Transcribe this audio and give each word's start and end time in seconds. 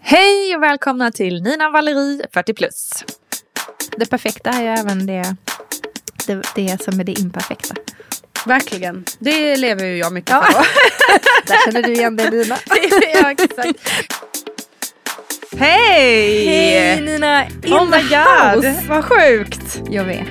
Hej 0.00 0.56
och 0.56 0.62
välkomna 0.62 1.10
till 1.12 1.42
Nina 1.42 1.70
Valerie 1.70 2.26
40 2.32 2.54
plus. 2.54 2.90
Det 3.96 4.06
perfekta 4.06 4.50
är 4.50 4.62
ju 4.62 4.68
även 4.68 5.06
det, 5.06 5.36
det, 6.26 6.42
det 6.54 6.82
som 6.82 7.00
är 7.00 7.04
det 7.04 7.20
imperfekta. 7.20 7.74
Verkligen. 8.46 9.04
Det 9.18 9.56
lever 9.56 9.84
ju 9.84 9.96
jag 9.96 10.12
mycket 10.12 10.30
Ja. 10.30 10.44
på. 10.52 10.62
Där 11.46 11.64
känner 11.64 11.82
du 11.82 11.92
igen 11.92 12.16
dig 12.16 12.30
Nina. 12.30 12.56
ja, 13.14 13.30
exakt. 13.30 13.90
Hej! 15.58 16.46
Hej 16.46 17.00
Nina! 17.00 17.46
In 17.46 17.72
Oh 17.72 17.84
my 17.90 18.02
god, 18.02 18.64
house. 18.64 18.82
vad 18.88 19.04
sjukt. 19.04 19.82
Jag 19.90 20.04
vet. 20.04 20.26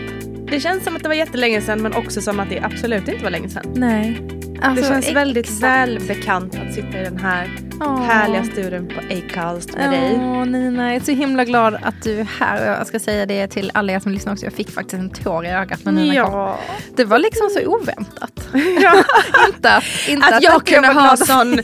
Det 0.51 0.59
känns 0.59 0.83
som 0.83 0.95
att 0.95 1.01
det 1.03 1.09
var 1.09 1.15
jättelänge 1.15 1.61
sedan 1.61 1.81
men 1.81 1.93
också 1.93 2.21
som 2.21 2.39
att 2.39 2.49
det 2.49 2.59
absolut 2.59 3.07
inte 3.07 3.23
var 3.23 3.31
länge 3.31 3.49
sedan. 3.49 3.73
Nej. 3.75 4.21
Det 4.61 4.65
Alltså, 4.67 4.85
känns 4.91 5.11
väldigt 5.11 5.45
exakt. 5.45 5.63
välbekant 5.63 6.55
att 6.67 6.73
sitta 6.73 6.99
i 6.99 7.03
den 7.03 7.17
här 7.17 7.49
Åh. 7.81 8.01
härliga 8.03 8.43
studion 8.43 8.87
på 8.87 9.01
Acast 9.15 9.75
med 9.75 9.89
dig. 9.91 10.11
Åh 10.15 10.45
Nina, 10.45 10.87
jag 10.87 10.95
är 10.95 10.99
så 10.99 11.11
himla 11.11 11.45
glad 11.45 11.75
att 11.83 12.01
du 12.03 12.19
är 12.19 12.27
här. 12.39 12.65
Jag 12.77 12.87
ska 12.87 12.99
säga 12.99 13.25
det 13.25 13.47
till 13.47 13.71
alla 13.73 13.93
er 13.93 13.99
som 13.99 14.11
lyssnar 14.11 14.33
också. 14.33 14.45
Jag 14.45 14.53
fick 14.53 14.69
faktiskt 14.71 14.93
en 14.93 15.09
tår 15.09 15.45
i 15.45 15.49
ögat 15.49 15.79
när 15.85 15.91
Nina 15.91 16.23
kom. 16.25 16.33
Ja. 16.33 16.59
Det 16.95 17.05
var 17.05 17.19
liksom 17.19 17.49
så 17.49 17.65
oväntat. 17.65 18.49
ja. 18.81 19.03
inte 19.47 19.71
att, 19.71 19.83
inte 20.07 20.27
Att 20.35 20.43
jag 20.43 20.65
kunde 20.65 20.87
ha 20.87 21.17
sån... 21.17 21.57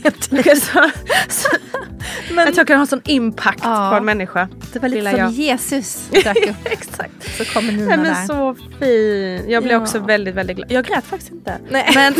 så, 0.60 0.90
så, 1.28 1.48
Men- 2.30 2.48
att 2.48 2.56
jag 2.56 2.66
kunde 2.66 2.78
ha 2.78 2.86
sån 2.86 3.00
impact 3.04 3.60
Ja. 3.62 3.88
på 3.90 3.96
en 3.96 4.04
människa. 4.04 4.48
Det 4.72 4.78
var 4.78 4.88
lite 4.88 5.10
som 5.10 5.18
jag. 5.20 5.30
Jesus 5.30 6.08
dök 6.10 6.36
upp. 6.48 6.56
Exakt. 6.64 7.36
Så 7.38 7.44
kommer 7.44 7.72
Nina 7.72 7.88
Nej, 7.88 7.96
men 7.98 8.06
där. 8.14 8.26
så 8.26 8.54
fin. 8.80 9.50
Jag 9.50 9.62
blev 9.62 9.82
också 9.82 9.98
väldigt, 9.98 10.34
väldigt 10.34 10.56
glad. 10.56 10.72
Jag 10.72 10.84
grät 10.84 11.04
faktiskt 11.04 11.32
inte. 11.32 11.58
Nej. 11.70 11.90
Men 11.94 12.14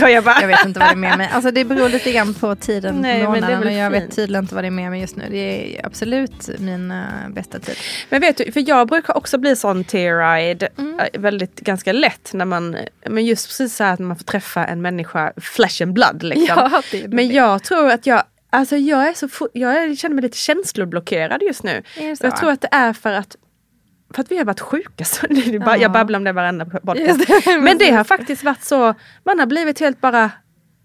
jag 0.00 0.05
skojar 0.06 0.22
bara. 0.22 0.40
Jag 0.40 0.48
vet 0.48 0.64
inte 0.64 0.80
vad 0.80 0.88
det 0.88 0.92
är 0.92 0.96
med 0.96 1.18
mig. 1.18 1.30
Alltså 1.32 1.50
det 1.50 1.64
beror 1.64 1.88
lite 1.88 2.12
grann 2.12 2.34
på 2.34 2.54
tiden 2.56 2.94
Nej, 3.00 3.24
på 3.26 3.34
det 3.34 3.40
månaden. 3.40 3.62
och 3.66 3.72
jag 3.72 3.90
vet 3.90 4.02
fint. 4.02 4.16
tydligen 4.16 4.44
inte 4.44 4.54
vad 4.54 4.64
det 4.64 4.68
är 4.68 4.70
med 4.70 4.90
mig 4.90 5.00
just 5.00 5.16
nu. 5.16 5.24
Det 5.30 5.78
är 5.78 5.86
absolut 5.86 6.48
min 6.58 6.90
eh, 6.90 6.96
bästa 7.28 7.58
tid. 7.58 7.76
Men 8.10 8.20
vet 8.20 8.36
du, 8.36 8.52
för 8.52 8.68
jag 8.68 8.88
brukar 8.88 9.16
också 9.16 9.38
bli 9.38 9.56
sån 9.56 9.84
tear-eyed 9.84 10.68
Mm. 10.78 11.00
eh, 11.00 11.20
väldigt 11.20 11.60
ganska 11.60 11.92
lätt 11.92 12.30
när 12.32 12.44
man, 12.44 12.76
men 13.06 13.24
just 13.26 13.46
precis 13.48 13.76
så 13.76 13.84
här 13.84 13.92
att 13.92 13.98
man 14.00 14.16
får 14.16 14.24
träffa 14.24 14.64
en 14.66 14.82
människa 14.82 15.32
flesh 15.36 15.82
and 15.82 15.92
blood 15.92 16.22
liksom. 16.22 16.70
det 16.90 17.04
är 17.04 17.08
Men 17.08 17.28
jag 17.32 17.62
tror 17.62 17.90
att 17.90 18.06
jag, 18.06 18.22
alltså 18.50 18.76
jag 18.76 19.08
är 19.08 19.14
så, 19.14 19.48
jag 19.52 19.98
känner 19.98 20.14
mig 20.14 20.22
lite 20.22 20.38
känsloblockerad 20.38 21.42
just 21.42 21.62
nu. 21.62 21.82
Det 21.96 22.22
jag 22.22 22.36
tror 22.36 22.50
att 22.50 22.60
det 22.60 22.68
är 22.72 22.92
för 22.92 23.12
att 23.12 23.36
för 24.16 24.22
att 24.22 24.30
vi 24.30 24.38
har 24.38 24.44
varit 24.44 24.60
sjuka. 24.60 25.04
Så 25.04 25.26
Ja. 25.30 25.76
Jag 25.76 25.92
babblar 25.92 26.18
om 26.18 26.24
det 26.24 26.32
varenda 26.32 26.64
podcast. 26.64 27.26
Det, 27.44 27.60
Men 27.60 27.78
det 27.78 27.90
har 27.90 28.04
faktiskt 28.04 28.44
varit 28.44 28.62
så, 28.64 28.94
man 29.24 29.38
har 29.38 29.46
blivit 29.46 29.80
helt 29.80 30.00
bara, 30.00 30.24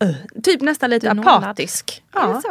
uh, 0.03 0.41
typ 0.43 0.61
nästan 0.61 0.89
lite 0.89 1.11
apatisk. 1.11 2.03
Ja. 2.13 2.41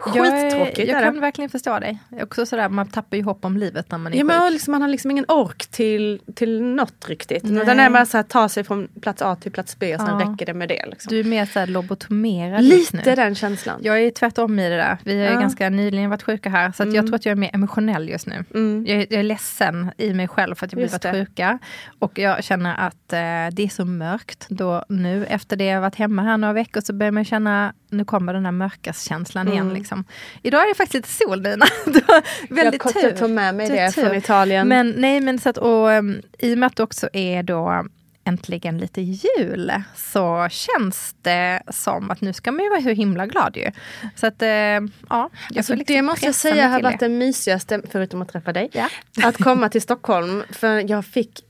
Skittråkigt 0.00 0.78
Jag, 0.78 0.88
jag 0.88 1.02
kan 1.02 1.20
verkligen 1.20 1.50
förstå 1.50 1.78
dig. 1.78 1.98
Också 2.22 2.46
sådär, 2.46 2.68
man 2.68 2.86
tappar 2.88 3.16
ju 3.16 3.22
hopp 3.22 3.44
om 3.44 3.56
livet 3.56 3.90
när 3.90 3.98
man 3.98 4.12
är 4.12 4.16
Ja, 4.16 4.22
sjuk. 4.22 4.26
men 4.28 4.52
liksom, 4.52 4.72
man 4.72 4.82
har 4.82 4.88
liksom 4.88 5.10
ingen 5.10 5.24
ork 5.28 5.66
till, 5.66 6.20
till 6.34 6.62
något 6.62 7.08
riktigt. 7.08 7.42
Nej. 7.44 7.62
Utan 7.62 7.76
det 7.76 7.82
är 7.82 7.90
bara 7.90 8.06
så 8.06 8.16
här, 8.16 8.24
ta 8.24 8.48
sig 8.48 8.64
från 8.64 8.88
plats 9.00 9.22
A 9.22 9.36
till 9.40 9.52
plats 9.52 9.78
B 9.78 9.94
och 9.94 10.00
sen 10.00 10.20
Ja. 10.20 10.32
räcker 10.32 10.46
det 10.46 10.54
med 10.54 10.68
det. 10.68 10.86
Liksom. 10.86 11.10
Du 11.10 11.20
är 11.20 11.24
mer 11.24 11.46
såhär 11.46 11.66
lobotomerad 11.66 12.64
Lite 12.64 12.96
nu. 12.96 13.14
den 13.14 13.34
känslan. 13.34 13.80
Jag 13.82 14.00
är 14.02 14.10
tvärtom 14.10 14.58
i 14.58 14.68
det 14.68 14.76
där. 14.76 14.98
Vi 15.04 15.26
har 15.26 15.32
Ja. 15.34 15.40
ganska 15.40 15.70
nyligen 15.70 16.10
varit 16.10 16.22
sjuka 16.22 16.48
här. 16.50 16.72
Så 16.72 16.82
att 16.82 16.94
jag 16.94 17.06
tror 17.06 17.14
att 17.16 17.26
jag 17.26 17.32
är 17.32 17.36
mer 17.36 17.50
emotionell 17.54 18.08
just 18.08 18.26
nu. 18.26 18.44
Mm. 18.54 18.84
Jag, 18.88 18.98
jag 19.00 19.12
är 19.12 19.22
ledsen 19.22 19.90
i 19.96 20.14
mig 20.14 20.28
själv 20.28 20.54
för 20.54 20.66
att 20.66 20.72
jag 20.72 20.76
blivit 20.76 21.06
sjuka. 21.28 21.58
Och 21.98 22.18
jag 22.18 22.44
känner 22.44 22.74
att 22.78 23.12
eh, 23.12 23.18
det 23.56 23.62
är 23.62 23.68
så 23.68 23.84
mörkt. 23.84 24.46
Då 24.48 24.84
nu 24.88 25.26
efter 25.26 25.56
det 25.56 25.64
jag 25.64 25.80
varit 25.80 25.94
hemma 25.96 26.22
här 26.22 26.36
några 26.38 26.52
veckor 26.54 26.80
så 26.80 26.92
börjar 26.92 27.12
man 27.12 27.24
känna, 27.24 27.72
nu 27.90 28.04
kommer 28.04 28.34
den 28.34 28.42
där 28.42 28.50
mörkarskänslan 28.50 29.48
igen. 29.48 29.60
Mm. 29.62 29.74
Liksom. 29.90 30.04
Idag 30.42 30.62
är 30.64 30.68
det 30.68 30.74
faktiskt 30.74 30.94
lite 30.94 31.08
sol 31.08 31.42
Nina. 31.42 31.66
Du 31.86 32.00
har 32.06 32.22
väldigt 32.54 32.82
jag 32.84 32.94
tur. 32.94 33.10
tog 33.10 33.30
med 33.30 33.54
mig 33.54 33.68
det 33.68 33.90
tur. 33.90 34.02
från 34.02 34.16
Italien. 34.16 34.68
Men 34.68 34.90
nej, 34.96 35.20
men 35.20 35.38
så 35.38 35.48
att, 35.48 35.58
och, 35.58 35.88
um, 35.88 36.20
i 36.38 36.54
och 36.54 36.58
med 36.58 36.66
att 36.66 36.76
det 36.76 36.82
också 36.82 37.08
är 37.12 37.42
då 37.42 37.84
äntligen 38.24 38.78
lite 38.78 39.00
jul 39.00 39.72
så 39.96 40.48
känns 40.50 41.14
det 41.22 41.62
som 41.68 42.10
att 42.10 42.20
nu 42.20 42.32
ska 42.32 42.52
man 42.52 42.64
ju 42.64 42.70
vara 42.70 42.80
hur 42.80 42.94
himla 42.94 43.26
glad 43.26 43.56
ju. 43.56 43.70
Så 44.16 44.26
att, 44.26 44.42
eh, 44.42 44.48
ja. 44.48 44.80
Jag 45.08 45.30
Alltså, 45.56 45.74
liksom 45.74 45.94
det 45.96 46.02
måste 46.02 46.26
jag 46.26 46.34
säga 46.34 46.68
har 46.68 46.80
varit 46.80 47.00
det. 47.00 47.08
det 47.08 47.14
mysigaste, 47.14 47.82
förutom 47.90 48.22
att 48.22 48.28
träffa 48.32 48.52
dig, 48.52 48.70
Ja. 48.72 48.88
att 49.24 49.36
komma 49.36 49.68
till 49.68 49.82
Stockholm. 49.82 50.42
För 50.50 50.90
jag 50.90 51.04
fick, 51.04 51.40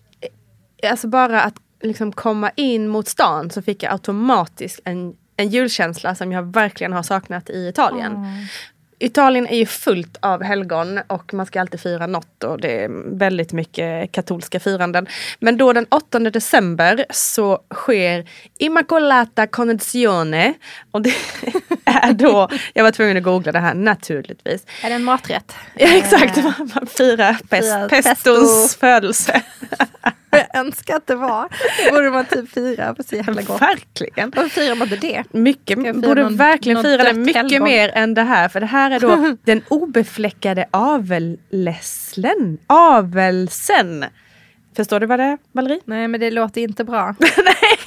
eh, 0.82 0.90
alltså 0.90 1.08
bara 1.08 1.42
att 1.42 1.54
liksom 1.82 2.12
komma 2.12 2.50
in 2.56 2.88
mot 2.88 3.08
stan 3.08 3.50
så 3.50 3.62
fick 3.62 3.82
jag 3.82 3.92
automatiskt 3.92 4.80
en, 4.84 5.14
en 5.40 5.48
julkänsla 5.48 6.14
som 6.14 6.32
jag 6.32 6.52
verkligen 6.52 6.92
har 6.92 7.02
saknat 7.02 7.50
i 7.50 7.68
Italien. 7.68 8.26
Italien 9.02 9.46
är 9.46 9.56
ju 9.56 9.66
fullt 9.66 10.16
av 10.20 10.42
helgon 10.42 11.00
och 11.06 11.34
man 11.34 11.46
ska 11.46 11.60
alltid 11.60 11.80
fira 11.80 12.06
något 12.06 12.44
och 12.44 12.60
det 12.60 12.84
är 12.84 13.18
väldigt 13.18 13.52
mycket 13.52 14.12
katolska 14.12 14.60
firanden. 14.60 15.06
Men 15.38 15.56
då 15.56 15.72
den 15.72 15.86
8 15.90 16.18
december 16.18 17.04
så 17.10 17.58
sker 17.74 18.28
Immacolata 18.58 19.46
Connezione 19.46 20.54
och 20.90 21.02
det 21.02 21.14
är 21.84 22.12
då, 22.12 22.48
jag 22.74 22.84
var 22.84 22.90
tvungen 22.90 23.16
att 23.16 23.22
googla 23.22 23.52
det 23.52 23.58
här 23.58 23.74
naturligtvis. 23.74 24.66
Är 24.84 24.88
det 24.88 24.94
en 24.94 25.04
maträtt? 25.04 25.54
Ja 25.74 25.96
exakt, 25.96 26.36
man, 26.36 26.70
man 26.74 26.86
firar 26.86 27.38
pest, 27.48 27.68
Fira 27.68 27.88
pestons 27.88 28.62
pesto. 28.68 28.78
födelse. 28.80 29.42
Jag 30.52 30.56
önskar 30.60 30.96
att 30.96 31.06
det 31.06 31.14
var. 31.14 31.48
Det 31.84 31.92
borde 31.92 32.10
man 32.10 32.24
typ 32.24 32.50
fira 32.52 32.94
på 32.94 33.02
så 33.02 33.16
jävla 33.16 33.42
gott. 33.42 33.62
Verkligen. 33.62 34.32
Varför 34.36 34.48
firar 34.50 34.74
man 34.74 34.92
inte 34.92 35.06
det? 35.06 35.24
Mycket, 35.30 35.78
borde 35.78 36.22
någon- 36.22 36.36
verkligen 36.36 36.74
någon 36.74 36.84
fira 36.84 37.02
det 37.04 37.14
mycket 37.14 37.36
helgon? 37.36 37.62
mer 37.68 37.88
än 37.94 38.14
det 38.14 38.22
här. 38.22 38.48
För 38.48 38.60
det 38.60 38.66
här 38.66 38.91
är 38.91 39.00
då 39.00 39.36
den 39.44 39.62
obefläckade 39.68 40.66
avelslen. 40.70 42.58
Avelsen. 42.66 44.04
Förstår 44.76 45.00
du 45.00 45.06
vad 45.06 45.18
det 45.18 45.24
är, 45.24 45.38
Valerie? 45.52 45.80
Nej 45.84 46.08
men 46.08 46.20
det 46.20 46.30
låter 46.30 46.60
inte 46.60 46.84
bra. 46.84 47.14
Nej, 47.20 47.78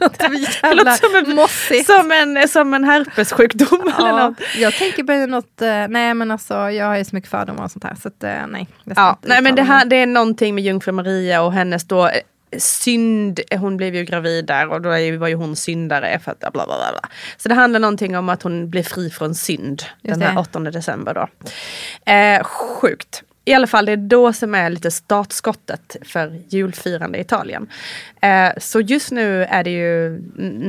Det 0.18 0.36
jävla 0.62 0.82
låter 0.82 0.96
som 1.22 1.30
en, 1.30 1.36
mossigt. 1.36 1.86
som 1.86 2.12
en, 2.12 2.48
som 2.48 2.74
en 2.74 2.84
herpessjukdom 2.84 3.80
eller 3.98 4.08
Ja, 4.08 4.28
något. 4.28 4.38
jag 4.58 4.74
tänker 4.74 5.04
på 5.04 5.26
något, 5.26 5.62
eh, 5.62 5.88
nej 5.88 6.14
men 6.14 6.30
alltså 6.30 6.54
jag 6.70 6.86
har 6.86 6.96
ju 6.96 7.04
så 7.04 7.16
mycket 7.16 7.30
fördomar 7.30 7.64
och 7.64 7.70
sånt 7.70 7.84
här 7.84 7.94
så 8.02 8.08
att 8.08 8.24
eh, 8.24 8.46
nej. 8.48 8.68
Ja, 8.96 9.18
nej 9.22 9.42
men 9.42 9.54
det, 9.54 9.62
här, 9.62 9.84
det 9.84 9.96
är 9.96 10.06
någonting 10.06 10.54
med 10.54 10.64
jungfru 10.64 10.92
Maria 10.92 11.42
och 11.42 11.52
hennes 11.52 11.84
då 11.84 12.06
eh, 12.08 12.20
synd, 12.58 13.40
hon 13.58 13.76
blev 13.76 13.94
ju 13.94 14.04
gravid 14.04 14.44
där 14.46 14.68
och 14.68 14.80
då 14.80 14.88
var 14.88 15.28
ju 15.28 15.34
hon 15.34 15.56
syndare 15.56 16.18
för 16.24 16.30
att 16.32 16.38
bla 16.38 16.50
bla 16.50 16.66
bla. 16.66 17.08
Så 17.36 17.48
det 17.48 17.54
handlar 17.54 17.80
någonting 17.80 18.16
om 18.16 18.28
att 18.28 18.42
hon 18.42 18.70
blir 18.70 18.82
fri 18.82 19.10
från 19.10 19.34
synd 19.34 19.82
den 20.02 20.22
här 20.22 20.34
det. 20.34 20.40
8 20.40 20.58
december 20.60 21.14
då. 21.14 21.28
Eh, 22.12 22.44
sjukt. 22.44 23.22
I 23.44 23.54
alla 23.54 23.66
fall 23.66 23.86
det 23.86 23.92
är 23.92 23.96
då 23.96 24.32
som 24.32 24.54
är 24.54 24.70
lite 24.70 24.90
startskottet 24.90 25.96
för 26.02 26.40
julfirande 26.48 27.18
i 27.18 27.20
Italien. 27.20 27.68
Eh, 28.22 28.48
så 28.58 28.80
just 28.80 29.10
nu 29.10 29.44
är 29.44 29.64
det 29.64 29.70
ju 29.70 30.22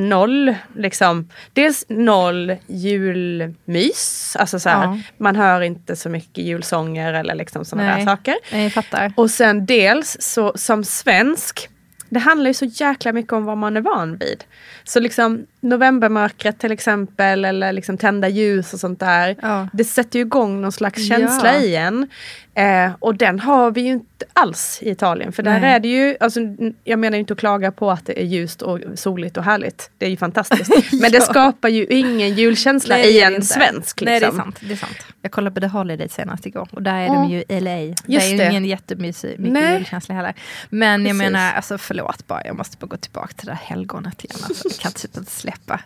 noll, 0.09 0.55
liksom, 0.75 1.29
dels 1.53 1.85
noll 1.89 2.55
julmys. 2.67 4.35
Alltså 4.39 4.59
så 4.59 4.69
här, 4.69 4.83
Ja. 4.83 4.97
man 5.17 5.35
hör 5.35 5.61
inte 5.61 5.95
så 5.95 6.09
mycket 6.09 6.43
julsånger 6.43 7.13
eller 7.13 7.35
liksom 7.35 7.65
sådana 7.65 7.95
där 7.97 8.05
saker. 8.05 8.35
Nej, 8.51 8.63
jag 8.63 8.73
fattar. 8.73 9.13
Och 9.17 9.31
sen 9.31 9.65
dels 9.65 10.17
så 10.19 10.51
som 10.55 10.83
svensk, 10.83 11.69
det 12.11 12.19
handlar 12.19 12.47
ju 12.49 12.53
så 12.53 12.65
jäkla 12.65 13.11
mycket 13.13 13.33
om 13.33 13.45
vad 13.45 13.57
man 13.57 13.77
är 13.77 13.81
van 13.81 14.17
vid. 14.17 14.43
Så 14.83 14.99
liksom 14.99 15.45
novembermörkret 15.61 16.59
till 16.59 16.71
exempel 16.71 17.45
eller 17.45 17.73
liksom 17.73 17.97
tända 17.97 18.29
ljus 18.29 18.73
och 18.73 18.79
sånt 18.79 18.99
där. 18.99 19.35
Ja. 19.41 19.67
Det 19.73 19.83
sätter 19.83 20.19
ju 20.19 20.25
igång 20.25 20.61
någon 20.61 20.71
slags 20.71 21.07
känsla 21.07 21.53
Ja. 21.53 21.61
i 21.61 21.75
en. 21.75 22.07
Eh, 22.55 22.91
och 22.99 23.15
den 23.15 23.39
har 23.39 23.71
vi 23.71 23.81
ju 23.81 23.91
inte 23.91 24.25
alls 24.33 24.79
i 24.81 24.89
Italien. 24.89 25.31
För 25.31 25.43
där 25.43 25.59
Nej. 25.59 25.71
är 25.73 25.79
det 25.79 25.87
ju, 25.87 26.17
alltså, 26.19 26.39
jag 26.83 26.99
menar 26.99 27.15
ju 27.17 27.19
inte 27.19 27.33
att 27.33 27.39
klaga 27.39 27.71
på 27.71 27.91
att 27.91 28.05
det 28.05 28.21
är 28.21 28.25
ljust 28.25 28.61
och 28.61 28.79
soligt 28.95 29.37
och 29.37 29.43
härligt. 29.43 29.91
Det 29.97 30.05
är 30.05 30.09
ju 30.09 30.17
fantastiskt. 30.17 30.91
Men 31.01 31.11
det 31.11 31.17
Ja. 31.17 31.21
skapar 31.21 31.69
ju 31.69 31.85
ingen 31.85 32.35
julkänsla 32.35 32.95
Nej, 32.95 33.03
det 33.03 33.09
i 33.11 33.19
det 33.19 33.25
en 33.25 33.35
inte. 33.35 33.47
svensk. 33.47 34.01
Liksom. 34.01 34.05
Nej 34.05 34.19
det 34.19 34.25
är 34.25 34.31
sant. 34.31 34.57
Det 34.61 34.71
är 34.73 34.77
sant. 34.77 34.97
Jag 35.21 35.31
kollade 35.31 35.53
på 35.53 35.61
The 35.61 35.67
Holiday 35.67 36.09
senast 36.09 36.45
igår 36.45 36.67
och 36.71 36.81
där 36.83 36.93
är 36.95 37.05
Ja. 37.05 37.13
de 37.13 37.29
ju 37.29 37.43
i 37.49 37.59
LA. 37.59 37.71
det 37.75 37.95
Just 38.05 38.25
är 38.25 38.31
ju 38.31 38.37
det. 38.37 38.49
ingen 38.49 38.65
jättemysig 38.65 39.39
julkänsla 39.39 40.15
heller. 40.15 40.33
Men 40.69 41.05
jag 41.05 41.15
Precis. 41.17 41.31
menar, 41.31 41.53
alltså 41.53 41.77
förlåt 41.77 42.00
bara, 42.27 42.45
jag 42.45 42.55
måste 42.57 42.77
bara 42.77 42.87
gå 42.87 42.97
tillbaka 42.97 43.33
till 43.33 43.45
det 43.45 43.51
där 43.51 43.59
helgonet 43.59 44.23
igen. 44.23 44.39
Alltså, 44.43 44.67
jag 44.69 44.77
kan 44.77 44.91
typ 44.91 45.17
inte 45.17 45.31
släppa. 45.31 45.79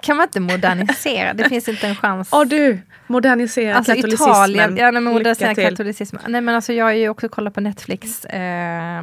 Kan 0.00 0.16
man 0.16 0.26
inte 0.26 0.40
modernisera? 0.40 1.34
Det 1.34 1.48
finns 1.48 1.68
inte 1.68 1.86
en 1.86 1.96
chans. 1.96 2.28
Åh 2.32 2.44
du, 2.44 2.78
modernisera 3.06 3.74
Alltså 3.76 3.92
katolicismen. 3.94 4.30
Italien, 4.30 4.76
ja, 4.76 4.90
nej, 4.90 5.02
men 5.02 5.12
modernisera 5.12 5.54
katolicismen. 5.54 6.22
Nej 6.28 6.40
men 6.40 6.54
alltså 6.54 6.72
jag 6.72 6.84
har 6.84 6.92
ju 6.92 7.08
också 7.08 7.28
kollat 7.28 7.54
på 7.54 7.60
Netflix. 7.60 8.24
Eh, 8.24 9.02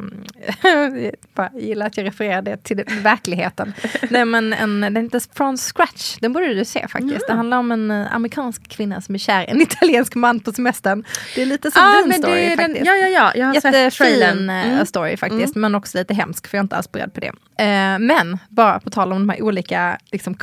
bara 1.34 1.50
gillar 1.54 1.86
att 1.86 1.96
jag 1.96 2.06
refererar 2.06 2.42
det 2.42 2.56
till 2.64 2.84
verkligheten. 3.02 3.72
nej 4.10 4.24
men 4.24 4.52
en, 4.52 4.80
den 4.80 4.96
heter 4.96 5.22
From 5.34 5.56
Scratch, 5.56 6.16
den 6.20 6.32
borde 6.32 6.54
du 6.54 6.64
se 6.64 6.88
faktiskt. 6.88 7.26
Det 7.26 7.32
handlar 7.32 7.58
om 7.58 7.72
en 7.72 7.90
eh, 7.90 8.14
amerikansk 8.14 8.68
kvinna 8.68 9.00
som 9.00 9.14
är 9.14 9.18
kär 9.18 9.42
i 9.42 9.50
en 9.50 9.60
italiensk 9.62 10.14
man 10.14 10.40
på 10.40 10.52
semestern. 10.52 11.04
Det 11.34 11.42
är 11.42 11.46
lite 11.46 11.70
som 11.70 11.82
ah, 11.82 11.98
din 11.98 12.08
men 12.08 12.18
story 12.18 12.34
det 12.34 12.44
är 12.52 12.56
den, 12.56 12.66
faktiskt. 12.66 12.86
ja, 12.86 12.94
ja, 12.94 13.08
ja. 13.08 13.32
Jag 13.34 13.46
har 13.46 13.54
Jättefin 13.54 14.50
eh, 14.50 14.70
Mm. 14.70 14.86
story 14.86 15.16
faktiskt, 15.16 15.56
men 15.56 15.74
också 15.74 15.98
lite 15.98 16.14
hemsk 16.14 16.46
för 16.46 16.56
jag 16.58 16.60
är 16.60 16.64
inte 16.64 16.76
alls 16.76 16.92
beredd 16.92 17.14
på 17.14 17.20
det. 17.20 17.32
Eh, 17.64 17.98
men 17.98 18.38
bara 18.48 18.80
på 18.80 18.90
tal 18.90 19.12
om 19.12 19.18
de 19.18 19.28
här 19.28 19.42
olika 19.42 19.98
liksom, 20.12 20.34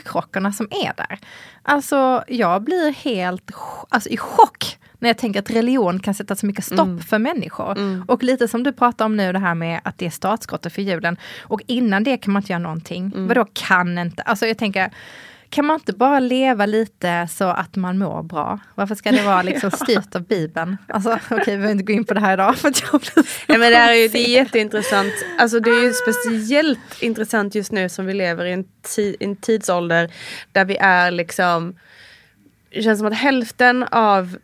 kulturkrockarna 0.00 0.52
som 0.52 0.66
är 0.70 0.92
där. 0.96 1.18
Alltså 1.62 2.24
jag 2.28 2.62
blir 2.62 2.92
helt 2.92 3.50
alltså, 3.88 4.08
i 4.08 4.16
chock 4.16 4.78
när 4.98 5.08
jag 5.08 5.18
tänker 5.18 5.40
att 5.40 5.50
religion 5.50 6.00
kan 6.00 6.14
sätta 6.14 6.36
så 6.36 6.46
mycket 6.46 6.64
stopp 6.64 6.78
Mm. 6.86 7.00
för 7.00 7.18
människor. 7.18 8.02
Och 8.10 8.22
lite 8.22 8.48
som 8.48 8.62
du 8.62 8.72
pratar 8.72 9.04
om 9.04 9.16
nu 9.16 9.32
det 9.32 9.38
här 9.38 9.54
med 9.54 9.80
att 9.84 9.98
det 9.98 10.06
är 10.06 10.10
startskottet 10.10 10.72
för 10.72 10.82
julen. 10.82 11.16
Och 11.42 11.60
innan 11.66 12.04
det 12.04 12.16
kan 12.16 12.32
man 12.32 12.40
inte 12.42 12.52
göra 12.52 12.62
någonting. 12.62 13.12
Mm. 13.14 13.28
Vadå 13.28 13.46
kan 13.52 13.98
inte? 13.98 14.22
Alltså 14.22 14.46
jag 14.46 14.58
tänker 14.58 14.90
kan 15.54 15.64
man 15.66 15.76
inte 15.76 15.92
bara 15.92 16.20
leva 16.20 16.66
lite 16.66 17.28
så 17.30 17.44
att 17.44 17.76
man 17.76 17.98
mår 17.98 18.22
bra? 18.22 18.58
Varför 18.74 18.94
ska 18.94 19.12
det 19.12 19.22
vara 19.22 19.42
liksom 19.42 19.70
styrt 19.82 20.14
av 20.14 20.22
Bibeln? 20.22 20.76
Alltså 20.88 21.18
okej, 21.30 21.38
vi 21.38 21.44
behöver 21.56 21.70
inte 21.70 21.84
gå 21.84 21.92
in 21.92 22.04
på 22.04 22.14
det 22.14 22.20
här 22.20 22.32
idag. 22.34 22.56
För 22.56 22.68
att 22.68 22.82
jag 22.92 23.00
blir 23.00 23.58
men 23.58 23.70
det, 23.70 23.76
här 23.76 23.92
är 23.92 23.96
ju, 23.96 24.08
det 24.08 24.18
är 24.18 24.28
jätteintressant. 24.28 25.12
Alltså, 25.38 25.60
det 25.60 25.70
är 25.70 25.82
ju 25.82 25.92
speciellt 25.92 27.02
intressant 27.02 27.54
just 27.54 27.72
nu 27.72 27.88
som 27.88 28.06
vi 28.06 28.14
lever 28.14 28.44
i 28.44 28.52
en, 28.52 28.64
ti- 28.64 29.16
en 29.20 29.36
tidsålder 29.36 30.10
där 30.52 30.64
vi 30.64 30.76
är 30.76 31.10
liksom 31.10 31.74
det 32.70 32.82
känns 32.82 32.98
som 32.98 33.06
att 33.08 33.14
hälften 33.14 33.82
av 33.90 34.36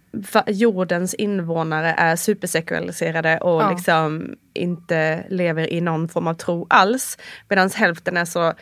jordens 0.47 1.15
invånare 1.15 1.95
är 1.99 2.17
supersekulariserade 2.17 3.39
och 3.39 3.63
Ja. 3.63 3.71
liksom 3.71 4.35
inte 4.55 5.25
lever 5.31 5.73
i 5.73 5.81
någon 5.81 6.09
form 6.09 6.27
av 6.27 6.35
tro 6.35 6.67
alls. 6.71 7.19
Medan 7.49 7.71
hälften 7.71 8.17
är 8.17 8.25
så 8.25 8.53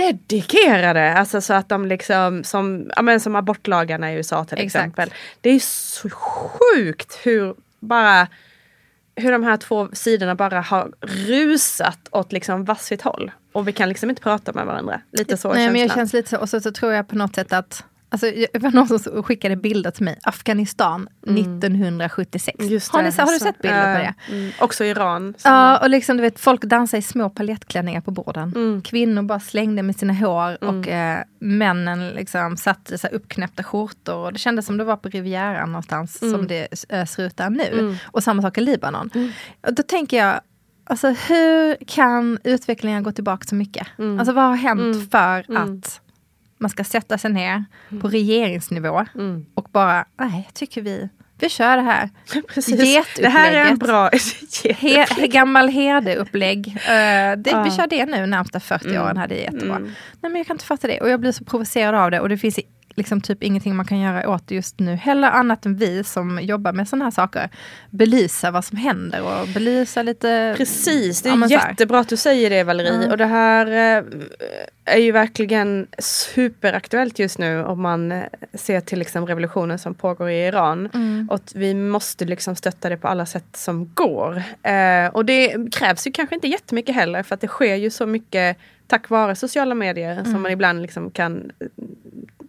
dedikerade, 0.00 1.12
alltså 1.14 1.40
så 1.40 1.54
att 1.54 1.68
de 1.68 1.86
liksom 1.86 2.44
som, 2.44 2.90
ja, 2.96 3.02
men 3.02 3.20
som 3.20 3.36
abortlagarna 3.36 4.12
i 4.12 4.16
USA 4.16 4.44
till 4.44 4.58
Exakt. 4.58 4.66
exempel. 4.66 5.14
Det 5.40 5.50
är 5.50 5.60
så 5.60 6.10
sjukt 6.10 7.18
hur 7.22 7.54
bara 7.80 8.28
hur 9.16 9.32
de 9.32 9.42
här 9.42 9.56
två 9.56 9.88
sidorna 9.92 10.34
bara 10.34 10.60
har 10.60 10.92
rusat 11.26 12.08
åt 12.10 12.32
liksom 12.32 12.64
varsitt 12.64 13.02
håll. 13.02 13.30
Och 13.52 13.68
vi 13.68 13.72
kan 13.72 13.88
liksom 13.88 14.10
inte 14.10 14.22
prata 14.22 14.52
med 14.52 14.66
varandra. 14.66 15.00
Lite 15.12 15.36
så 15.36 15.52
Nej, 15.52 15.66
men 15.66 15.80
jag 15.80 15.90
känslan. 15.90 15.98
känns 15.98 16.12
lite 16.12 16.28
så. 16.28 16.38
Och 16.38 16.48
så, 16.48 16.60
så 16.60 16.72
tror 16.72 16.92
jag 16.92 17.08
på 17.08 17.16
något 17.16 17.34
sätt 17.34 17.52
att 17.52 17.84
Alltså, 18.12 18.26
det 18.52 18.58
var 18.58 18.70
någon 18.70 18.98
som 18.98 19.22
skickade 19.22 19.56
bilder 19.56 19.90
till 19.90 20.04
mig. 20.04 20.18
Afghanistan 20.22 21.08
1976. 21.26 22.58
Mm. 22.58 22.72
Just 22.72 22.92
har, 22.92 23.02
ni, 23.02 23.10
det, 23.10 23.22
har 23.22 23.32
du 23.32 23.38
sett 23.38 23.58
bilder 23.62 23.94
på 23.96 24.00
det? 24.02 24.36
Mm. 24.36 24.50
Också 24.60 24.84
Iran. 24.84 25.34
Ja, 25.44 25.78
och 25.78 25.90
liksom 25.90 26.16
du 26.16 26.22
vet 26.22 26.40
folk 26.40 26.62
dansar 26.64 26.98
i 26.98 27.02
små 27.02 27.30
palettklänningar 27.30 28.00
på 28.00 28.10
borden. 28.10 28.52
Mm. 28.56 28.82
Kvinnor 28.82 29.22
bara 29.22 29.40
slängde 29.40 29.82
med 29.82 29.96
sina 29.96 30.12
hår 30.12 30.64
och 30.64 30.88
eh, 30.88 31.18
männen 31.38 32.08
liksom 32.08 32.56
satte 32.56 32.98
så 32.98 33.06
här 33.06 33.14
uppknäppta 33.14 33.62
skjortor. 33.62 34.16
Och 34.26 34.32
det 34.32 34.38
kändes 34.38 34.66
som 34.66 34.76
det 34.76 34.84
var 34.84 34.96
på 34.96 35.08
Rivieran 35.08 35.72
någonstans 35.72 36.22
Mm. 36.22 36.34
som 36.34 36.46
det 36.46 36.68
eh, 36.88 37.04
ser 37.06 37.22
ut 37.22 37.36
där 37.36 37.50
nu. 37.50 37.96
Och 38.04 38.22
samma 38.24 38.42
sak 38.42 38.58
i 38.58 38.60
Libanon. 38.60 39.10
Och 39.66 39.74
då 39.74 39.82
tänker 39.82 40.16
jag, 40.16 40.40
alltså 40.84 41.08
hur 41.08 41.76
kan 41.86 42.38
utvecklingen 42.44 43.02
gå 43.02 43.12
tillbaka 43.12 43.46
så 43.48 43.54
mycket? 43.54 43.86
Mm. 43.98 44.18
Alltså 44.18 44.32
vad 44.32 44.44
har 44.44 44.56
hänt 44.56 45.10
för 45.10 45.38
att 45.56 46.00
man 46.60 46.70
ska 46.70 46.84
sätta 46.84 47.18
sig 47.18 47.32
ner 47.32 47.64
på 48.00 48.08
regeringsnivå 48.08 49.04
Mm. 49.14 49.46
och 49.54 49.68
bara, 49.72 50.04
nej, 50.20 50.48
tycker 50.52 50.82
vi, 50.82 51.08
vi 51.38 51.48
kör 51.48 51.76
det 51.76 51.82
här. 51.82 52.10
Precis. 52.54 53.06
Det 53.16 53.28
här 53.28 53.52
är 53.52 53.70
en 53.70 53.78
bra 53.78 54.10
He, 54.78 55.06
gammal 55.26 55.68
herdeupplägg. 55.68 56.66
Uh, 56.66 57.42
det, 57.42 57.62
Vi 57.64 57.70
kör 57.70 57.86
det 57.86 58.06
nu 58.06 58.26
närmsta 58.26 58.60
40 58.60 58.98
åren, 58.98 59.16
här, 59.16 59.28
det 59.28 59.34
är 59.46 59.52
jättebra. 59.52 59.76
Mm. 59.76 59.90
Nej 60.20 60.32
men 60.32 60.36
jag 60.36 60.46
kan 60.46 60.54
inte 60.54 60.64
fatta 60.64 60.86
det 60.86 61.00
och 61.00 61.08
jag 61.10 61.20
blir 61.20 61.32
så 61.32 61.44
provocerad 61.44 61.94
av 61.94 62.10
det 62.10 62.20
och 62.20 62.28
det 62.28 62.38
finns 62.38 62.58
liksom 63.00 63.20
typ 63.20 63.42
ingenting 63.42 63.76
man 63.76 63.86
kan 63.86 64.00
göra 64.00 64.28
åt 64.30 64.46
det 64.48 64.54
just 64.54 64.78
nu 64.80 64.94
heller 64.94 65.28
annat 65.30 65.66
än 65.66 65.76
vi 65.76 66.04
som 66.04 66.38
jobbar 66.42 66.72
med 66.72 66.88
sådana 66.88 67.04
här 67.04 67.10
saker. 67.10 67.48
Belysa 67.90 68.50
vad 68.50 68.64
som 68.64 68.78
händer 68.78 69.22
och 69.22 69.48
belysa 69.54 70.02
lite... 70.02 70.54
Precis, 70.56 71.22
det 71.22 71.28
Ja, 71.28 71.34
är 71.34 71.38
här. 71.40 71.68
jättebra 71.68 71.98
att 72.00 72.08
du 72.08 72.16
säger 72.16 72.50
det 72.50 72.64
Valerie. 72.64 73.02
Ja. 73.04 73.10
Och 73.10 73.16
det 73.18 73.26
här 73.26 73.66
eh, 73.66 74.04
är 74.84 74.98
ju 74.98 75.12
verkligen 75.12 75.86
superaktuellt 75.98 77.18
just 77.18 77.38
nu 77.38 77.64
om 77.64 77.82
man 77.82 78.12
eh, 78.12 78.22
ser 78.54 78.80
till 78.80 78.98
liksom 78.98 79.26
revolutionen 79.26 79.78
som 79.78 79.94
pågår 79.94 80.30
i 80.30 80.46
Iran. 80.46 80.88
Mm. 80.94 81.28
Och 81.30 81.40
vi 81.54 81.74
måste 81.74 82.24
liksom 82.24 82.56
stötta 82.56 82.88
det 82.88 82.96
på 82.96 83.08
alla 83.08 83.26
sätt 83.26 83.56
som 83.56 83.90
går. 83.94 84.42
Eh, 84.62 85.06
och 85.12 85.24
det 85.24 85.72
krävs 85.72 86.06
ju 86.06 86.12
kanske 86.12 86.34
inte 86.34 86.48
jättemycket 86.48 86.94
heller 86.94 87.22
för 87.22 87.34
att 87.34 87.40
det 87.40 87.48
sker 87.48 87.74
ju 87.74 87.90
så 87.90 88.06
mycket 88.06 88.56
tack 88.86 89.10
vare 89.10 89.36
sociala 89.36 89.74
medier 89.74 90.12
Mm. 90.12 90.24
som 90.24 90.42
man 90.42 90.52
ibland 90.52 90.82
liksom 90.82 91.10
kan 91.10 91.52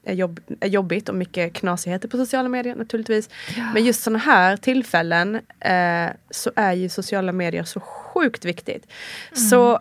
är, 0.03 0.13
jobb, 0.13 0.39
är 0.59 0.67
jobbigt 0.67 1.09
och 1.09 1.15
mycket 1.15 1.53
knasigheter 1.53 2.07
på 2.07 2.17
sociala 2.17 2.49
medier 2.49 2.75
naturligtvis. 2.75 3.29
Men 3.73 3.83
just 3.83 4.03
sådana 4.03 4.19
här 4.19 4.57
tillfällen 4.57 5.35
eh, 5.59 6.09
så 6.29 6.51
är 6.55 6.73
ju 6.73 6.89
sociala 6.89 7.31
medier 7.31 7.63
så 7.63 7.79
sjukt 7.79 8.45
viktigt. 8.45 8.87
Så 9.33 9.79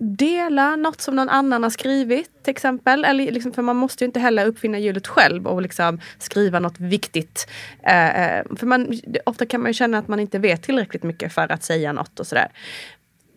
dela 0.00 0.76
något 0.76 1.00
som 1.00 1.16
någon 1.16 1.28
annan 1.28 1.62
har 1.62 1.70
skrivit 1.70 2.42
till 2.42 2.50
exempel. 2.50 3.04
Eller 3.04 3.32
liksom, 3.32 3.52
för 3.52 3.62
man 3.62 3.76
måste 3.76 4.04
ju 4.04 4.06
inte 4.06 4.20
heller 4.20 4.46
uppfinna 4.46 4.78
hjulet 4.78 5.06
själv 5.06 5.46
och 5.46 5.62
liksom 5.62 6.00
skriva 6.18 6.60
något 6.60 6.80
viktigt. 6.80 7.48
Eh, 7.82 8.38
eh, 8.38 8.44
för 8.56 8.66
man, 8.66 9.00
ofta 9.26 9.46
kan 9.46 9.60
man 9.60 9.70
ju 9.70 9.74
känna 9.74 9.98
att 9.98 10.08
man 10.08 10.20
inte 10.20 10.38
vet 10.38 10.62
tillräckligt 10.62 11.02
mycket 11.02 11.32
för 11.32 11.52
att 11.52 11.64
säga 11.64 11.92
något 11.92 12.20
och 12.20 12.26
sådär. 12.26 12.48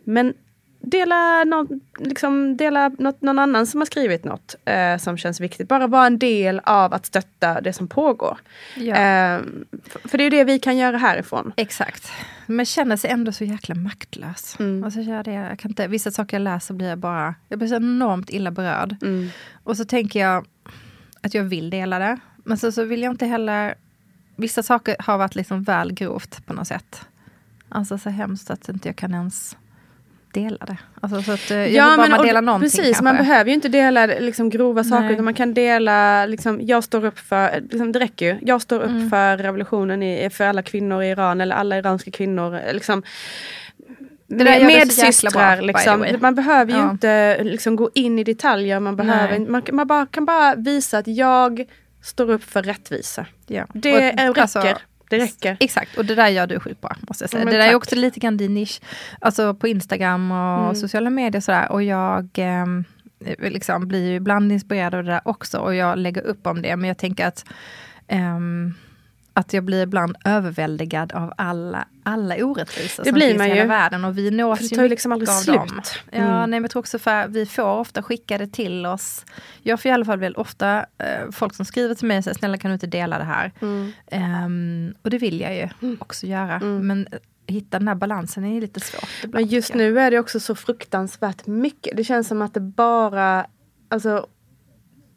Men 0.03 0.33
dela, 0.81 1.43
någon, 1.43 1.81
liksom, 1.97 2.57
dela 2.57 2.89
något, 2.89 3.21
någon 3.21 3.39
annan 3.39 3.67
som 3.67 3.81
har 3.81 3.85
skrivit 3.85 4.23
något 4.23 4.55
eh, 4.65 4.97
som 4.97 5.17
känns 5.17 5.39
viktigt. 5.39 5.67
Bara 5.67 5.87
vara 5.87 6.05
en 6.05 6.19
del 6.19 6.61
av 6.63 6.93
att 6.93 7.05
stötta 7.05 7.61
det 7.61 7.73
som 7.73 7.87
pågår. 7.87 8.37
Ja. 8.75 8.95
Eh, 8.95 9.41
för, 10.05 10.17
det 10.17 10.23
är 10.23 10.31
det 10.31 10.43
vi 10.43 10.59
kan 10.59 10.77
göra 10.77 10.97
härifrån. 10.97 11.53
Exakt. 11.57 12.11
Men 12.45 12.65
känner 12.65 12.97
sig 12.97 13.09
ändå 13.09 13.31
så 13.31 13.43
jäkla 13.43 13.75
maktlös. 13.75 14.55
Mm. 14.59 14.83
Alltså, 14.83 14.99
jag, 14.99 15.25
det, 15.25 15.31
jag 15.31 15.59
kan 15.59 15.71
inte, 15.71 15.87
vissa 15.87 16.11
saker 16.11 16.37
jag 16.37 16.43
läser 16.43 16.73
blir 16.73 16.89
jag 16.89 16.97
bara, 16.97 17.35
jag 17.49 17.59
blir 17.59 17.69
så 17.69 17.75
enormt 17.75 18.29
illa 18.29 18.51
berörd. 18.51 18.95
Mm. 19.01 19.29
Och 19.63 19.77
så 19.77 19.85
tänker 19.85 20.19
jag 20.19 20.45
att 21.21 21.33
jag 21.33 21.43
vill 21.43 21.69
dela 21.69 21.99
det. 21.99 22.19
Men 22.43 22.57
så, 22.57 22.71
så 22.71 22.83
vill 22.83 23.01
jag 23.01 23.13
inte 23.13 23.25
heller... 23.25 23.75
Vissa 24.35 24.63
saker 24.63 24.95
har 24.99 25.17
varit 25.17 25.35
liksom 25.35 25.63
väl 25.63 25.93
grovt 25.93 26.45
på 26.45 26.53
något 26.53 26.67
sätt. 26.67 27.05
Alltså 27.69 27.97
så 27.97 28.09
hemskt 28.09 28.49
att 28.49 28.69
inte 28.69 28.89
jag 28.89 28.95
kan 28.95 29.13
ens 29.13 29.57
dela 30.33 30.65
det. 30.65 30.77
Alltså 31.01 31.21
så 31.21 31.31
att, 31.31 31.51
eh, 31.51 31.57
vill 31.57 31.77
bara 31.97 32.07
man 32.09 32.25
delar 32.25 32.41
någonting 32.41 32.69
Precis, 32.69 32.85
kanske. 32.85 33.03
man 33.03 33.17
behöver 33.17 33.45
ju 33.49 33.53
inte 33.53 33.69
dela 33.69 34.05
liksom, 34.05 34.49
grova 34.49 34.83
saker 34.83 35.09
utan 35.09 35.25
man 35.25 35.33
kan 35.33 35.53
dela, 35.53 36.25
liksom, 36.25 36.59
jag 36.61 36.83
står 36.83 37.05
upp 37.05 37.19
för, 37.19 37.61
liksom, 37.61 37.91
det 37.91 37.99
räcker 37.99 38.25
ju. 38.25 38.37
Jag 38.41 38.61
står 38.61 38.79
upp 38.81 38.89
Mm. 38.89 39.09
för 39.09 39.37
revolutionen 39.37 40.03
i, 40.03 40.29
för 40.29 40.43
alla 40.43 40.61
kvinnor 40.61 41.03
i 41.03 41.09
Iran 41.09 41.41
eller 41.41 41.55
alla 41.55 41.77
iranska 41.77 42.11
kvinnor. 42.11 42.59
Liksom, 42.73 43.03
Det 44.27 44.43
där 44.43 44.65
med 44.65 44.87
bra, 44.87 44.95
systrar, 45.11 45.57
the 45.57 45.61
liksom. 45.63 46.05
man 46.21 46.35
behöver 46.35 46.71
ju 46.73 46.77
Ja. 46.79 46.89
inte 46.91 47.43
liksom, 47.43 47.75
gå 47.75 47.89
in 47.93 48.19
i 48.19 48.23
detaljer. 48.23 48.79
Man, 48.79 48.95
behöver, 48.95 49.39
Nej. 49.39 49.49
man, 49.49 49.61
man 49.71 49.87
bara, 49.87 50.05
kan 50.05 50.25
bara 50.25 50.55
visa 50.55 50.97
att 50.97 51.07
jag 51.07 51.63
står 52.03 52.29
upp 52.29 52.43
för 52.43 52.63
rättvisa. 52.63 53.25
Ja. 53.47 53.65
Det 53.73 53.93
Och, 53.93 54.01
är, 54.01 54.27
räcker. 54.27 54.41
alltså, 54.41 54.63
det 55.11 55.23
räcker. 55.23 55.57
Exakt, 55.59 55.97
och 55.97 56.05
det 56.05 56.15
där 56.15 56.27
gör 56.27 56.47
du 56.47 56.59
sjukt 56.59 56.81
bra. 56.81 56.95
Måste 57.07 57.23
jag 57.23 57.29
säga. 57.29 57.43
Men 57.43 57.51
det 57.53 57.57
där 57.59 57.65
är 57.65 57.69
tack. 57.69 57.77
också 57.77 57.95
lite 57.95 58.19
grann 58.19 58.37
din 58.37 58.53
nisch. 58.53 58.81
Alltså 59.21 59.53
på 59.53 59.67
Instagram 59.67 60.31
och 60.31 60.63
Mm. 60.63 60.75
sociala 60.75 61.09
medier 61.09 61.39
och 61.39 61.43
sådär. 61.43 61.71
Och 61.71 61.83
jag 61.83 62.29
ehm, 62.35 62.83
liksom 63.39 63.87
blir 63.87 64.09
ju 64.09 64.15
ibland 64.15 64.51
inspirerad 64.51 64.95
av 64.95 65.03
det 65.03 65.11
där 65.11 65.21
också. 65.25 65.57
Och 65.57 65.75
jag 65.75 65.97
lägger 65.97 66.21
upp 66.21 66.47
om 66.47 66.61
det. 66.61 66.75
Men 66.75 66.87
jag 66.87 66.97
tänker 66.97 67.27
att 67.27 67.45
ehm, 68.07 68.73
att 69.33 69.53
jag 69.53 69.63
blir 69.63 69.83
ibland 69.83 70.15
överväldigad 70.25 71.11
av 71.11 71.33
alla, 71.37 71.87
alla 72.03 72.35
orättvisor 72.45 73.03
Det 73.03 73.09
som 73.09 73.13
blir 73.13 73.27
finns 73.27 73.37
man 73.37 73.47
i 73.47 73.49
hela 73.49 73.61
ju. 73.61 73.67
världen. 73.67 74.05
Och 74.05 74.17
vi 74.17 74.31
nås 74.31 74.59
För 74.59 74.63
det 74.63 74.69
ju 74.71 74.75
tar 74.75 74.83
ju 74.83 74.89
liksom 74.89 75.11
aldrig 75.11 75.29
slut. 75.29 75.55
dem. 75.57 75.81
Ja, 76.11 76.17
Mm. 76.17 76.31
nej, 76.37 76.47
men 76.47 76.61
jag 76.63 76.71
tror 76.71 76.79
också 76.79 76.99
för 76.99 77.27
vi 77.27 77.45
får 77.45 77.63
ofta 77.79 78.03
skickade 78.03 78.47
till 78.47 78.85
oss. 78.85 79.25
Jag 79.61 79.81
får 79.81 79.89
i 79.89 79.93
alla 79.93 80.05
fall 80.05 80.19
väl 80.19 80.35
ofta 80.35 80.79
eh, 80.97 81.31
folk 81.31 81.55
som 81.55 81.65
skriver 81.65 81.95
till 81.95 82.07
mig 82.07 82.17
och 82.17 82.23
säger 82.23 82.37
snälla 82.37 82.57
kan 82.57 82.69
du 82.71 82.73
inte 82.73 82.87
dela 82.87 83.17
det 83.17 83.23
här? 83.23 83.51
Mm. 83.61 83.91
Ehm, 84.11 84.93
och 85.01 85.09
det 85.09 85.17
vill 85.17 85.41
jag 85.41 85.55
ju 85.55 85.97
också 85.99 86.27
göra. 86.27 86.59
Men 86.59 87.07
eh, 87.11 87.19
hitta 87.47 87.79
den 87.79 87.87
här 87.87 87.95
balansen 87.95 88.45
är 88.45 88.61
lite 88.61 88.79
svårt. 88.79 89.09
ibland, 89.23 89.45
Men 89.45 89.53
just 89.53 89.73
nu 89.73 89.99
är 89.99 90.11
det 90.11 90.19
också 90.19 90.39
så 90.39 90.55
fruktansvärt 90.55 91.47
mycket. 91.47 91.97
Det 91.97 92.03
känns 92.03 92.27
som 92.27 92.41
att 92.41 92.53
det 92.53 92.59
bara, 92.59 93.45
alltså, 93.89 94.27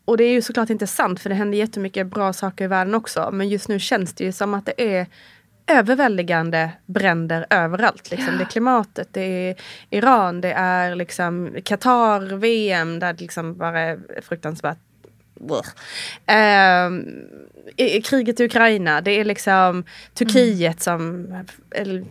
och 0.04 0.16
det 0.16 0.25
är 0.25 0.32
ju 0.32 0.42
såklart 0.42 0.70
inte 0.70 0.87
sant 0.87 1.20
för 1.20 1.28
det 1.28 1.34
händer 1.34 1.58
jättemycket 1.58 2.06
bra 2.06 2.32
saker 2.32 2.64
i 2.64 2.68
världen 2.68 2.94
också. 2.94 3.30
Men 3.32 3.49
just 3.49 3.68
nu 3.68 3.78
känns 3.78 4.14
det 4.14 4.25
ju 4.25 4.32
som 4.32 4.54
att 4.54 4.66
det 4.66 4.96
är 4.96 5.06
överväldigande 5.66 6.70
bränder 6.87 7.46
överallt. 7.50 8.11
Liksom. 8.11 8.38
Det 8.38 8.44
är 8.44 8.49
klimatet, 8.49 9.08
det 9.12 9.20
är 9.20 9.56
Iran, 9.90 10.40
det 10.40 10.52
är 10.52 10.94
liksom 10.94 11.56
Qatar, 11.64 12.37
VM 12.37 12.99
där 12.99 13.12
det 13.12 13.20
liksom 13.20 13.56
bara 13.56 13.80
är 13.80 13.99
fruktansvärt 14.23 14.78
Eh, 16.26 16.90
kriget 18.04 18.40
i 18.40 18.44
Ukraina, 18.44 19.00
det 19.00 19.11
är 19.11 19.25
liksom 19.25 19.85
Turkiet 20.14 20.83
som 20.83 21.26
eller, 21.71 22.04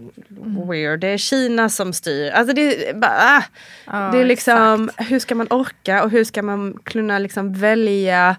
weird, 0.69 0.99
det 0.99 1.07
är 1.07 1.17
Kina 1.17 1.69
som 1.69 1.93
styr. 1.93 2.31
Alltså 2.31 2.55
det, 2.55 2.95
bara, 2.95 3.11
ah. 3.17 3.43
Ja, 3.85 4.09
det 4.13 4.17
är 4.19 4.25
liksom, 4.25 4.89
exakt. 4.89 5.11
hur 5.11 5.19
ska 5.19 5.35
man 5.35 5.47
orka 5.49 6.03
och 6.03 6.09
hur 6.09 6.23
ska 6.23 6.41
man 6.41 6.77
kunna 6.83 7.19
liksom 7.19 7.53
välja 7.53 8.35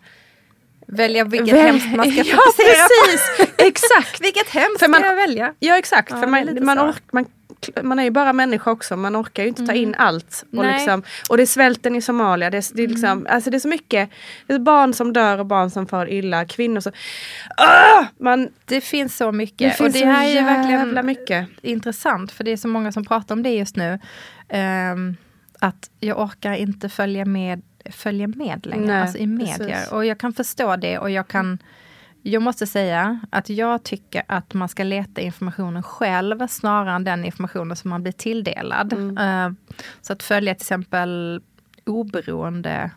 Välja 0.86 1.24
vilket 1.24 1.54
Väl- 1.54 1.66
hemskt 1.66 1.96
man 1.96 2.10
ska 2.12 2.22
Ja 2.24 2.36
fokusera 2.36 2.84
på. 2.84 3.10
precis, 3.10 3.54
exakt. 3.58 4.20
Vilket 4.24 4.48
hemskt 4.48 4.88
man- 4.88 5.00
ska 5.00 5.06
jag 5.08 5.16
välja? 5.16 5.54
Ja 5.58 5.78
exakt, 5.78 6.10
Ja, 6.10 6.20
för 6.20 6.26
man, 6.26 6.64
man, 6.64 6.78
ork, 6.78 7.02
man, 7.12 7.24
man 7.82 7.98
är 7.98 8.02
ju 8.04 8.10
bara 8.10 8.32
människa 8.32 8.70
också, 8.70 8.96
man 8.96 9.16
orkar 9.16 9.42
ju 9.42 9.48
inte 9.48 9.66
ta 9.66 9.72
in 9.72 9.94
allt. 9.98 10.44
Och, 10.56 10.64
liksom, 10.64 11.02
och 11.30 11.36
det 11.36 11.42
är 11.42 11.46
svälten 11.46 11.96
i 11.96 12.02
Somalia, 12.02 12.50
det 12.50 12.56
är, 12.56 12.76
det, 12.76 12.82
är 12.82 12.88
liksom, 12.88 13.26
alltså 13.30 13.50
det 13.50 13.56
är 13.56 13.58
så 13.58 13.68
mycket. 13.68 14.10
Det 14.46 14.52
är 14.54 14.58
barn 14.58 14.94
som 14.94 15.12
dör 15.12 15.38
och 15.38 15.46
barn 15.46 15.70
som 15.70 15.86
far 15.86 16.10
illa, 16.12 16.44
kvinnor 16.44 16.80
som... 16.80 16.92
Ah! 17.56 18.04
Man, 18.18 18.48
Det 18.64 18.80
finns 18.80 19.16
så 19.16 19.32
mycket. 19.32 19.58
det 19.58 19.70
finns 19.70 19.80
och 19.80 20.00
det 20.00 20.06
här 20.06 20.26
är 20.36 20.42
verkligen 20.44 21.06
mycket. 21.06 21.48
intressant, 21.62 22.32
för 22.32 22.44
det 22.44 22.50
är 22.52 22.56
så 22.56 22.68
många 22.68 22.92
som 22.92 23.04
pratar 23.04 23.34
om 23.34 23.42
det 23.42 23.50
just 23.50 23.76
nu. 23.76 23.98
Ehm, 24.48 25.16
att 25.58 25.90
jag 26.00 26.20
orkar 26.20 26.52
inte 26.52 26.88
följa 26.88 27.24
med, 27.24 27.62
följa 27.90 28.26
med 28.26 28.66
längre, 28.66 28.86
Nej, 28.86 29.00
alltså 29.02 29.18
i 29.18 29.26
medier. 29.26 29.58
precis. 29.58 29.92
Och 29.92 30.04
jag 30.06 30.18
kan 30.18 30.32
förstå 30.32 30.76
det 30.76 30.98
och 30.98 31.10
jag 31.10 31.28
kan 31.28 31.58
jag 32.26 32.42
måste 32.42 32.66
säga 32.66 33.20
att 33.30 33.48
jag 33.48 33.82
tycker 33.82 34.22
att 34.26 34.54
man 34.54 34.68
ska 34.68 34.84
leta 34.84 35.20
informationen 35.20 35.82
själv 35.82 36.46
snarare 36.46 36.94
än 36.94 37.04
den 37.04 37.24
informationen 37.24 37.76
som 37.76 37.90
man 37.90 38.02
blir 38.02 38.12
tilldelad. 38.12 38.92
Ehm, 39.18 39.56
så 40.00 40.12
att 40.12 40.22
följa 40.22 40.54
till 40.54 40.62
exempel 40.62 41.42
oberoende 41.84 42.90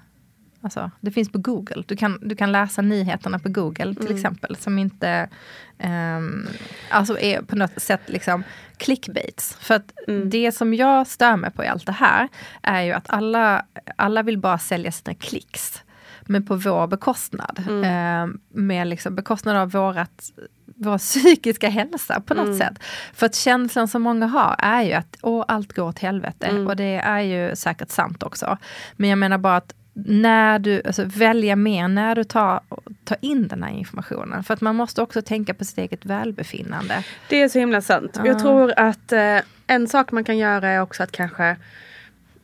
Alltså, 0.61 0.91
det 1.01 1.11
finns 1.11 1.31
på 1.31 1.37
Google. 1.37 1.83
Du 1.87 1.95
kan, 1.95 2.19
du 2.21 2.35
kan 2.35 2.51
läsa 2.51 2.81
nyheterna 2.81 3.39
på 3.39 3.49
Google 3.49 3.95
till 3.95 4.15
exempel. 4.15 4.55
Som 4.55 4.79
inte 4.79 5.29
ehm, 5.77 6.47
alltså 6.89 7.19
är 7.19 7.41
på 7.41 7.55
något 7.55 7.81
sätt 7.81 8.01
liksom 8.05 8.43
clickbaits. 8.77 9.57
För 9.59 9.75
att 9.75 9.91
det 10.25 10.51
som 10.51 10.73
jag 10.73 11.07
stör 11.07 11.35
mig 11.35 11.51
på 11.51 11.63
i 11.63 11.67
allt 11.67 11.85
det 11.85 11.91
här 11.91 12.27
är 12.61 12.81
ju 12.81 12.91
att 12.91 13.09
alla, 13.09 13.65
alla 13.95 14.23
vill 14.23 14.37
bara 14.37 14.57
sälja 14.57 14.91
sina 14.91 15.13
klicks. 15.13 15.83
Men 16.27 16.45
på 16.45 16.55
vår 16.55 16.87
bekostnad. 16.87 17.63
Ehm, 17.83 18.39
med 18.49 18.87
liksom 18.87 19.15
bekostnad 19.15 19.55
av 19.57 19.71
vårat, 19.71 20.31
vår 20.75 20.97
psykiska 21.07 21.69
hälsa 21.69 22.21
på 22.25 22.33
något 22.33 22.57
sätt. 22.57 22.83
För 23.13 23.25
att 23.25 23.35
känslan 23.35 23.87
som 23.87 24.01
många 24.01 24.27
har 24.27 24.55
är 24.59 24.81
ju 24.81 24.93
att 24.93 25.17
åh, 25.21 25.45
allt 25.47 25.73
går 25.73 25.83
åt 25.83 25.99
helvete. 25.99 26.51
Och 26.51 26.75
det 26.75 26.95
är 26.95 27.19
ju 27.19 27.55
säkert 27.55 27.89
sant 27.89 28.23
också. 28.23 28.57
Men 28.95 29.09
jag 29.09 29.19
menar 29.19 29.37
bara 29.37 29.57
att 29.57 29.73
när 30.05 30.59
du, 30.59 30.81
alltså 30.85 31.03
välja 31.05 31.55
mer 31.55 31.87
när 31.87 32.15
du 32.15 32.23
tar, 32.23 32.61
tar 33.03 33.17
in 33.21 33.47
den 33.47 33.63
här 33.63 33.71
informationen. 33.71 34.43
För 34.43 34.53
att 34.53 34.61
man 34.61 34.75
måste 34.75 35.01
också 35.01 35.21
tänka 35.21 35.53
på 35.53 35.65
sitt 35.65 35.77
eget 35.77 36.05
välbefinnande. 36.05 37.03
Det 37.29 37.41
är 37.41 37.49
så 37.49 37.59
himla 37.59 37.81
sant. 37.81 38.19
Jag 38.25 38.39
tror 38.39 38.73
att 38.77 39.11
eh, 39.11 39.37
en 39.67 39.87
sak 39.87 40.11
man 40.11 40.23
kan 40.23 40.37
göra 40.37 40.69
är 40.69 40.81
också 40.81 41.03
att 41.03 41.11
kanske 41.11 41.57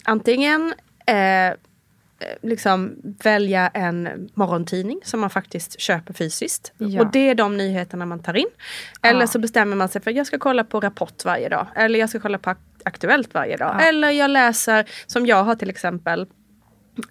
antingen 0.03 0.73
eh, 1.05 1.53
liksom 2.41 2.95
välja 3.23 3.67
en 3.67 4.29
morgontidning 4.33 4.99
som 5.03 5.19
man 5.19 5.29
faktiskt 5.29 5.79
köper 5.79 6.13
fysiskt. 6.13 6.73
Ja. 6.77 7.01
Och 7.01 7.11
det 7.11 7.29
är 7.29 7.35
de 7.35 7.57
nyheterna 7.57 8.05
man 8.05 8.19
tar 8.23 8.33
in. 8.37 8.47
Eller 9.01 9.19
Ja. 9.21 9.27
så 9.27 9.39
bestämmer 9.39 9.75
man 9.75 9.89
sig 9.89 10.01
för 10.01 10.11
att 10.11 10.17
jag 10.17 10.27
ska 10.27 10.37
kolla 10.39 10.63
på 10.63 10.79
Rapport 10.79 11.25
varje 11.25 11.49
dag. 11.49 11.67
Eller 11.75 11.99
jag 11.99 12.09
ska 12.09 12.19
kolla 12.19 12.37
på 12.37 12.49
Ak- 12.49 12.57
Aktuellt 12.85 13.33
varje 13.33 13.57
dag. 13.57 13.75
Ja. 13.79 13.85
Eller 13.85 14.09
jag 14.09 14.29
läser, 14.31 14.85
som 15.07 15.25
jag 15.25 15.43
har 15.43 15.55
till 15.55 15.69
exempel, 15.69 16.21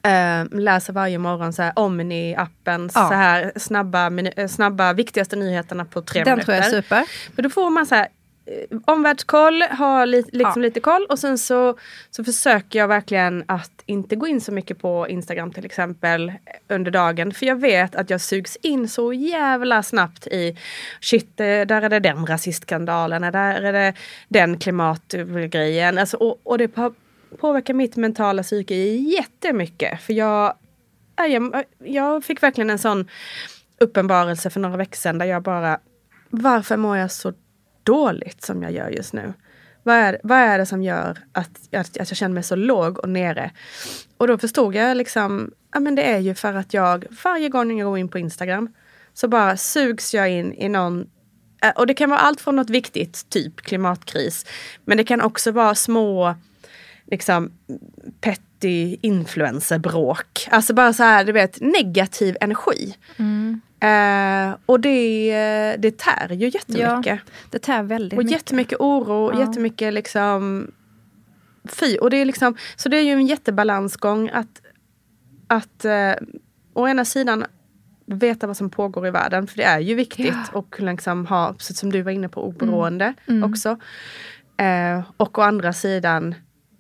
eh, 0.03 0.59
läser 0.61 0.93
varje 0.93 1.19
morgon 1.19 1.53
så 1.53 1.63
här 1.63 1.73
Omni-appen, 1.77 2.91
Ja. 2.95 3.09
så 3.09 3.15
här 3.15 3.53
snabba, 3.57 4.11
eh, 4.37 4.49
snabba 4.49 4.93
viktigaste 4.93 5.37
nyheterna 5.37 5.85
på 5.85 6.03
tre 6.03 6.25
Den 6.25 6.31
minuter. 6.33 6.45
tror 6.45 6.57
jag 6.57 6.67
är 6.67 6.71
super. 6.83 7.05
För 7.35 7.43
då 7.43 7.51
får 7.51 7.71
man 7.71 7.87
så 7.87 7.95
här 7.95 8.03
eh, 8.05 8.09
omvärldskoll, 8.85 9.63
ha 9.63 10.05
li, 10.05 10.25
liksom 10.33 10.63
Ja. 10.63 10.67
lite 10.67 10.81
koll 10.81 11.07
och 11.09 11.19
sen 11.19 11.39
så, 11.39 11.79
så 12.11 12.25
försöker 12.25 12.79
jag 12.79 12.89
verkligen 12.89 13.45
att 13.49 13.83
inte 13.87 14.17
gå 14.17 14.27
in 14.27 14.41
så 14.41 14.53
mycket 14.53 14.79
på 14.79 15.09
Instagram 15.09 15.53
till 15.53 15.65
exempel 15.65 16.29
eh, 16.29 16.35
under 16.69 16.91
dagen. 16.91 17.33
För 17.35 17.47
jag 17.47 17.57
vet 17.57 17.95
att 17.95 18.11
jag 18.11 18.21
sugs 18.21 18.57
in 18.57 18.89
så 18.89 19.13
jävla 19.13 19.83
snabbt 19.83 20.27
i 20.27 20.59
shit, 21.01 21.41
eh, 21.41 21.45
där 21.47 21.83
är 21.83 21.89
det 21.89 22.01
den 22.01 22.27
rasistskandalen, 22.27 23.23
där 23.23 23.63
är 23.63 23.73
det 23.73 23.95
den 24.29 24.59
klimatgrejen. 24.59 25.99
Alltså, 25.99 26.17
och, 26.17 26.41
och 26.43 26.59
det 26.59 26.69
på, 26.69 26.95
påverkar 27.41 27.75
mitt 27.75 27.97
mentala 27.97 28.43
psyke 28.43 28.75
jättemycket. 28.95 30.03
För 30.03 30.13
jag, 30.13 30.55
ja, 31.17 31.27
jag, 31.27 31.65
jag 31.79 32.25
fick 32.25 32.43
verkligen 32.43 32.71
en 32.71 32.79
sån 32.79 33.09
uppenbarelse 33.81 34.51
för 34.51 34.61
några 34.61 34.77
veckor 34.77 34.97
sedan 34.97 35.19
där 35.19 35.27
jag 35.27 35.43
bara 35.43 35.79
varför 36.31 36.77
mår 36.77 36.97
jag 36.97 37.11
så 37.11 37.33
dåligt 37.83 38.43
som 38.43 38.63
jag 38.63 38.73
gör 38.73 38.89
just 38.89 39.13
nu? 39.13 39.33
Vad 39.83 39.95
är, 39.95 40.21
vad 40.23 40.39
är 40.39 40.59
det 40.59 40.67
som 40.67 40.83
gör 40.83 41.19
att, 41.33 41.51
att, 41.73 41.99
att 41.99 42.11
jag 42.11 42.17
känner 42.17 42.35
mig 42.35 42.43
så 42.43 42.57
låg 42.57 42.99
och 42.99 43.09
nere? 43.09 43.51
Och 44.17 44.29
då 44.29 44.39
förstod 44.39 44.75
jag 44.75 44.97
liksom, 44.97 45.51
ja 45.73 45.81
men 45.81 45.95
det 45.95 46.03
är 46.03 46.19
ju 46.19 46.35
för 46.35 46.55
att 46.55 46.75
jag 46.75 47.07
varje 47.25 47.49
gång 47.49 47.79
jag 47.79 47.89
går 47.89 47.99
in 47.99 48.09
på 48.09 48.19
Instagram 48.19 48.75
så 49.15 49.29
bara 49.29 49.57
sugs 49.57 50.15
jag 50.15 50.31
in 50.31 50.55
i 50.55 50.69
någon 50.69 51.07
eh, 51.63 51.71
och 51.71 51.87
det 51.87 51.95
kan 51.95 52.11
vara 52.11 52.21
allt 52.21 52.41
från 52.41 52.57
något 52.57 52.71
viktigt, 52.71 53.31
typ 53.31 53.61
klimatkris. 53.61 54.47
Men 54.85 54.97
det 54.97 55.05
kan 55.05 55.21
också 55.21 55.51
vara 55.51 55.75
små 55.75 56.35
liksom 57.07 57.53
petty 58.21 58.97
influencerbråk. 59.01 60.49
Alltså 60.51 60.75
bara 60.75 60.93
så 60.93 61.03
här, 61.03 61.25
du 61.25 61.33
vet, 61.33 61.61
negativ 61.61 62.37
energi. 62.41 62.97
Mm. 63.17 63.61
Eh, 63.83 64.57
och 64.67 64.81
det, 64.81 65.31
eh, 65.31 65.81
det 65.81 65.99
tär 65.99 66.29
ju 66.33 66.49
jättemycket. 66.49 67.21
Det 67.51 67.59
tär 67.59 67.83
väldigt 67.83 68.19
och 68.19 68.25
mycket. 68.25 68.33
jättemycket 68.33 68.81
oro, 68.81 69.33
Ja. 69.33 69.41
jättemycket 69.41 69.95
liksom 69.95 70.71
fy. 71.65 71.97
Och 71.99 72.11
det 72.11 72.17
är 72.17 72.25
liksom, 72.25 72.57
så 72.77 72.89
det 72.89 72.97
är 72.97 73.03
ju 73.03 73.13
en 73.13 73.27
jättebalansgång 73.27 74.31
att, 74.33 74.63
att 75.47 75.85
eh, 75.85 76.13
å 76.75 76.89
ena 76.89 77.05
sidan 77.05 77.45
veta 78.07 78.47
vad 78.47 78.57
som 78.57 78.71
pågår 78.71 79.07
i 79.07 79.11
världen, 79.11 79.47
för 79.47 79.57
det 79.57 79.63
är 79.65 79.79
ju 79.81 79.95
viktigt 79.95 80.27
Ja. 80.53 80.59
och 80.59 80.81
liksom 80.81 81.27
ha, 81.27 81.53
precis 81.53 81.79
som 81.79 81.93
du 81.93 82.03
var 82.03 82.13
inne 82.13 82.29
på, 82.29 82.45
oberoende 82.47 83.15
Mm. 83.29 83.51
också. 83.51 83.77
Eh, 84.57 85.03
och 85.17 85.39
å 85.39 85.43
andra 85.43 85.73
sidan 85.73 86.35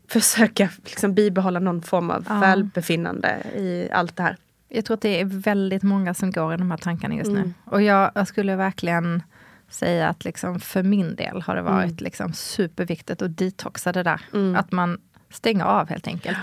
försöka 0.08 0.68
liksom 0.84 1.14
bibehålla 1.14 1.58
någon 1.60 1.82
form 1.82 2.10
av 2.10 2.26
Ja. 2.28 2.38
välbefinnande 2.40 3.36
i 3.56 3.88
allt 3.92 4.16
det 4.16 4.22
här. 4.22 4.36
Jag 4.74 4.84
tror 4.84 4.94
att 4.94 5.00
det 5.00 5.20
är 5.20 5.24
väldigt 5.24 5.82
många 5.82 6.14
som 6.14 6.30
går 6.30 6.54
i 6.54 6.56
de 6.56 6.70
här 6.70 6.78
tankarna 6.78 7.14
just 7.14 7.30
nu. 7.30 7.38
Mm. 7.38 7.54
Och 7.64 7.82
jag, 7.82 8.10
jag 8.14 8.28
skulle 8.28 8.56
verkligen 8.56 9.22
säga 9.68 10.08
att 10.08 10.24
liksom 10.24 10.60
för 10.60 10.82
min 10.82 11.16
del 11.16 11.42
har 11.42 11.56
det 11.56 11.62
varit 11.62 11.84
Mm. 11.84 11.96
liksom 11.98 12.32
superviktigt 12.32 13.22
att 13.22 13.36
detoxa 13.38 13.92
det 13.92 14.02
där. 14.02 14.20
Mm. 14.34 14.56
Att 14.56 14.72
man 14.72 14.98
stänger 15.30 15.64
av 15.64 15.88
helt 15.88 16.06
enkelt. 16.06 16.38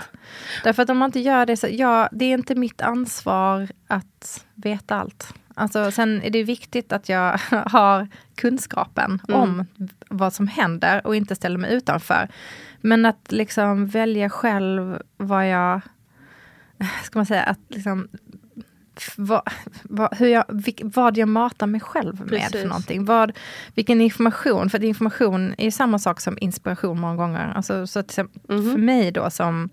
Därför 0.64 0.82
att 0.82 0.90
om 0.90 0.98
man 0.98 1.08
inte 1.08 1.20
gör 1.20 1.46
det 1.46 1.56
så, 1.56 1.66
ja, 1.70 2.08
det 2.12 2.24
är 2.24 2.34
inte 2.34 2.54
mitt 2.54 2.80
ansvar 2.82 3.68
att 3.86 4.44
veta 4.54 4.96
allt. 5.00 5.34
Alltså, 5.54 5.90
sen 5.90 6.22
är 6.22 6.30
det 6.30 6.42
viktigt 6.42 6.92
att 6.92 7.08
jag 7.08 7.38
har 7.66 8.08
kunskapen 8.34 9.20
Mm. 9.28 9.40
om 9.40 9.66
vad 10.08 10.32
som 10.32 10.48
händer 10.48 11.06
och 11.06 11.16
inte 11.16 11.34
ställer 11.34 11.58
mig 11.58 11.74
utanför. 11.74 12.28
Men 12.80 13.06
att 13.06 13.32
liksom 13.32 13.86
välja 13.86 14.30
själv 14.30 15.02
vad 15.16 15.48
jag 15.48 15.80
ska 17.04 17.18
man 17.18 17.26
säga, 17.26 17.42
att 17.42 17.58
liksom 17.68 18.08
vad, 19.16 19.42
vad, 19.82 20.16
hur 20.16 20.28
jag, 20.28 20.44
vilk, 20.48 20.80
vad 20.84 21.16
jag 21.16 21.28
matar 21.28 21.66
mig 21.66 21.80
själv 21.80 22.20
med 22.20 22.28
Precis. 22.28 22.60
för 22.60 22.68
någonting. 22.68 23.04
Vad, 23.04 23.32
vilken 23.74 24.00
information, 24.00 24.70
för 24.70 24.78
att 24.78 24.84
information 24.84 25.54
är 25.58 25.70
samma 25.70 25.98
sak 25.98 26.20
som 26.20 26.38
inspiration 26.40 27.00
många 27.00 27.16
gånger. 27.16 27.52
Alltså, 27.56 27.86
så 27.86 27.98
att, 27.98 28.06
exempel 28.10 28.40
Mhm. 28.48 28.72
För 28.72 28.78
mig 28.78 29.12
då 29.12 29.30
som 29.30 29.70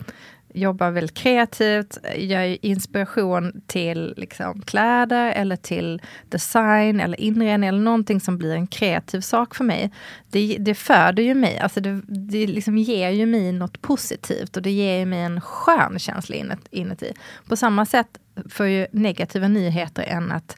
jobbar 0.60 0.92
väldigt 0.92 1.18
kreativt, 1.18 1.98
jag 2.18 2.46
är 2.46 2.66
inspiration 2.66 3.62
till 3.68 4.14
liksom, 4.18 4.62
kläder 4.62 5.32
eller 5.32 5.56
till 5.56 6.02
design 6.30 7.00
eller 7.00 7.22
inredning 7.22 7.70
eller 7.70 7.80
någonting 7.80 8.20
som 8.20 8.38
blir 8.38 8.54
en 8.56 8.68
kreativ 8.68 9.22
sak 9.22 9.56
för 9.56 9.64
mig. 9.64 9.92
Det, 10.30 10.58
det 10.60 10.76
föder 10.76 11.24
ju 11.24 11.34
mig, 11.34 11.60
alltså 11.60 11.82
det, 11.82 12.02
det 12.08 12.48
liksom 12.48 12.78
ger 12.78 13.10
ju 13.10 13.26
mig 13.26 13.52
något 13.52 13.82
positivt 13.82 14.58
och 14.58 14.64
det 14.64 14.72
ger 14.72 15.06
mig 15.06 15.22
en 15.22 15.42
skön 15.42 16.00
känsla 16.00 16.36
inut- 16.36 16.68
inuti. 16.72 17.14
På 17.48 17.56
samma 17.56 17.86
sätt 17.86 18.20
får 18.50 18.66
ju 18.66 18.88
negativa 18.92 19.48
nyheter 19.48 20.04
än 20.04 20.32
att 20.32 20.58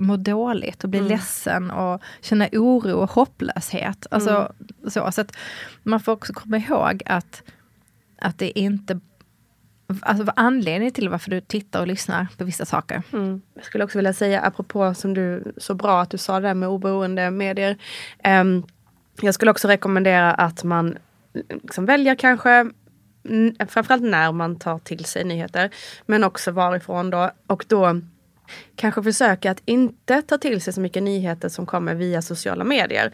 må 0.00 0.16
dåligt 0.16 0.84
och 0.84 0.90
bli 0.90 0.98
Mm. 0.98 1.10
ledsen 1.10 1.70
och 1.70 2.02
känna 2.20 2.48
oro 2.52 2.92
och 2.92 3.10
hopplöshet. 3.10 4.06
Alltså, 4.10 4.52
så, 4.88 5.12
så 5.12 5.20
att 5.20 5.36
man 5.82 6.00
får 6.00 6.12
också 6.12 6.32
komma 6.32 6.56
ihåg 6.58 7.02
att, 7.06 7.42
att 8.18 8.38
det 8.38 8.58
inte 8.58 9.00
alltså, 10.02 10.24
vad 10.24 10.34
anledningen 10.36 10.92
till 10.92 11.08
varför 11.08 11.30
du 11.30 11.40
tittar 11.40 11.80
och 11.80 11.86
lyssnar 11.86 12.26
på 12.38 12.44
vissa 12.44 12.64
saker. 12.64 13.02
Mm. 13.12 13.42
Jag 13.54 13.64
skulle 13.64 13.84
också 13.84 13.98
vilja 13.98 14.12
säga, 14.12 14.40
apropå 14.40 14.94
som 14.94 15.14
du 15.14 15.52
så 15.56 15.74
bra 15.74 16.00
att 16.00 16.10
du 16.10 16.18
sa 16.18 16.40
det 16.40 16.48
där 16.48 16.54
med 16.54 16.68
oberoende 16.68 17.30
medier. 17.30 17.76
Um, 18.24 18.66
jag 19.20 19.34
skulle 19.34 19.50
också 19.50 19.68
rekommendera 19.68 20.32
att 20.32 20.64
man 20.64 20.98
liksom 21.62 21.86
väljer 21.86 22.14
kanske 22.14 22.70
framförallt 23.68 24.02
när 24.02 24.32
man 24.32 24.56
tar 24.56 24.78
till 24.78 25.04
sig 25.04 25.24
nyheter, 25.24 25.70
men 26.06 26.24
också 26.24 26.50
varifrån 26.50 27.10
då. 27.10 27.30
Och 27.46 27.64
då 27.68 28.00
kanske 28.76 29.02
försöka 29.02 29.50
att 29.50 29.62
inte 29.64 30.22
ta 30.22 30.38
till 30.38 30.60
sig 30.60 30.72
så 30.72 30.80
mycket 30.80 31.02
nyheter 31.02 31.48
som 31.48 31.66
kommer 31.66 31.94
via 31.94 32.22
sociala 32.22 32.64
medier. 32.64 33.12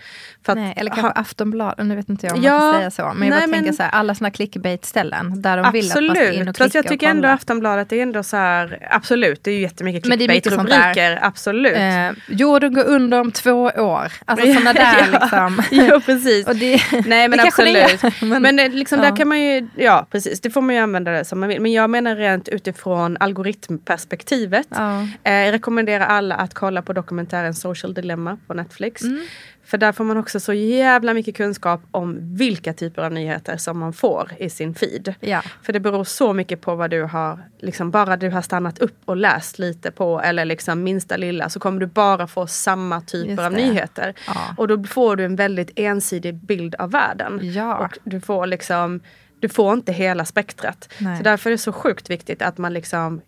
nej, 0.49 0.75
eller 0.77 0.91
kanske 0.91 1.07
ha, 1.07 1.11
Aftonbladet, 1.11 1.87
nu 1.87 1.97
vet 1.97 2.09
inte 2.09 2.27
jag 2.27 2.37
om 2.37 2.43
ja, 2.43 2.59
man 2.59 2.73
får 2.73 2.79
säga 2.79 2.91
så. 2.91 3.13
Men 3.15 3.29
jag 3.29 3.39
nej, 3.39 3.51
tänker 3.51 3.73
så 3.73 3.83
här, 3.83 3.91
alla 3.91 4.15
såna 4.15 4.31
clickbait-ställen 4.31 5.43
där 5.43 5.57
de 5.57 5.67
absolut. 5.67 5.85
vill 5.85 5.91
att 5.93 6.07
man 6.07 6.17
ska 6.17 6.33
in 6.33 6.49
och 6.49 6.57
klicka 6.57 6.79
jag 6.79 6.89
tycker 6.89 7.09
ändå 7.09 7.29
Aftonbladet 7.29 7.93
är 7.93 8.03
ändå 8.03 8.23
så 8.23 8.37
här, 8.37 8.89
absolut 8.91 9.45
det 9.45 9.51
är 9.51 9.55
ju 9.55 9.61
jättemycket 9.61 10.05
clickbait-rubriker, 10.05 11.19
absolut. 11.23 11.77
Eh, 11.77 12.11
jorden 12.29 12.75
går 12.75 12.85
under 12.85 13.21
om 13.21 13.33
två 13.33 13.63
år. 13.63 14.13
Alltså 14.25 14.47
sådana 14.55 14.73
där 14.73 15.09
ja, 15.13 15.19
liksom. 15.21 15.63
ja 15.87 16.01
precis. 16.07 16.47
det, 16.47 16.81
nej 17.07 17.29
men 17.29 17.41
absolut. 17.41 18.03
men, 18.21 18.43
men 18.43 18.59
eh, 18.59 18.71
liksom 18.71 18.99
ja. 18.99 19.11
där 19.11 19.17
kan 19.17 19.29
man 19.29 19.41
ju, 19.41 19.69
ja 19.77 20.07
precis, 20.11 20.41
det 20.41 20.51
får 20.51 20.61
man 20.61 20.75
ju 20.75 20.81
använda 20.81 21.11
det 21.11 21.25
som 21.25 21.41
man 21.41 21.49
vill. 21.49 21.61
Men 21.61 21.73
jag 21.73 21.91
menar 21.91 22.17
rent 22.17 22.49
utifrån 22.49 23.17
algoritmperspektivet. 23.21 24.67
Ja. 24.71 25.07
Eh, 25.27 25.33
jag 25.33 25.53
rekommenderar 25.53 26.07
alla 26.07 26.35
att 26.35 26.55
kolla 26.55 26.83
på 26.83 26.93
dokumentären 26.93 27.55
Social 27.55 27.95
Dilemma 27.95 28.39
på 28.47 28.55
Netflix. 28.55 29.03
Mm. 29.03 29.27
För 29.65 29.79
där 29.79 29.93
får 29.93 30.05
man 30.05 30.17
också 30.17 30.41
så 30.41 30.53
jävla 30.53 31.15
mycket 31.15 31.37
kunskap 31.37 31.81
om 31.91 32.37
vilka 32.37 32.73
typer 32.73 33.03
av 33.03 33.13
nyheter 33.13 33.57
som 33.57 33.79
man 33.79 33.93
får 33.93 34.33
i 34.39 34.51
sin 34.51 34.75
feed. 34.75 35.15
Ja. 35.21 35.43
För 35.63 35.73
det 35.73 35.81
beror 35.81 36.05
så 36.05 36.33
mycket 36.33 36.61
på 36.61 36.75
vad 36.75 36.91
du 36.91 37.03
har, 37.03 37.39
liksom 37.59 37.91
bara 37.91 38.17
du 38.17 38.31
har 38.31 38.43
stannat 38.43 38.79
upp 38.79 38.97
och 39.05 39.17
läst 39.17 39.59
lite 39.59 39.91
på 39.91 40.21
eller 40.21 40.45
liksom 40.45 40.83
minsta 40.83 41.17
lilla 41.17 41.49
så 41.49 41.61
kommer 41.61 41.81
du 41.81 41.87
bara 41.87 42.27
få 42.27 42.47
samma 42.47 43.01
typer 43.01 43.47
av 43.47 43.53
nyheter. 43.53 44.15
Ja. 44.27 44.55
Och 44.57 44.69
då 44.69 44.85
får 44.85 45.17
du 45.17 45.25
en 45.25 45.37
väldigt 45.37 45.71
ensidig 45.77 46.35
bild 46.35 46.75
av 46.75 46.91
världen. 46.91 47.41
Ja. 47.43 47.79
Och 47.79 47.99
du 48.05 48.21
får 48.21 48.47
liksom 48.47 49.01
du 49.41 49.49
får 49.49 49.75
inte 49.75 49.93
hela 49.93 50.25
spektrat. 50.25 50.93
Nej. 50.99 51.17
Så 51.17 51.23
därför 51.23 51.51
är 51.51 51.53
det 51.53 51.59
så 51.59 51.73
sjukt 51.73 52.11
viktigt 52.11 52.43
att 52.43 52.59
man 52.59 52.75
liksom 52.75 53.21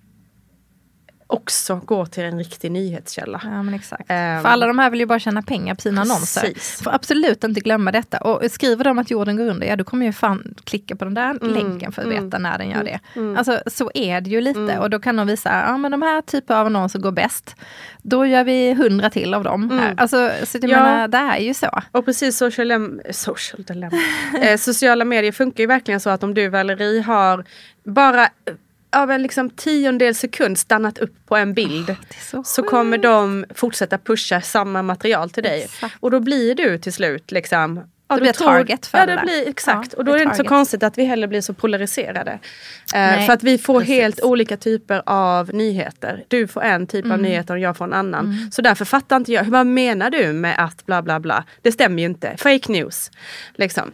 också 1.30 1.80
går 1.84 2.06
till 2.06 2.22
en 2.22 2.38
riktig 2.38 2.72
nyhetskälla. 2.72 3.40
Ja, 3.44 3.62
men 3.62 3.74
exakt. 3.74 4.00
Um, 4.00 4.06
för 4.06 4.44
alla 4.44 4.66
de 4.66 4.78
här 4.78 4.90
vill 4.90 5.00
ju 5.00 5.06
bara 5.06 5.18
tjäna 5.18 5.42
pengar 5.42 5.74
på 5.74 5.80
sina 5.80 6.00
precis. 6.02 6.36
annonser. 6.36 6.82
Får 6.84 6.94
absolut 6.94 7.44
inte 7.44 7.60
glömma 7.60 7.92
detta. 7.92 8.18
Och 8.18 8.50
skriver 8.50 8.84
de 8.84 8.98
att 8.98 9.10
jorden 9.10 9.36
går 9.36 9.48
under, 9.48 9.66
ja 9.66 9.76
då 9.76 9.84
kommer 9.84 10.06
ju 10.06 10.12
fan 10.12 10.54
klicka 10.64 10.96
på 10.96 11.04
den 11.04 11.14
där 11.14 11.30
mm, 11.30 11.54
länken 11.54 11.92
för 11.92 12.02
att 12.02 12.08
mm, 12.08 12.24
veta 12.24 12.38
när 12.38 12.58
den 12.58 12.70
gör 12.70 12.84
det. 12.84 13.00
Mm, 13.16 13.36
alltså 13.36 13.60
så 13.66 13.90
är 13.94 14.20
det 14.20 14.30
ju 14.30 14.40
lite. 14.40 14.60
Mm. 14.60 14.78
Och 14.78 14.90
då 14.90 14.98
kan 14.98 15.16
de 15.16 15.26
visa, 15.26 15.64
ja 15.66 15.76
men 15.76 15.90
de 15.90 16.02
här 16.02 16.22
typer 16.22 16.54
av 16.54 16.66
annonser 16.66 16.98
går 16.98 17.12
bäst. 17.12 17.56
Då 18.02 18.26
gör 18.26 18.44
vi 18.44 18.74
hundra 18.74 19.10
till 19.10 19.34
av 19.34 19.44
dem. 19.44 19.70
Mm. 19.70 19.94
Alltså, 19.96 20.30
så 20.44 20.58
jag 20.62 20.70
ja. 20.70 20.82
menar, 20.82 21.08
det 21.08 21.18
är 21.18 21.38
ju 21.38 21.54
så. 21.54 21.82
Och 21.92 22.04
precis 22.04 22.36
social, 22.36 23.00
social 23.10 23.86
eh, 24.42 24.56
sociala 24.56 25.04
medier 25.04 25.32
funkar 25.32 25.62
ju 25.62 25.66
verkligen 25.66 26.00
så 26.00 26.10
att 26.10 26.22
om 26.22 26.34
du 26.34 26.48
Valerie 26.48 27.02
har 27.02 27.44
bara 27.84 28.28
av 28.92 29.10
en 29.10 29.22
liksom 29.22 29.50
tiondel 29.50 30.14
sekund 30.14 30.58
stannat 30.58 30.98
upp 30.98 31.14
på 31.26 31.36
en 31.36 31.54
bild 31.54 31.90
oh, 31.90 31.96
så, 32.30 32.42
så, 32.44 32.62
kommer 32.62 32.98
de 32.98 33.44
fortsätta 33.54 33.98
pusha 33.98 34.40
samma 34.40 34.82
material 34.82 35.30
till 35.30 35.42
dig. 35.42 35.62
Exakt. 35.62 35.96
Och 36.00 36.10
då 36.10 36.20
blir 36.20 36.54
du 36.54 36.78
till 36.78 36.92
slut 36.92 37.30
liksom 37.30 37.80
Ja, 38.10 38.14
det 38.14 38.20
blir 38.20 38.32
tror, 38.32 38.46
target 38.46 38.86
för 38.86 38.98
ja, 38.98 39.06
det, 39.06 39.14
det 39.14 39.22
blir, 39.22 39.48
Exakt, 39.48 39.92
ja, 39.92 39.98
och 39.98 40.04
då 40.04 40.12
är 40.12 40.16
det 40.16 40.22
inte 40.22 40.36
så 40.36 40.44
konstigt 40.44 40.82
att 40.82 40.98
vi 40.98 41.04
heller 41.04 41.26
blir 41.26 41.40
så 41.40 41.54
polariserade. 41.54 42.32
Uh, 42.32 43.26
för 43.26 43.32
att 43.32 43.42
vi 43.42 43.58
får 43.58 43.80
precis. 43.80 43.94
helt 43.94 44.22
olika 44.22 44.56
typer 44.56 45.02
av 45.06 45.54
nyheter. 45.54 46.24
Du 46.28 46.46
får 46.46 46.62
en 46.62 46.86
typ 46.86 47.04
mm. 47.04 47.14
av 47.14 47.22
nyheter 47.22 47.54
och 47.54 47.60
jag 47.60 47.76
får 47.76 47.84
en 47.84 47.92
annan. 47.92 48.24
Mm. 48.24 48.50
Så 48.50 48.62
därför 48.62 48.84
fattar 48.84 49.16
inte 49.16 49.32
jag, 49.32 49.44
vad 49.44 49.66
menar 49.66 50.10
du 50.10 50.32
med 50.32 50.64
att 50.64 50.86
bla 50.86 51.02
bla 51.02 51.20
bla? 51.20 51.44
Det 51.62 51.72
stämmer 51.72 52.02
ju 52.02 52.08
inte, 52.08 52.36
fake 52.36 52.72
news. 52.72 53.10
Liksom. 53.54 53.92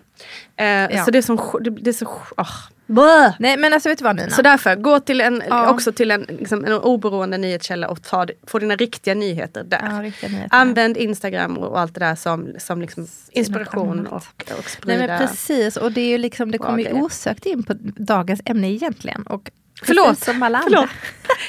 Uh, 0.60 0.66
ja. 0.66 1.04
Så 1.04 1.10
det 1.10 1.18
är 1.18 1.22
som, 1.22 1.60
det, 1.60 1.70
det 1.70 1.90
är 1.90 1.94
så, 1.94 2.04
oh, 2.36 2.56
Bäh. 2.86 3.34
Nej 3.38 3.56
men 3.56 3.72
alltså 3.72 3.88
vet 3.88 3.98
du 3.98 4.04
vad 4.04 4.16
Nina? 4.16 4.30
Så 4.30 4.42
därför, 4.42 4.76
gå 4.76 5.00
till 5.00 5.20
en, 5.20 5.42
ja. 5.48 5.70
också 5.70 5.92
till 5.92 6.10
en, 6.10 6.20
liksom, 6.20 6.64
en 6.64 6.72
oberoende 6.72 7.38
nyhetskälla 7.38 7.88
och 7.88 8.02
ta, 8.02 8.26
få 8.46 8.58
dina 8.58 8.76
riktiga 8.76 9.14
nyheter 9.14 9.64
där. 9.64 9.90
Ja, 9.92 10.02
riktiga 10.02 10.30
nyheter. 10.30 10.56
Använd 10.56 10.96
Instagram 10.96 11.58
och 11.58 11.80
allt 11.80 11.94
det 11.94 12.00
där 12.00 12.14
som, 12.14 12.54
som 12.58 12.80
liksom 12.80 13.06
inspiration 13.30 14.06
och, 14.06 14.22
och 14.58 14.70
sprida. 14.70 14.98
Nej 14.98 15.08
men 15.08 15.18
precis 15.18 15.76
och 15.76 15.92
det 15.92 16.00
är 16.00 16.08
ju 16.08 16.18
liksom, 16.18 16.50
det 16.50 16.58
kommer 16.58 16.78
ju 16.78 16.92
osökt 16.92 17.46
in 17.46 17.62
på 17.62 17.74
dagens 17.96 18.40
ämne 18.44 18.70
egentligen. 18.70 19.22
Och 19.22 19.50
Förlåt. 19.82 20.18
Som 20.18 20.42
alla 20.42 20.58
andra. 20.58 20.70
Förlåt. 20.70 20.90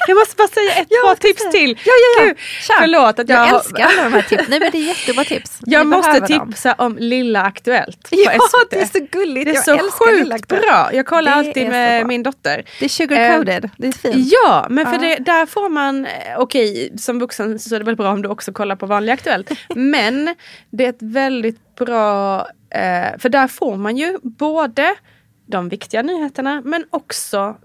Jag 0.08 0.16
måste 0.16 0.36
bara 0.36 0.48
säga 0.48 0.72
ett 0.72 0.88
par 1.04 1.14
tips 1.14 1.50
till. 1.50 1.78
Ja, 1.84 1.92
ja, 2.18 2.26
ja. 2.26 2.34
Förlåt 2.80 3.18
att 3.18 3.28
jag, 3.28 3.48
jag 3.48 3.54
älskar 3.54 3.84
alla 3.84 4.04
de 4.04 4.12
här 4.12 4.22
tipsen. 4.22 4.46
Nej 4.48 4.60
men 4.60 4.70
det 4.72 4.78
är 4.78 4.86
jättebra 4.88 5.24
tips. 5.24 5.58
Jag 5.66 5.80
Vi 5.80 5.84
måste 5.84 6.20
tipsa 6.20 6.68
dem. 6.68 6.86
om 6.86 6.96
Lilla 6.98 7.42
Aktuellt 7.42 8.10
på 8.10 8.16
ja, 8.16 8.30
SVT. 8.30 8.70
det 8.70 8.80
är 8.80 8.86
så 8.86 9.06
gulligt. 9.10 9.46
Det 9.46 9.50
är 9.50 9.54
jag 9.54 9.92
så 9.92 10.04
sjukt 10.04 10.48
bra. 10.48 10.90
Jag 10.92 11.06
kollar 11.06 11.30
det 11.30 11.36
alltid 11.36 11.68
med 11.68 12.06
min 12.06 12.22
dotter. 12.22 12.64
Det 12.78 12.84
är 12.84 12.88
sugarcoated. 12.88 13.64
Eh, 13.64 13.70
det 13.76 13.86
är 13.86 13.92
fint. 13.92 14.32
Ja, 14.32 14.66
men 14.70 14.86
för 14.86 14.98
det, 14.98 15.16
där 15.16 15.46
får 15.46 15.68
man, 15.68 16.06
eh, 16.06 16.12
okej 16.38 16.70
okay, 16.70 16.98
som 16.98 17.18
vuxen 17.18 17.58
så 17.58 17.74
är 17.74 17.78
det 17.78 17.84
väl 17.84 17.96
bra 17.96 18.12
om 18.12 18.22
du 18.22 18.28
också 18.28 18.52
kollar 18.52 18.76
på 18.76 18.86
vanlig 18.86 19.12
Aktuellt. 19.12 19.50
men 19.74 20.34
det 20.70 20.84
är 20.84 20.88
ett 20.88 21.02
väldigt 21.02 21.76
bra, 21.76 22.40
eh, 22.70 23.18
för 23.18 23.28
där 23.28 23.48
får 23.48 23.76
man 23.76 23.96
ju 23.96 24.18
både 24.22 24.94
de 25.48 25.68
viktiga 25.68 26.02
nyheterna 26.02 26.62
men 26.64 26.84
också 26.90 27.56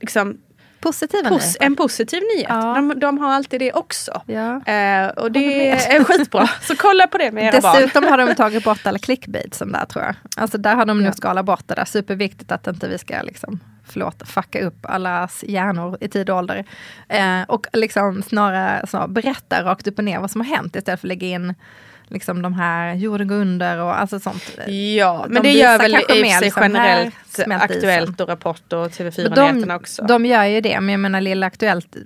liksom, 0.00 0.38
Positiva 0.80 1.28
pos 1.28 1.56
En 1.60 1.76
positiv 1.76 2.22
nyhet. 2.36 2.46
Ja. 2.48 2.74
De, 2.74 3.00
de, 3.00 3.18
har 3.18 3.32
alltid 3.32 3.60
det 3.60 3.72
också. 3.72 4.22
Ja. 4.26 4.64
Eh, 4.66 5.08
och 5.08 5.32
det 5.32 5.68
är 5.70 6.04
skitbra. 6.04 6.46
Så 6.62 6.76
kolla 6.76 7.06
på 7.06 7.18
det 7.18 7.32
med 7.32 7.44
era 7.44 7.50
Dessutom 7.50 7.72
barn. 7.72 7.82
Dessutom 7.82 8.04
har 8.04 8.18
de 8.18 8.34
tagit 8.34 8.64
bort 8.64 8.86
alla 8.86 8.98
clickbait 8.98 9.54
som 9.54 9.72
där 9.72 9.84
tror 9.84 10.04
jag. 10.04 10.14
Alltså 10.36 10.58
där 10.58 10.74
har 10.74 10.86
de 10.86 10.98
ja. 10.98 11.04
nog 11.04 11.14
skalat 11.14 11.44
bort 11.44 11.62
det 11.66 11.74
där. 11.74 11.84
Superviktigt 11.84 12.52
att 12.52 12.66
inte 12.66 12.88
vi 12.88 12.98
ska 12.98 13.22
liksom 13.22 13.60
förlåt, 13.84 14.28
fucka 14.28 14.60
upp 14.66 14.86
allas 14.86 15.44
hjärnor 15.48 15.98
i 16.00 16.08
tid 16.08 16.30
och 16.30 16.36
ålder. 16.36 16.64
Eh, 17.08 17.42
och 17.48 17.66
liksom 17.72 18.22
snarare, 18.22 18.86
snarare 18.86 19.08
berätta 19.08 19.64
rakt 19.64 19.86
upp 19.86 19.98
och 19.98 20.04
ner 20.04 20.20
vad 20.20 20.30
som 20.30 20.40
har 20.40 20.56
hänt 20.56 20.76
istället 20.76 21.00
för 21.00 21.06
att 21.06 21.08
lägga 21.08 21.26
in 21.26 21.54
liksom 22.10 22.42
de 22.42 22.54
här 22.54 22.94
jorden 22.94 23.28
går 23.28 23.36
under 23.36 23.78
och 23.78 24.00
alltså 24.00 24.20
sånt. 24.20 24.58
Ja, 24.66 25.24
de 25.26 25.32
men 25.34 25.42
det 25.42 25.52
gör 25.52 25.78
väl 25.78 25.94
i 25.94 26.30
sig 26.30 26.40
liksom 26.40 26.62
generellt 26.62 27.14
Aktuellt 27.48 28.20
och 28.20 28.28
Rapport 28.28 28.72
och 28.72 28.86
TV4-nyheterna 28.86 29.76
också. 29.76 30.02
De 30.02 30.26
gör 30.26 30.44
ju 30.44 30.60
det, 30.60 30.80
men 30.80 30.88
jag 30.88 31.00
menar 31.00 31.20
Lilla 31.20 31.46
Aktuellt 31.46 31.96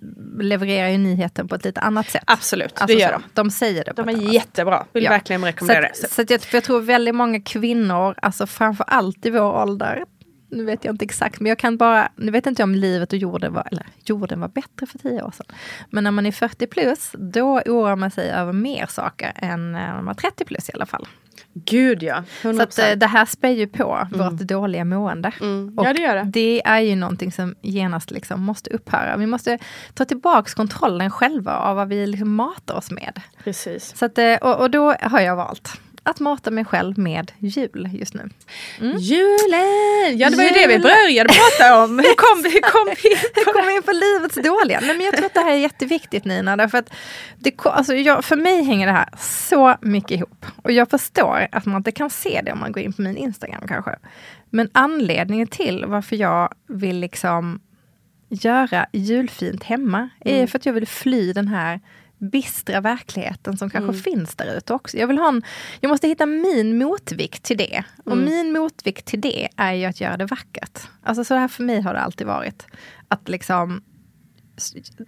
levererar 0.40 0.88
ju 0.88 0.98
nyheten 0.98 1.48
på 1.48 1.54
ett 1.54 1.64
lite 1.64 1.80
annat 1.80 2.10
sätt. 2.10 2.22
Absolut, 2.26 2.80
alltså, 2.80 2.96
det 2.96 3.02
gör 3.02 3.12
de. 3.12 3.22
De 3.32 3.50
säger 3.50 3.84
det. 3.84 3.92
De 3.96 4.08
är 4.08 4.32
jättebra, 4.32 4.86
vill 4.92 5.04
ja. 5.04 5.10
verkligen 5.10 5.44
rekommendera 5.44 5.94
så 5.94 6.02
det. 6.02 6.08
Så, 6.08 6.14
så 6.14 6.24
jag, 6.28 6.40
jag 6.52 6.64
tror 6.64 6.80
väldigt 6.80 7.14
många 7.14 7.40
kvinnor, 7.40 8.14
alltså 8.22 8.46
framför 8.46 8.84
allt 8.88 9.26
i 9.26 9.30
vår 9.30 9.62
ålder, 9.62 10.04
nu 10.48 10.64
vet 10.64 10.84
jag 10.84 10.92
inte 10.92 11.04
exakt, 11.04 11.40
men 11.40 11.48
jag 11.48 11.58
kan 11.58 11.76
bara, 11.76 12.08
nu 12.16 12.32
vet 12.32 12.46
inte 12.46 12.62
om 12.62 12.74
livet 12.74 13.12
och 13.12 13.18
jorden 13.18 13.52
var, 13.52 13.68
eller 13.72 13.86
jorden 14.04 14.40
var 14.40 14.48
bättre 14.48 14.86
för 14.86 14.98
tio 14.98 15.22
år 15.22 15.30
sedan. 15.30 15.46
Men 15.90 16.04
när 16.04 16.10
man 16.10 16.26
är 16.26 16.32
40 16.32 16.66
plus, 16.66 17.10
då 17.18 17.60
oroar 17.66 17.96
man 17.96 18.10
sig 18.10 18.30
över 18.30 18.52
mer 18.52 18.86
saker 18.86 19.32
än 19.36 19.72
när 19.72 19.94
man 19.94 20.04
var 20.04 20.14
30 20.14 20.44
plus 20.44 20.68
i 20.68 20.72
alla 20.72 20.86
fall. 20.86 21.06
Gud 21.54 22.02
ja, 22.02 22.24
100%. 22.42 22.56
Så 22.56 22.62
att, 22.62 22.78
eh, 22.78 22.96
det 22.96 23.06
här 23.06 23.24
spär 23.24 23.48
ju 23.48 23.66
på 23.66 24.06
mm. 24.12 24.18
vårt 24.18 24.40
dåliga 24.40 24.84
mående. 24.84 25.32
Mm. 25.40 25.74
Ja, 25.76 25.92
det, 25.92 26.00
gör 26.00 26.16
det. 26.16 26.22
det 26.24 26.62
är 26.64 26.80
ju 26.80 26.96
någonting 26.96 27.32
som 27.32 27.54
genast 27.62 28.10
liksom 28.10 28.42
måste 28.42 28.70
upphöra. 28.70 29.16
Vi 29.16 29.26
måste 29.26 29.58
ta 29.94 30.04
tillbaks 30.04 30.54
kontrollen 30.54 31.10
själva 31.10 31.56
av 31.56 31.76
vad 31.76 31.88
vi 31.88 32.06
liksom 32.06 32.34
matar 32.34 32.74
oss 32.74 32.90
med. 32.90 33.20
Precis. 33.44 33.96
Så 33.96 34.04
att, 34.04 34.18
eh, 34.18 34.34
och, 34.34 34.60
och 34.60 34.70
då 34.70 34.94
har 35.00 35.20
jag 35.20 35.36
valt 35.36 35.80
att 36.06 36.20
mata 36.20 36.50
mig 36.50 36.64
själv 36.64 36.98
med 36.98 37.32
jul 37.38 37.88
just 37.92 38.14
nu. 38.14 38.28
Mm. 38.80 38.96
Julen! 38.98 40.18
Ja 40.18 40.30
det 40.30 40.36
var 40.36 40.44
ju 40.44 40.50
det 40.50 40.66
vi 40.66 40.78
började 40.78 41.34
prata 41.34 41.84
om. 41.84 41.98
Hur 41.98 42.14
kom 42.14 42.42
vi, 42.42 42.60
kom 42.60 42.94
vi 43.02 43.08
Hur 43.34 43.52
kom 43.52 43.66
vi 43.66 43.76
in 43.76 43.82
på 43.82 43.92
livets 43.92 44.34
dåliga? 44.34 44.80
Nej, 44.80 44.96
men 44.96 45.06
jag 45.06 45.16
tror 45.16 45.26
att 45.26 45.34
det 45.34 45.40
här 45.40 45.52
är 45.52 45.56
jätteviktigt 45.56 46.24
Nina. 46.24 46.56
Därför 46.56 46.78
att 46.78 46.90
det, 47.38 47.66
alltså, 47.66 47.94
jag, 47.94 48.24
för 48.24 48.36
mig 48.36 48.62
hänger 48.62 48.86
det 48.86 48.92
här 48.92 49.08
så 49.18 49.76
mycket 49.80 50.10
ihop. 50.10 50.46
Och 50.62 50.72
jag 50.72 50.90
förstår 50.90 51.46
att 51.52 51.66
man 51.66 51.76
inte 51.76 51.92
kan 51.92 52.10
se 52.10 52.40
det 52.44 52.52
om 52.52 52.60
man 52.60 52.72
går 52.72 52.82
in 52.82 52.92
på 52.92 53.02
min 53.02 53.16
Instagram 53.16 53.68
kanske. 53.68 53.96
Men 54.50 54.68
anledningen 54.72 55.46
till 55.46 55.84
varför 55.86 56.16
jag 56.16 56.54
vill 56.68 57.00
liksom 57.00 57.60
göra 58.28 58.86
julfint 58.92 59.64
hemma 59.64 60.08
är 60.20 60.36
mm. 60.36 60.48
för 60.48 60.58
att 60.58 60.66
jag 60.66 60.72
vill 60.72 60.86
fly 60.86 61.32
den 61.32 61.48
här 61.48 61.80
bistra 62.30 62.80
verkligheten 62.80 63.56
som 63.56 63.70
kanske 63.70 63.90
mm. 63.90 64.02
finns 64.02 64.34
där 64.34 64.56
ute 64.56 64.74
också. 64.74 64.96
Jag, 64.96 65.06
vill 65.06 65.18
ha 65.18 65.28
en, 65.28 65.42
jag 65.80 65.88
måste 65.88 66.08
hitta 66.08 66.26
min 66.26 66.78
motvikt 66.78 67.42
till 67.42 67.56
det. 67.56 67.84
Och 68.04 68.12
mm. 68.12 68.24
min 68.24 68.52
motvikt 68.52 69.06
till 69.06 69.20
det 69.20 69.48
är 69.56 69.72
ju 69.72 69.84
att 69.84 70.00
göra 70.00 70.16
det 70.16 70.26
vackert. 70.26 70.80
Alltså 71.02 71.24
så 71.24 71.34
här 71.34 71.48
för 71.48 71.62
mig 71.62 71.80
har 71.80 71.94
det 71.94 72.00
alltid 72.00 72.26
varit. 72.26 72.66
Att 73.08 73.28
liksom 73.28 73.82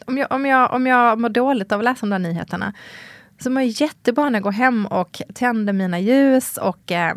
om 0.07 0.18
jag, 0.18 0.33
om, 0.33 0.46
jag, 0.46 0.72
om 0.72 0.87
jag 0.87 1.20
mår 1.20 1.29
dåligt 1.29 1.72
av 1.72 1.81
att 1.81 1.85
läsa 1.85 2.00
de 2.00 2.11
där 2.11 2.18
nyheterna 2.18 2.72
så 3.38 3.50
mår 3.50 3.62
jag 3.62 3.70
jättebra 3.70 4.24
när 4.24 4.38
jag 4.38 4.42
går 4.42 4.52
hem 4.52 4.87
och 4.87 5.22
tänder 5.35 5.72
mina 5.72 6.00
ljus 6.00 6.57
och 6.57 6.92
eh, 6.92 7.14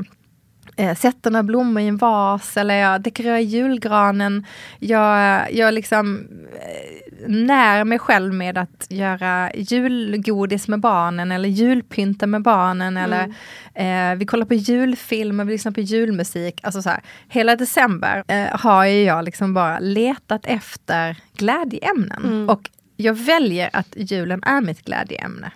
eh, 0.80 0.96
sätter 0.96 1.32
några 1.32 1.44
blommor 1.44 1.82
i 1.82 1.88
en 1.88 1.98
vas 1.98 2.58
eller 2.58 2.76
jag 2.76 3.02
dekorerar 3.02 3.38
julgranen. 3.38 4.46
Jag, 4.80 5.48
jag 5.54 5.74
liksom 5.74 6.28
eh, 6.54 7.28
när 7.28 7.84
mig 7.84 8.00
själv 8.00 8.34
med 8.34 8.58
att 8.58 8.88
göra 8.90 9.52
julgodis 9.54 10.68
med 10.68 10.80
barnen 10.80 11.32
eller 11.32 11.50
julpynta 11.50 12.28
med 12.28 12.42
barnen 12.42 12.98
mm. 12.98 13.04
eller 13.04 13.34
eh, 13.74 14.18
vi 14.18 14.26
kollar 14.26 14.46
på 14.46 14.54
julfilmer, 14.54 15.46
vi 15.46 15.52
lyssnar 15.52 15.72
på 15.72 15.82
julmusik. 15.82 16.60
Alltså 16.64 16.82
så 16.82 16.90
här, 16.90 17.02
hela 17.28 17.56
december 17.56 18.24
eh, 18.28 18.60
har 18.60 18.86
jag 18.86 19.26
liksom 19.26 19.54
bara 19.54 19.80
letat 19.80 20.46
efter 20.46 21.18
glädjeämnen. 21.34 22.26
Mm. 22.26 22.50
Och 22.50 22.70
jag 22.96 23.14
väljer 23.14 23.70
att 23.74 23.94
julen 23.96 24.44
är 24.44 24.62
mitt 24.62 24.86
glädjeämne. 24.86 25.52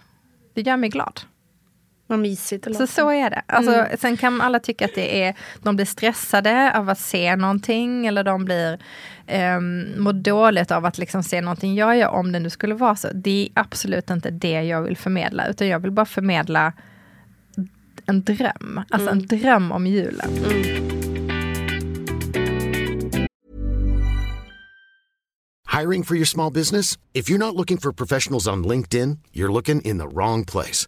Det 0.53 0.62
gör 0.62 0.77
mig 0.77 0.89
glad. 0.89 1.21
Vad 2.07 2.19
mysigt. 2.19 2.75
Så 2.75 2.87
så 2.87 3.11
är 3.11 3.29
det. 3.29 3.41
Alltså, 3.45 3.71
mm. 3.73 3.97
Sen 3.99 4.17
kan 4.17 4.41
alla 4.41 4.59
tycka 4.59 4.85
att 4.85 4.95
det 4.95 5.23
är, 5.23 5.35
de 5.63 5.75
blir 5.75 5.85
stressade 5.85 6.77
av 6.77 6.89
att 6.89 6.99
se 6.99 7.35
någonting 7.35 8.05
eller 8.05 8.23
de 8.23 8.45
blir 8.45 8.79
um, 9.57 10.03
mår 10.03 10.13
dåligt 10.13 10.71
av 10.71 10.85
att 10.85 10.97
liksom 10.97 11.23
se 11.23 11.41
någonting 11.41 11.75
jag 11.75 11.97
gör 11.97 12.09
om 12.09 12.31
det 12.31 12.39
nu 12.39 12.49
skulle 12.49 12.75
vara 12.75 12.95
så. 12.95 13.07
Det 13.13 13.43
är 13.45 13.61
absolut 13.61 14.09
inte 14.09 14.31
det 14.31 14.63
jag 14.63 14.81
vill 14.81 14.97
förmedla 14.97 15.47
utan 15.47 15.67
jag 15.67 15.79
vill 15.79 15.91
bara 15.91 16.05
förmedla 16.05 16.73
en 18.05 18.23
dröm. 18.23 18.81
Alltså 18.89 19.09
mm. 19.09 19.19
en 19.19 19.27
dröm 19.27 19.71
om 19.71 19.87
julen. 19.87 20.29
Mm. 20.37 20.93
Hiring 25.81 26.03
for 26.03 26.15
your 26.15 26.25
small 26.25 26.51
business? 26.51 26.99
If 27.13 27.29
you're 27.29 27.39
not 27.39 27.55
looking 27.55 27.77
for 27.77 27.91
professionals 27.91 28.47
on 28.47 28.63
LinkedIn, 28.63 29.17
you're 29.33 29.51
looking 29.51 29.81
in 29.81 29.97
the 29.97 30.07
wrong 30.07 30.45
place. 30.45 30.87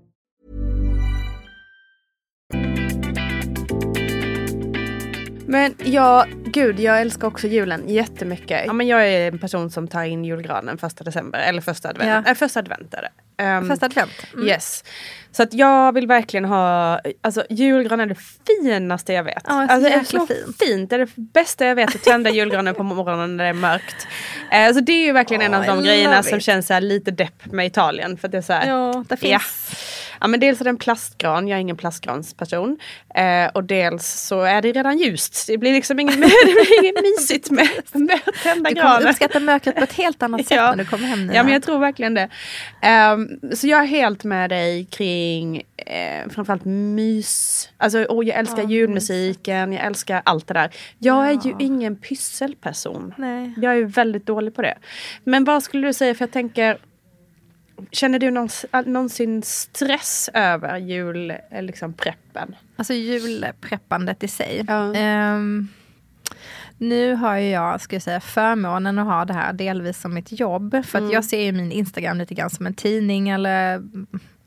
Men 5.51 5.75
ja, 5.83 6.25
gud, 6.45 6.79
jag 6.79 7.01
älskar 7.01 7.27
också 7.27 7.47
julen 7.47 7.89
jättemycket. 7.89 8.63
Ja, 8.65 8.73
men 8.73 8.87
jag 8.87 9.07
är 9.07 9.27
en 9.31 9.39
person 9.39 9.71
som 9.71 9.87
tar 9.87 10.03
in 10.03 10.25
julgranen 10.25 10.77
första 10.77 11.03
december, 11.03 11.39
eller 11.39 11.61
första 11.61 11.89
advent. 11.89 12.25
Ja. 12.25 12.31
Äh, 12.31 12.35
första 12.35 12.59
advent 12.59 12.93
är 12.93 13.01
det. 13.01 13.09
Um, 13.43 13.67
Första 13.67 13.85
advent? 13.85 14.11
Mm. 14.33 14.47
Yes. 14.47 14.83
Så 15.31 15.43
att 15.43 15.53
jag 15.53 15.93
vill 15.93 16.07
verkligen 16.07 16.45
ha, 16.45 16.99
alltså 17.21 17.45
julgran 17.49 17.99
är 17.99 18.05
det 18.05 18.15
finaste 18.47 19.13
jag 19.13 19.23
vet. 19.23 19.43
Ja, 19.47 19.67
alltså, 19.69 19.89
det 19.89 19.95
är 19.95 20.03
så 20.03 20.27
fint. 20.27 20.57
fint. 20.59 20.89
Det 20.89 20.95
är 20.95 20.99
det 20.99 21.11
bästa 21.15 21.65
jag 21.65 21.75
vet 21.75 21.95
att 21.95 22.03
tända 22.03 22.29
julgranen 22.33 22.75
på 22.75 22.83
morgonen 22.83 23.37
när 23.37 23.43
det 23.43 23.49
är 23.49 23.53
mörkt. 23.53 24.07
Eh, 24.51 24.73
så 24.73 24.79
det 24.79 24.91
är 24.91 25.05
ju 25.05 25.11
verkligen 25.11 25.41
oh, 25.41 25.45
en 25.45 25.53
av 25.53 25.65
de 25.65 25.83
grejerna 25.83 26.23
som 26.23 26.39
känns 26.39 26.67
så 26.67 26.79
lite 26.79 27.11
depp 27.11 27.45
med 27.45 27.65
Italien. 27.65 28.17
För 28.17 28.27
det 28.27 28.37
är 28.37 28.41
så 28.41 28.53
här, 28.53 28.67
ja, 28.67 29.03
det 29.09 29.17
finns. 29.17 29.31
Ja. 29.31 29.39
Ja 30.21 30.27
men 30.27 30.39
dels 30.39 30.59
är 30.59 30.63
det 30.63 30.69
en 30.69 30.77
plastgran, 30.77 31.47
jag 31.47 31.57
är 31.57 31.61
ingen 31.61 31.77
plastgransperson. 31.77 32.77
Eh, 33.15 33.47
och 33.53 33.63
dels 33.63 34.07
så 34.07 34.41
är 34.41 34.61
det 34.61 34.71
redan 34.71 34.97
ljust. 34.97 35.47
Det 35.47 35.57
blir 35.57 35.73
liksom 35.73 35.99
inget, 35.99 36.15
det 36.21 36.21
blir 36.21 36.83
inget 36.83 37.01
mysigt 37.01 37.49
med, 37.51 37.69
med 37.93 38.19
att 38.25 38.43
tända 38.43 38.71
granen. 38.71 38.93
Du 38.93 38.97
kommer 38.99 39.09
uppskatta 39.09 39.39
mörkret 39.39 39.75
på 39.75 39.83
ett 39.83 39.93
helt 39.93 40.23
annat 40.23 40.47
sätt 40.47 40.51
ja. 40.57 40.69
när 40.69 40.83
du 40.83 40.85
kommer 40.85 41.07
hem 41.07 41.27
nu. 41.27 41.33
Ja 41.33 41.43
men 41.43 41.53
jag 41.53 41.63
tror 41.63 41.79
verkligen 41.79 42.13
det. 42.13 42.29
Um, 43.13 43.55
så 43.55 43.67
jag 43.67 43.79
är 43.79 43.85
helt 43.85 44.23
med 44.23 44.49
dig 44.49 44.85
kring 44.85 45.63
eh, 45.77 46.29
framförallt 46.29 46.65
mys. 46.65 47.69
Alltså 47.77 47.97
oh, 47.97 48.27
jag 48.27 48.37
älskar 48.37 48.61
ja, 48.61 48.69
julmusiken, 48.69 49.73
jag 49.73 49.85
älskar 49.85 50.21
allt 50.25 50.47
det 50.47 50.53
där. 50.53 50.71
Jag 50.99 51.25
ja. 51.25 51.29
är 51.29 51.47
ju 51.47 51.55
ingen 51.59 51.95
pysselperson. 51.95 53.13
Nej. 53.17 53.53
Jag 53.57 53.77
är 53.77 53.83
väldigt 53.83 54.25
dålig 54.25 54.55
på 54.55 54.61
det. 54.61 54.77
Men 55.23 55.43
vad 55.43 55.63
skulle 55.63 55.87
du 55.87 55.93
säga, 55.93 56.15
för 56.15 56.25
jag 56.25 56.31
tänker 56.31 56.77
Känner 57.91 58.19
du 58.19 58.31
någonsin 58.91 59.43
stress 59.43 60.29
över 60.33 60.77
julpreppen? 60.77 61.65
Liksom, 61.65 61.93
alltså 62.75 62.93
julpreppandet 62.93 64.23
i 64.23 64.27
sig. 64.27 64.65
Ja. 64.67 65.33
Um, 65.35 65.67
nu 66.77 67.15
har 67.15 67.35
jag, 67.37 67.81
ska 67.81 67.95
jag 67.95 68.03
säga, 68.03 68.19
förmånen 68.19 68.99
att 68.99 69.05
ha 69.05 69.25
det 69.25 69.33
här 69.33 69.53
delvis 69.53 70.01
som 70.01 70.13
mitt 70.13 70.39
jobb. 70.39 70.71
För 70.71 70.97
att 70.97 71.01
mm. 71.01 71.11
jag 71.11 71.25
ser 71.25 71.51
min 71.51 71.71
Instagram 71.71 72.17
lite 72.17 72.33
grann 72.33 72.49
som 72.49 72.65
en 72.65 72.73
tidning 72.73 73.29
eller 73.29 73.81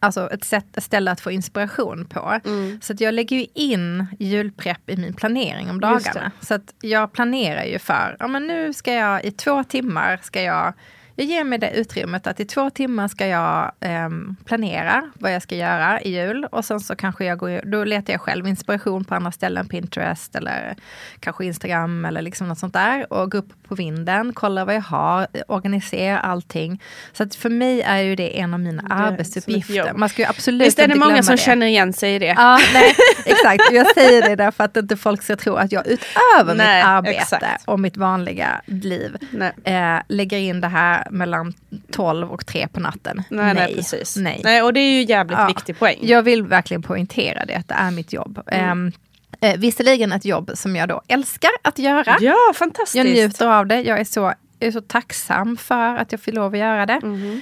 alltså 0.05 0.31
ett, 0.31 0.45
sätt, 0.45 0.77
ett 0.77 0.85
ställe 0.85 1.11
att 1.11 1.21
få 1.21 1.31
inspiration 1.31 2.05
på. 2.05 2.41
Mm. 2.45 2.81
Så 2.83 2.93
att 2.93 3.01
jag 3.01 3.15
lägger 3.15 3.37
ju 3.37 3.47
in 3.55 4.07
julprepp 4.19 4.91
i 4.91 4.97
min 4.97 5.15
planering 5.15 5.71
om 5.71 5.81
dagarna. 5.81 6.31
Så 6.41 6.55
att 6.55 6.75
jag 6.81 7.13
planerar 7.13 7.65
ju 7.65 7.79
för, 7.79 8.17
ja 8.19 8.27
men 8.27 8.47
nu 8.47 8.73
ska 8.73 8.93
jag 8.93 9.25
i 9.25 9.31
två 9.31 9.65
timmar 9.65 10.21
ska 10.23 10.43
jag 10.43 10.75
jag 11.17 11.27
ger 11.27 11.45
mig 11.45 11.59
det 11.59 11.71
utrymmet 11.71 12.27
att 12.27 12.41
i 12.41 12.45
två 12.45 12.71
timmar 12.71 13.09
ska 13.09 13.27
jag 13.27 13.73
eh, 13.81 14.09
planera 14.45 15.11
vad 15.15 15.35
jag 15.35 15.43
ska 15.43 15.57
göra 15.57 16.01
i 16.01 16.15
jul. 16.15 16.45
Och 16.45 16.65
sen 16.65 16.81
så 16.81 16.97
kanske 16.97 17.25
jag 17.25 17.39
går, 17.39 17.61
då 17.65 17.85
letar 17.85 18.13
jag 18.13 18.21
själv 18.21 18.47
inspiration 18.47 19.05
på 19.05 19.15
andra 19.15 19.33
ställen, 19.33 19.69
Pinterest 19.69 20.37
eller 20.37 20.77
kanske 21.21 21.45
Instagram 21.45 22.05
eller 22.05 22.23
liksom 22.23 22.49
något 22.49 22.59
sånt 22.59 22.73
där. 22.73 23.13
Och 23.13 23.31
går 23.31 23.39
upp 23.39 23.53
på 23.69 23.75
vinden, 23.75 24.33
kollar 24.33 24.65
vad 24.65 24.75
jag 24.75 24.81
har, 24.81 25.27
organiserar 25.49 26.19
allting. 26.19 26.83
Så 27.13 27.23
att 27.23 27.35
för 27.35 27.51
mig 27.51 27.83
är 27.83 27.99
ju 27.99 28.17
det 28.17 28.41
en 28.41 28.55
av 28.55 28.61
mina 28.61 28.83
det 28.83 28.95
arbetsuppgifter. 28.95 29.93
Man 29.95 30.09
ska 30.09 30.23
ju 30.23 30.29
absolut 30.29 30.67
Visst 30.67 30.79
är 30.79 30.89
det 30.89 30.95
många 30.95 31.23
som 31.23 31.37
det. 31.37 31.43
känner 31.43 31.67
igen 31.67 31.93
sig 31.93 32.15
i 32.15 32.19
det? 32.19 32.35
Ja, 32.37 32.61
nej, 32.75 32.95
exakt. 33.25 33.73
Jag 33.73 33.95
säger 33.95 34.29
det 34.29 34.37
därför 34.37 34.65
att 34.65 34.77
inte 34.77 34.97
folk 34.97 35.23
ska 35.23 35.37
tro 35.37 35.55
att 35.55 35.73
jag 35.73 35.87
utöver 35.87 36.55
nej, 36.55 36.77
mitt 36.77 36.87
arbete 36.87 37.17
exakt. 37.17 37.69
och 37.69 37.81
mitt 37.81 37.97
vanliga 37.97 38.61
liv 38.67 39.17
eh, 39.65 39.99
lägger 40.09 40.39
in 40.39 40.61
det 40.61 40.69
här 40.69 41.04
mellan 41.11 41.55
12 41.91 42.33
och 42.33 42.47
3 42.47 42.69
på 42.69 42.81
natten. 42.81 43.23
Nej, 43.31 43.45
nej, 43.45 43.55
nej 43.55 43.75
precis. 43.75 44.17
Nej. 44.17 44.41
nej. 44.45 44.63
och 44.63 44.73
det 44.73 44.81
är 44.81 44.91
ju 44.91 45.03
jävligt 45.03 45.39
ja, 45.39 45.47
viktig 45.47 45.79
poäng. 45.79 45.99
Jag 46.03 46.23
vill 46.23 46.43
verkligen 46.43 46.83
poängtera 46.83 47.45
det, 47.45 47.55
att 47.55 47.69
det 47.69 47.75
är 47.75 47.91
mitt 47.91 48.13
jobb. 48.13 48.41
Mm. 48.47 48.71
Um, 48.71 48.93
Eh, 49.41 49.57
visserligen 49.59 50.13
ett 50.13 50.25
jobb 50.25 50.51
som 50.55 50.77
jag 50.77 50.89
då 50.89 51.03
älskar 51.09 51.51
att 51.63 51.79
göra. 51.79 52.17
Ja, 52.21 52.37
fantastiskt. 52.55 52.95
Jag 52.95 53.07
njuter 53.07 53.47
av 53.47 53.67
det. 53.67 53.81
Jag 53.81 54.01
är 54.01 54.05
så, 54.05 54.21
jag 54.59 54.69
är 54.69 54.71
så 54.71 54.81
tacksam 54.81 55.57
för 55.57 55.97
att 55.97 56.13
jag 56.13 56.21
får 56.21 56.33
lov 56.33 56.53
att 56.53 56.59
göra 56.59 56.87
det. 56.87 57.01
Mm. 57.03 57.41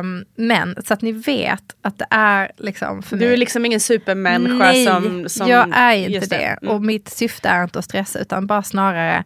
Um, 0.00 0.24
men 0.34 0.76
så 0.86 0.94
att 0.94 1.02
ni 1.02 1.12
vet 1.12 1.76
att 1.82 1.98
det 1.98 2.06
är 2.10 2.52
liksom 2.56 3.02
för 3.02 3.16
Du 3.16 3.24
mig. 3.24 3.32
är 3.32 3.36
liksom 3.36 3.66
ingen 3.66 3.80
supermänniska 3.80 4.54
Nej, 4.54 4.86
som, 4.86 5.28
som... 5.28 5.48
jag 5.48 5.68
är 5.76 5.94
inte 5.94 6.20
det. 6.20 6.36
det. 6.36 6.58
Mm. 6.62 6.74
Och 6.74 6.82
mitt 6.82 7.08
syfte 7.08 7.48
är 7.48 7.62
inte 7.62 7.78
att 7.78 7.84
stressa 7.84 8.18
utan 8.18 8.46
bara 8.46 8.62
snarare 8.62 9.24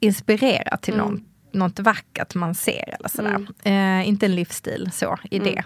inspirera 0.00 0.76
till 0.76 0.94
mm. 0.94 1.06
någon 1.06 1.24
något 1.56 1.78
vackert 1.78 2.34
man 2.34 2.54
ser 2.54 2.94
eller 2.98 3.08
sådär. 3.08 3.46
Mm. 3.64 4.00
Eh, 4.00 4.08
inte 4.08 4.26
en 4.26 4.34
livsstil 4.34 4.90
så 4.92 5.18
i 5.30 5.36
mm. 5.36 5.54
det. 5.54 5.64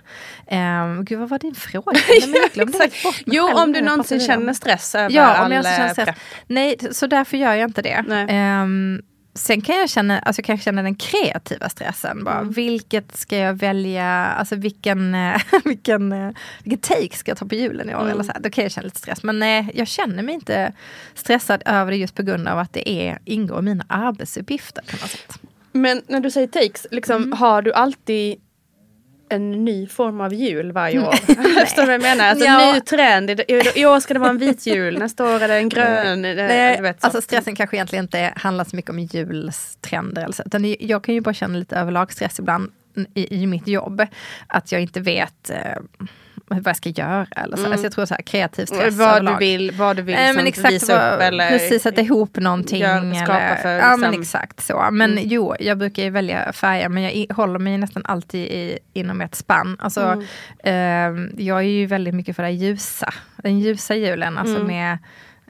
Eh, 0.56 1.02
gud 1.02 1.18
vad 1.18 1.28
var 1.28 1.38
din 1.38 1.54
fråga? 1.54 1.92
Nej, 2.78 2.92
jo 3.26 3.48
om 3.54 3.72
du 3.72 3.80
någonsin 3.80 4.20
känner 4.20 4.52
stress 4.52 4.94
över 4.94 5.10
ja, 5.10 5.22
all 5.22 5.46
om 5.46 5.52
jag 5.52 5.64
känner 5.64 5.92
stress. 5.92 6.16
Nej 6.46 6.76
så 6.90 7.06
därför 7.06 7.36
gör 7.36 7.54
jag 7.54 7.68
inte 7.68 7.82
det. 7.82 8.26
Eh, 8.28 8.66
sen 9.34 9.60
kan 9.60 9.76
jag 9.76 9.90
känna, 9.90 10.18
alltså 10.18 10.42
kan 10.42 10.56
jag 10.56 10.62
känna 10.62 10.82
den 10.82 10.94
kreativa 10.94 11.68
stressen. 11.68 12.24
Bara, 12.24 12.38
mm. 12.38 12.52
Vilket 12.52 13.16
ska 13.16 13.36
jag 13.36 13.54
välja, 13.54 14.06
alltså 14.06 14.56
vilken, 14.56 15.16
vilken, 15.64 16.34
vilken 16.62 16.80
take 16.80 17.16
ska 17.16 17.30
jag 17.30 17.38
ta 17.38 17.46
på 17.46 17.54
julen 17.54 17.90
i 17.90 17.94
år? 17.94 18.00
Mm. 18.00 18.12
Eller 18.12 18.22
så 18.22 18.32
här. 18.32 18.40
Då 18.40 18.50
kan 18.50 18.64
jag 18.64 18.72
känna 18.72 18.84
lite 18.84 18.98
stress. 18.98 19.22
Men 19.22 19.38
nej, 19.38 19.70
jag 19.74 19.88
känner 19.88 20.22
mig 20.22 20.34
inte 20.34 20.72
stressad 21.14 21.62
över 21.66 21.90
det 21.90 21.96
just 21.96 22.14
på 22.14 22.22
grund 22.22 22.48
av 22.48 22.58
att 22.58 22.72
det 22.72 22.90
är, 22.90 23.18
ingår 23.24 23.58
i 23.58 23.62
mina 23.62 23.84
arbetsuppgifter 23.88 24.82
på 24.82 24.96
något 24.96 25.10
sätt. 25.10 25.40
Men 25.72 26.02
när 26.06 26.20
du 26.20 26.30
säger 26.30 26.46
takes, 26.46 26.86
liksom, 26.90 27.16
mm. 27.22 27.32
har 27.38 27.62
du 27.62 27.72
alltid 27.72 28.40
en 29.28 29.64
ny 29.64 29.86
form 29.86 30.20
av 30.20 30.34
jul 30.34 30.72
varje 30.72 30.98
år. 30.98 31.12
Förstår 31.60 31.82
du 31.82 31.86
vad 31.86 31.94
jag 31.94 32.02
menar? 32.02 32.24
Alltså 32.24 32.44
Ja. 32.44 32.68
en 32.68 32.74
ny 32.74 32.80
trend. 32.80 33.30
I, 33.74 33.86
år 33.86 34.00
ska 34.00 34.14
det 34.14 34.20
vara 34.20 34.30
en 34.30 34.38
vit 34.38 34.66
jul, 34.66 34.98
nästa 34.98 35.24
år 35.24 35.42
är 35.42 35.48
det 35.48 35.54
en 35.56 35.68
grön. 35.68 36.22
det- 36.22 36.34
Nej, 36.34 36.76
du 36.76 36.82
vet, 36.82 37.00
så. 37.00 37.06
alltså 37.06 37.20
stressen 37.20 37.54
kanske 37.56 37.76
egentligen 37.76 38.04
inte 38.04 38.32
handlar 38.36 38.64
så 38.64 38.76
mycket 38.76 38.90
om 38.90 38.98
julstrender. 38.98 40.22
Eller 40.22 40.32
så, 40.32 40.42
utan 40.46 40.74
jag 40.80 41.04
kan 41.04 41.14
ju 41.14 41.20
bara 41.20 41.34
känna 41.34 41.58
lite 41.58 41.76
överlag 41.76 42.12
stress 42.12 42.38
ibland 42.38 42.72
i, 43.14 43.42
i 43.42 43.46
mitt 43.46 43.68
jobb. 43.68 44.06
Att 44.46 44.72
jag 44.72 44.82
inte 44.82 45.00
vet 45.00 45.50
eh, 45.50 45.56
vad 46.58 46.66
jag 46.66 46.76
ska 46.76 46.88
göra. 46.88 47.26
Eller 47.36 47.56
så. 47.56 47.66
Alltså 47.66 47.82
jag 47.86 47.92
tror 47.92 48.06
så 48.06 48.14
här, 48.14 48.22
kreativ 48.22 48.66
stress 48.66 48.94
Mm. 48.94 48.98
vad 48.98 49.26
du 49.26 49.36
vill, 49.38 49.70
vad 49.70 49.96
du 49.96 50.02
vill 50.02 50.14
Nej, 50.14 50.34
men 50.34 50.46
exakt 50.46 50.72
visa 50.72 51.14
upp 51.14 51.20
eller 51.22 51.48
precis 51.50 51.82
sätta 51.82 52.00
ihop 52.00 52.36
någonting. 52.36 52.80
gör- 52.80 53.14
skapa 53.24 53.40
eller, 53.40 53.56
för, 53.62 53.68
ja 53.78 53.96
men 53.96 54.10
liksom- 54.10 54.22
exakt 54.22 54.60
så. 54.60 54.88
Men 54.92 55.18
jo, 55.22 55.54
jag 55.60 55.78
brukar 55.78 56.02
ju 56.02 56.10
välja 56.10 56.52
färger 56.52 56.88
men 56.88 57.02
jag 57.02 57.12
i, 57.12 57.26
håller 57.32 57.58
mig 57.58 57.78
nästan 57.78 58.02
alltid 58.06 58.40
i, 58.40 58.78
inom 58.92 59.20
ett 59.20 59.34
spann. 59.34 59.76
Alltså, 59.80 60.00
Mm. 60.00 60.24
ehm, 60.64 61.30
jag 61.36 61.58
är 61.58 61.62
ju 61.62 61.86
väldigt 61.86 62.14
mycket 62.14 62.36
för 62.36 62.42
det 62.42 62.50
ljusa. 62.50 63.12
Den 63.36 63.58
ljusa 63.60 63.94
julen, 63.94 64.38
alltså 64.38 64.56
Mm. 64.56 64.66
med 64.66 64.98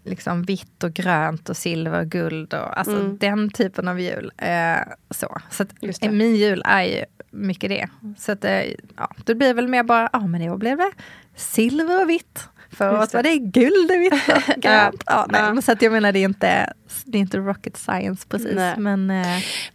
liksom 0.05 0.43
vitt 0.43 0.85
och 0.85 0.93
grönt 0.93 1.49
och 1.49 1.57
silver 1.57 2.01
och 2.01 2.07
guld 2.07 2.55
och 2.55 2.79
alltså 2.79 2.97
Mm. 2.97 3.19
den 3.19 3.51
typen 3.51 3.89
av 3.89 4.01
jul. 4.01 4.31
Eh, 4.37 4.77
så 5.11 5.39
så 5.51 5.63
att, 5.63 5.69
min 6.13 6.37
jul 6.37 6.63
är 6.67 6.83
ju 6.83 7.05
mycket 7.31 7.71
det. 7.71 7.89
Så 8.19 8.33
att, 8.33 8.45
eh, 8.45 8.63
ja, 8.97 9.11
det 9.27 9.35
blir 9.35 9.55
väl 9.55 9.69
mer 9.69 9.83
bara, 9.83 10.09
ja 10.13 10.27
men 10.27 10.43
i 10.43 10.51
år 10.51 10.57
blev 10.59 10.79
det 10.79 10.91
silver 11.37 12.03
och 12.03 12.11
vitt. 12.11 12.49
För 12.73 12.99
oss 13.03 13.15
var 13.15 13.23
det 13.23 13.39
guld 13.39 13.91
och 13.91 14.01
vitt 14.01 14.13
och 14.13 14.55
grönt. 14.63 15.03
ja, 15.07 15.27
nej, 15.31 15.41
Ja. 15.41 15.53
men 15.53 15.63
Så 15.63 15.73
att 15.73 15.83
jag 15.83 15.93
menar 15.93 16.13
det 16.13 16.19
är 16.19 16.25
inte, 16.25 16.73
det 17.05 17.19
är 17.19 17.21
inte 17.21 17.39
rocket 17.39 17.77
science 17.77 18.27
precis. 18.29 18.55
Nej. 18.55 18.75
Men, 18.79 19.11
eh, 19.11 19.27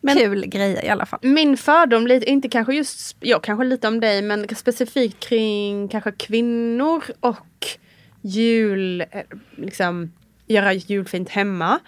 Men- 0.01 0.17
kul 0.17 0.45
grejer 0.45 0.85
i 0.85 0.89
alla 0.89 1.05
fall. 1.05 1.19
Min 1.23 1.57
fördom, 1.57 2.07
lite, 2.07 2.29
inte 2.29 2.49
kanske 2.49 2.73
just, 2.75 3.17
ja 3.19 3.39
kanske 3.39 3.65
lite 3.65 3.87
om 3.87 3.99
dig, 3.99 4.21
men 4.21 4.55
specifikt 4.55 5.19
kring 5.19 5.87
kanske 5.87 6.11
kvinnor 6.11 7.03
och 7.19 7.67
jul, 8.21 9.01
eh, 9.01 9.07
liksom 9.57 10.11
göra 10.47 10.73
julfint 10.73 11.29
hemma, 11.29 11.79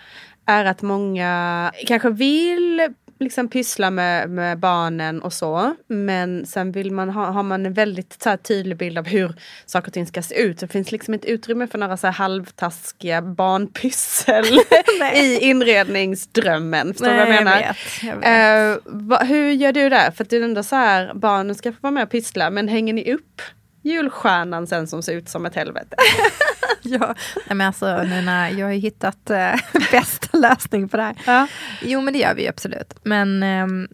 är 0.45 0.65
att 0.65 0.81
många 0.81 1.71
kanske 1.87 2.09
vill 2.09 2.81
liksom 3.19 3.47
pyssla 3.47 3.89
med, 3.89 4.29
med 4.29 4.59
barnen 4.59 5.21
och 5.21 5.33
så. 5.33 5.75
Men 5.87 6.45
sen 6.45 6.71
vill 6.71 6.91
man 6.91 7.09
ha, 7.09 7.25
har 7.25 7.43
man 7.43 7.65
en 7.65 7.73
väldigt 7.73 8.21
så 8.23 8.29
här, 8.29 8.37
tydlig 8.37 8.77
bild 8.77 8.97
av 8.97 9.05
hur 9.05 9.35
saker 9.65 9.87
och 9.87 9.93
ting 9.93 10.07
ska 10.07 10.21
se 10.21 10.35
ut. 10.35 10.59
Det 10.59 10.67
finns 10.67 10.91
liksom 10.91 11.13
inte 11.13 11.27
utrymme 11.27 11.67
för 11.67 11.77
några 11.77 11.97
så 11.97 12.07
här, 12.07 12.13
halvtaskiga 12.13 13.21
barnpyssel 13.21 14.45
i 15.15 15.39
inredningsdrömmen. 15.39 16.87
Förstår 16.87 17.07
du 17.07 17.17
vad 17.17 17.21
jag 17.21 17.29
menar? 17.29 17.57
vet, 17.57 17.77
jag 18.03 18.15
vet. 18.15 18.77
Eh, 18.77 18.83
va, 18.85 19.23
hur 19.23 19.51
gör 19.51 19.71
du 19.71 19.89
där? 19.89 20.11
För 20.11 20.23
det 20.29 20.37
är 20.37 20.41
ändå 20.41 20.63
så 20.63 20.75
här, 20.75 21.13
barnen 21.13 21.55
ska 21.55 21.71
få 21.71 21.77
vara 21.81 21.91
med 21.91 22.03
och 22.03 22.09
pyssla, 22.09 22.49
men 22.49 22.67
hänger 22.67 22.93
ni 22.93 23.13
upp 23.13 23.41
julstjärnan 23.83 24.67
sen 24.67 24.87
som 24.87 25.03
ser 25.03 25.13
ut 25.13 25.29
som 25.29 25.45
ett 25.45 25.55
helvete? 25.55 25.95
Ja, 26.99 27.15
nej, 27.35 27.55
men 27.57 27.61
alltså 27.67 28.03
Nina, 28.03 28.51
jag 28.51 28.65
har 28.65 28.73
ju 28.73 28.79
hittat 28.79 29.29
eh, 29.29 29.53
bästa 29.91 30.37
lösning 30.37 30.89
på 30.89 30.97
det 30.97 31.03
här. 31.03 31.15
Ja. 31.25 31.47
Jo 31.81 32.01
men 32.01 32.13
det 32.13 32.19
gör 32.19 32.35
vi 32.35 32.41
ju 32.43 32.47
absolut. 32.49 32.93
Men 33.03 33.43
ehm, 33.43 33.87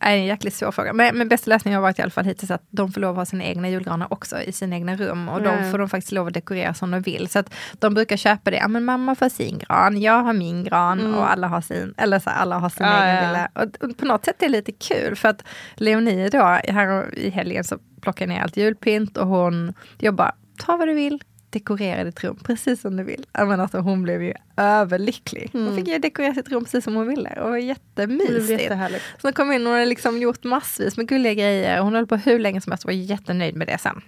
är 0.00 0.16
en 0.16 0.24
jäkligt 0.24 0.54
svår 0.54 0.72
fråga. 0.72 0.92
Men, 0.92 1.18
men 1.18 1.28
bästa 1.28 1.48
lösningen 1.50 1.76
har 1.76 1.82
varit 1.82 1.98
i 1.98 2.02
alla 2.02 2.10
fall 2.10 2.24
hittills 2.24 2.50
att 2.50 2.66
de 2.70 2.92
får 2.92 3.00
lov 3.00 3.10
att 3.10 3.16
ha 3.16 3.24
sina 3.26 3.44
egna 3.44 3.68
julgranar 3.68 4.12
också 4.12 4.40
i 4.42 4.52
sina 4.52 4.76
egna 4.76 4.96
rum. 4.96 5.28
Och 5.28 5.40
Ja. 5.40 5.44
de 5.62 5.70
får 5.70 5.78
de 5.78 5.88
faktiskt 5.88 6.12
lov 6.12 6.26
att 6.26 6.34
dekorera 6.34 6.74
som 6.74 6.90
de 6.90 7.02
vill. 7.02 7.28
Så 7.28 7.38
att 7.38 7.54
de 7.72 7.94
brukar 7.94 8.16
köpa 8.16 8.50
det. 8.50 8.56
Ja 8.56 8.68
men 8.68 8.84
mamma 8.84 9.14
får 9.14 9.28
sin 9.28 9.58
gran, 9.58 10.00
jag 10.00 10.22
har 10.22 10.32
min 10.32 10.64
gran 10.64 11.14
och 11.14 11.30
alla 11.32 11.48
har 11.48 11.60
sin. 11.60 11.94
Eller 11.96 12.18
så 12.18 12.30
här, 12.30 12.36
alla 12.42 12.58
har 12.58 12.68
sin 12.68 12.86
Mm. 12.86 12.98
Ja, 12.98 13.04
egen 13.04 13.22
ja. 13.24 13.28
lilla. 13.28 13.48
Och, 13.54 13.90
och 13.90 13.96
på 13.98 14.04
något 14.04 14.24
sätt 14.24 14.42
är 14.42 14.46
det 14.46 14.52
lite 14.52 14.72
kul 14.72 15.16
för 15.16 15.28
att 15.28 15.42
Leonie 15.74 16.28
då, 16.28 16.38
här 16.68 17.14
i 17.18 17.30
helgen 17.30 17.64
så 17.64 17.78
plockar 18.00 18.24
jag 18.24 18.28
ner 18.34 18.42
allt 18.42 18.56
julpynt 18.56 19.16
och 19.16 19.26
hon 19.26 19.74
jobbar, 19.98 20.32
ta 20.58 20.76
vad 20.76 20.88
du 20.88 20.94
vill, 20.94 21.22
dekorera 21.50 22.04
ditt 22.04 22.24
rum 22.24 22.36
precis 22.44 22.80
som 22.80 22.96
du 22.96 23.02
vill. 23.02 23.26
Menar, 23.38 23.58
alltså, 23.58 23.78
hon 23.78 24.02
blev 24.02 24.22
ju 24.22 24.32
överlycklig. 24.56 25.50
Hon 25.52 25.76
fick 25.76 25.88
ju 25.88 25.98
dekorera 25.98 26.34
sitt 26.34 26.48
rum 26.48 26.64
precis 26.64 26.84
som 26.84 26.94
hon 26.94 27.08
ville 27.08 27.28
och 27.28 27.34
det 27.36 27.40
var 27.50 27.56
Det 27.56 27.60
jättemysigt. 27.60 28.62
jättehärligt. 28.62 29.04
Så 29.20 29.26
hon 29.26 29.32
kom 29.32 29.52
in 29.52 29.66
och 29.66 29.72
hade 29.72 29.86
liksom 29.86 30.18
gjort 30.18 30.44
massvis 30.44 30.96
med 30.96 31.08
gulliga 31.08 31.34
grejer. 31.34 31.80
Hon 31.80 31.94
höll 31.94 32.06
på 32.06 32.16
hur 32.16 32.38
länge 32.38 32.60
som 32.60 32.72
helst 32.72 32.84
och 32.84 32.88
var 32.88 32.94
jättenöjd 32.94 33.56
med 33.56 33.66
det 33.66 33.78
sen. 33.78 34.00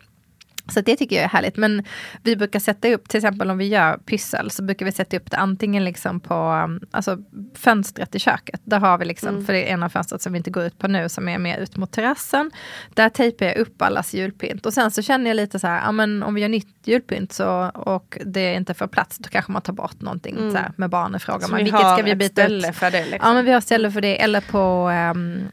Så 0.69 0.81
det 0.81 0.97
tycker 0.97 1.17
jag 1.17 1.25
är 1.25 1.29
härligt. 1.29 1.57
Men 1.57 1.85
vi 2.23 2.37
brukar 2.37 2.61
sätta 2.61 2.89
upp, 2.89 3.09
till 3.09 3.19
exempel 3.19 3.51
om 3.51 3.59
vi 3.59 3.67
gör 3.67 3.97
pyssel, 3.97 4.51
så 4.51 4.63
brukar 4.63 4.87
vi 4.87 4.93
sätta 4.93 5.17
upp 5.17 5.31
det 5.31 5.37
antingen 5.37 5.85
liksom 5.85 6.21
på 6.21 6.35
um, 6.35 6.81
alltså, 6.91 7.19
fönstret 7.55 8.15
i 8.15 8.19
köket. 8.19 8.61
Där 8.65 8.79
har 8.79 8.99
vi 8.99 9.05
liksom, 9.05 9.45
för 9.45 9.53
det 9.53 9.69
är 9.69 9.73
ena 9.73 9.89
fönstret 9.89 10.23
som 10.23 10.33
vi 10.33 10.37
inte 10.37 10.51
går 10.51 10.65
ut 10.65 10.79
på 10.79 10.89
nu, 10.89 11.09
som 11.09 11.29
är 11.29 11.39
mer 11.39 11.59
ut 11.59 11.77
mot 11.77 11.93
terrassen. 11.93 12.51
Där 12.95 13.09
tejpar 13.09 13.47
jag 13.47 13.57
upp 13.57 13.83
allas 13.83 14.15
julpynt. 14.15 14.67
Och 14.67 14.73
sen 14.73 14.91
så 14.91 15.03
känner 15.03 15.31
jag 15.31 15.35
lite 15.35 15.59
så 15.59 15.67
här, 15.67 15.81
ja, 15.85 15.93
men 15.93 16.23
om 16.23 16.35
vi 16.35 16.41
gör 16.41 16.49
nytt 16.49 16.77
julpynt 16.85 17.33
så, 17.33 17.71
och 17.75 18.19
det 18.27 18.55
inte 18.55 18.75
får 18.75 18.87
plats, 18.87 19.19
då 19.19 19.29
kanske 19.29 19.53
man 19.53 19.63
tar 19.63 19.73
bort 19.73 20.01
någonting 20.01 20.37
så 20.53 20.59
här, 20.59 20.73
med 20.77 20.91
barnen. 20.91 21.21
Frågar 21.21 21.41
Så 21.41 21.51
man, 21.51 21.59
ni 21.59 21.65
vilket 21.65 21.81
ska 21.81 22.03
vi 22.03 22.15
byta 22.15 22.43
ställe 22.43 22.69
ut? 22.69 22.77
för 22.77 22.91
det? 22.91 23.05
Liksom. 23.05 23.19
Ja 23.23 23.35
men 23.35 23.45
vi 23.45 23.53
har 23.53 23.61
ställe 23.61 23.91
för 23.91 24.01
det, 24.01 24.23
eller 24.23 24.41
på, 24.41 24.89
um, 25.15 25.51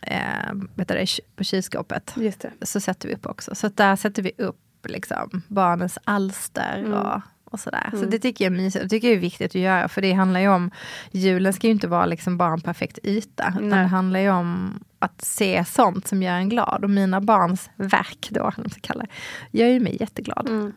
vet 0.76 0.88
du, 0.88 1.06
på 1.36 1.44
kylskåpet 1.44 2.16
så 2.62 2.80
sätter 2.80 3.08
vi 3.08 3.16
upp 3.16 3.26
också. 3.26 3.56
Så 3.56 3.68
där 3.68 3.96
sätter 3.96 4.22
vi 4.24 4.32
upp 4.38 4.56
liksom, 4.88 5.42
barnens 5.48 5.98
alster 6.04 6.78
Mm. 6.80 6.94
och, 6.94 7.22
och 7.44 7.60
sådär. 7.60 7.90
Så 7.92 8.06
det 8.06 8.20
tycker 8.20 8.46
jag 8.46 8.54
är 8.54 8.58
mysigt. 8.58 8.84
Det 8.84 8.90
tycker 8.90 9.08
jag 9.08 9.16
är 9.16 9.22
viktigt 9.22 9.52
att 9.52 9.62
göra. 9.62 9.88
För 9.88 10.02
det 10.02 10.14
handlar 10.14 10.40
ju 10.40 10.48
om, 10.48 10.72
julen 11.12 11.54
ska 11.54 11.68
ju 11.68 11.72
inte 11.74 11.88
vara 11.88 12.06
liksom 12.06 12.38
bara 12.38 12.54
en 12.54 12.62
perfekt 12.62 13.00
yta. 13.04 13.48
Utan 13.50 13.70
Nej. 13.70 13.80
det 13.80 13.88
handlar 13.88 14.20
ju 14.20 14.30
om 14.30 14.80
att 15.00 15.22
se 15.26 15.66
sånt 15.66 16.08
som 16.08 16.24
gör 16.24 16.34
en 16.34 16.50
glad. 16.50 16.84
Och 16.84 16.90
mina 16.90 17.22
barns 17.22 17.70
verk 17.76 18.28
då, 18.32 18.42
om 18.42 18.54
man 18.58 18.70
ska 18.70 18.82
kalla 18.82 19.04
det, 19.04 19.58
gör 19.60 19.68
ju 19.68 19.80
mig 19.80 19.98
jätteglad. 20.00 20.50
Mm. 20.50 20.74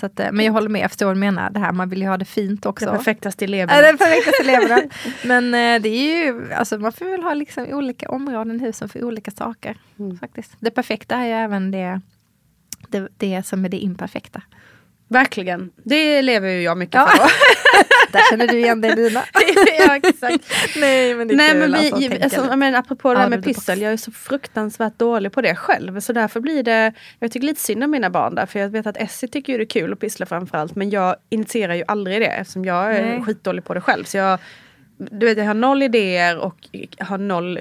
Så 0.00 0.06
att, 0.06 0.20
eh, 0.20 0.32
men 0.32 0.44
jag 0.44 0.52
håller 0.52 0.68
med, 0.68 0.80
jag 0.82 0.90
förstår 0.90 1.06
vad 1.06 1.16
du 1.16 1.20
menar. 1.20 1.50
Det 1.50 1.60
här, 1.60 1.72
man 1.72 1.88
vill 1.88 2.02
ju 2.02 2.08
ha 2.08 2.16
det 2.16 2.24
fint 2.24 2.66
också. 2.66 2.84
Det 2.86 2.92
perfektaste 2.92 3.44
Ja, 3.44 3.66
perfektaste 3.66 4.42
eleverna. 4.42 4.82
Men 5.24 5.44
eh, 5.44 5.82
det 5.82 5.88
är 5.88 6.24
ju, 6.26 6.52
alltså 6.52 6.78
man 6.78 6.92
får 6.92 7.04
väl 7.04 7.22
ha 7.22 7.34
liksom 7.34 7.66
olika 7.66 8.10
områden 8.10 8.60
i 8.60 8.64
husen 8.64 8.88
för 8.88 9.04
olika 9.04 9.30
saker. 9.30 9.76
Mm. 9.98 10.18
Faktiskt. 10.18 10.56
Det 10.60 10.70
perfekta 10.70 11.16
är 11.16 11.24
ju 11.26 11.32
även 11.32 11.70
det, 11.70 12.00
det, 12.90 13.08
det 13.16 13.46
som 13.46 13.64
är 13.64 13.68
det 13.68 13.76
imperfekta. 13.78 14.42
Verkligen. 15.10 15.70
Det 15.84 16.22
lever 16.22 16.48
ju 16.48 16.62
jag 16.62 16.78
mycket 16.78 16.94
Ja. 16.94 17.06
för. 17.06 17.30
Där 18.12 18.30
känner 18.30 18.46
du 18.46 18.58
igen 18.58 18.80
dig 18.80 18.96
Lina. 18.96 19.22
ja, 19.78 19.96
exakt. 19.96 20.44
Nej 20.76 21.14
men 21.14 21.28
det 21.28 21.34
är 21.34 21.36
Nej 21.36 21.50
kul 21.50 21.58
men 21.58 21.80
vi, 21.80 22.22
alltså, 22.22 22.40
alltså, 22.40 22.76
apropå 22.76 23.14
det 23.14 23.20
här 23.20 23.28
med 23.28 23.44
pyssel, 23.44 23.80
jag 23.80 23.92
är 23.92 23.96
så 23.96 24.12
fruktansvärt 24.12 24.98
dålig 24.98 25.32
på 25.32 25.40
det 25.40 25.54
själv. 25.54 26.00
Så 26.00 26.12
därför 26.12 26.40
blir 26.40 26.62
det, 26.62 26.92
jag 27.18 27.32
tycker 27.32 27.46
lite 27.46 27.60
synd 27.60 27.84
om 27.84 27.90
mina 27.90 28.10
barn 28.10 28.34
där. 28.34 28.46
För 28.46 28.58
jag 28.58 28.68
vet 28.68 28.86
att 28.86 28.96
Essie 28.96 29.28
tycker 29.28 29.52
ju 29.52 29.58
det 29.58 29.64
är 29.64 29.68
kul 29.80 29.92
att 29.92 30.00
pyssla 30.00 30.26
framförallt. 30.26 30.74
Men 30.74 30.90
jag 30.90 31.16
initierar 31.30 31.74
ju 31.74 31.84
aldrig 31.88 32.20
det 32.20 32.26
eftersom 32.26 32.64
jag 32.64 32.96
är 32.96 33.02
Nej. 33.02 33.22
skitdålig 33.22 33.64
på 33.64 33.74
det 33.74 33.80
själv. 33.80 34.04
Så 34.04 34.16
jag, 34.16 34.38
du 34.98 35.26
vet, 35.26 35.38
jag 35.38 35.44
har 35.44 35.54
noll 35.54 35.82
idéer 35.82 36.38
och 36.38 36.68
har 36.98 37.18
noll 37.18 37.60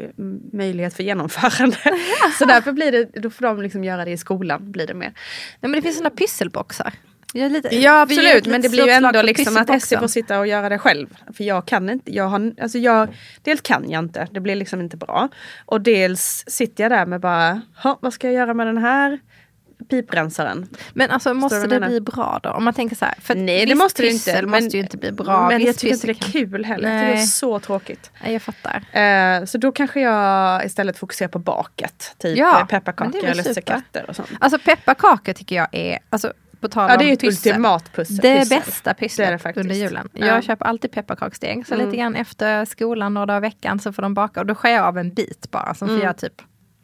möjlighet 0.54 0.94
för 0.94 1.04
genomförande. 1.04 1.78
så 2.40 2.46
därför 2.46 2.72
blir 2.72 2.92
det, 2.92 3.20
då 3.20 3.30
får 3.30 3.46
de 3.46 3.62
liksom 3.62 3.84
göra 3.84 4.06
det 4.06 4.12
i 4.12 4.18
skolan. 4.18 4.72
Blir 4.72 4.88
det 4.88 4.94
mer. 4.94 5.14
Nej 5.60 5.70
men 5.70 5.72
det 5.72 5.82
finns 5.82 5.98
sådana 5.98 6.16
pysselboxar. 6.16 6.94
Lite, 7.34 7.76
Ja 7.76 8.02
absolut 8.02 8.46
men 8.46 8.62
det 8.62 8.70
blir 8.70 8.86
ju 8.86 8.92
ändå 8.92 9.22
liksom 9.22 9.58
att 9.58 9.70
Essie 9.70 10.00
får 10.00 10.08
sitta 10.08 10.40
och 10.40 10.48
göra 10.48 10.70
det 10.70 10.80
själv. 10.80 11.08
För 11.34 11.44
jag 11.44 11.66
kan 11.66 11.90
inte, 11.90 12.16
jag 12.16 12.28
har, 12.28 12.54
alltså 12.62 12.78
jag, 12.78 13.08
dels 13.42 13.62
kan 13.62 13.90
jag 13.90 14.04
inte, 14.04 14.28
det 14.32 14.40
blir 14.40 14.56
liksom 14.56 14.82
inte 14.82 14.98
bra. 14.98 15.30
Och 15.66 15.82
dels 15.82 16.44
sitter 16.48 16.84
jag 16.84 16.92
där 16.92 17.06
med 17.06 17.22
bara, 17.22 17.62
"Ha, 17.84 18.00
vad 18.02 18.14
ska 18.14 18.28
jag 18.28 18.34
göra 18.34 18.54
med 18.54 18.68
den 18.68 18.78
här 18.78 19.20
piprensaren? 19.90 20.68
Men 20.94 21.12
alltså 21.12 21.34
måste 21.34 21.68
det 21.68 21.80
bli 21.80 22.02
bra 22.02 22.40
då? 22.44 22.50
Om 22.50 22.64
man 22.64 22.74
tänker 22.74 22.96
så 22.96 23.06
här. 23.06 23.14
För 23.22 23.36
Nej 23.36 23.66
det 23.66 23.76
måste 23.76 24.02
det 24.02 24.10
inte. 24.10 24.42
Men, 24.42 24.64
måste 24.64 24.78
ju 24.78 24.84
inte 24.84 24.98
bli 24.98 25.12
bra. 25.12 25.48
men 25.48 25.62
jag 25.62 25.78
tycker 25.78 25.94
inte 25.94 26.08
det 26.08 26.12
är 26.28 26.32
kul 26.32 26.66
heller. 26.66 26.78
Tycker 26.90 27.06
det 27.08 27.12
är 27.12 27.16
Nej. 27.16 27.28
så 27.28 27.60
tråkigt. 27.60 28.12
Nej, 28.24 28.34
jag 28.34 28.42
fattar. 28.42 28.76
Eh, 29.02 29.46
så 29.46 29.58
då 29.58 29.72
kanske 29.72 30.02
jag 30.02 30.66
istället 30.66 30.98
fokuserar 30.98 31.30
på 31.30 31.40
baket. 31.40 32.16
Typ 32.18 32.38
Ja, 32.38 32.60
det 32.60 32.66
pepparkakor 32.66 33.16
är 33.16 33.24
eller 33.24 33.44
lussekatter 33.44 34.06
och 34.10 34.16
sånt. 34.16 34.30
Alltså 34.40 34.60
pepparkakor 34.66 35.34
tycker 35.34 35.56
jag 35.56 35.68
är, 35.72 36.00
alltså 36.10 36.34
på 36.60 36.68
tal 36.68 36.90
Ja 36.92 36.98
det 36.98 37.10
är 37.10 37.14
ett 37.14 37.20
pyssel. 37.20 37.52
ultimat 37.52 37.94
pussel. 37.94 38.16
Det 38.16 38.40
pyssel. 38.40 38.60
bästa 38.66 38.90
Det 38.90 38.90
är 38.90 38.94
pysslet 38.94 39.44
det 39.44 39.60
under 39.60 39.76
julen. 39.76 40.10
Ja. 40.14 40.26
Jag 40.26 40.44
köper 40.44 40.66
alltid 40.66 40.92
pepparkaksdeg. 40.92 41.68
Så 41.68 41.74
Mm. 41.74 41.86
lite 41.86 41.98
grann 41.98 42.16
efter 42.16 42.66
skolan, 42.66 43.14
några 43.14 43.26
dagar 43.26 43.38
i 43.38 43.42
veckan, 43.42 43.80
så 43.80 43.94
får 43.94 44.02
de 44.02 44.14
baka. 44.14 44.40
Och 44.40 44.46
då 44.46 44.56
skär 44.56 44.70
jag 44.70 44.86
av 44.86 44.98
en 44.98 45.14
bit 45.14 45.52
bara, 45.52 45.74
som 45.74 45.88
Mm. 45.88 46.00
får 46.00 46.08
jag 46.08 46.18
typ 46.18 46.34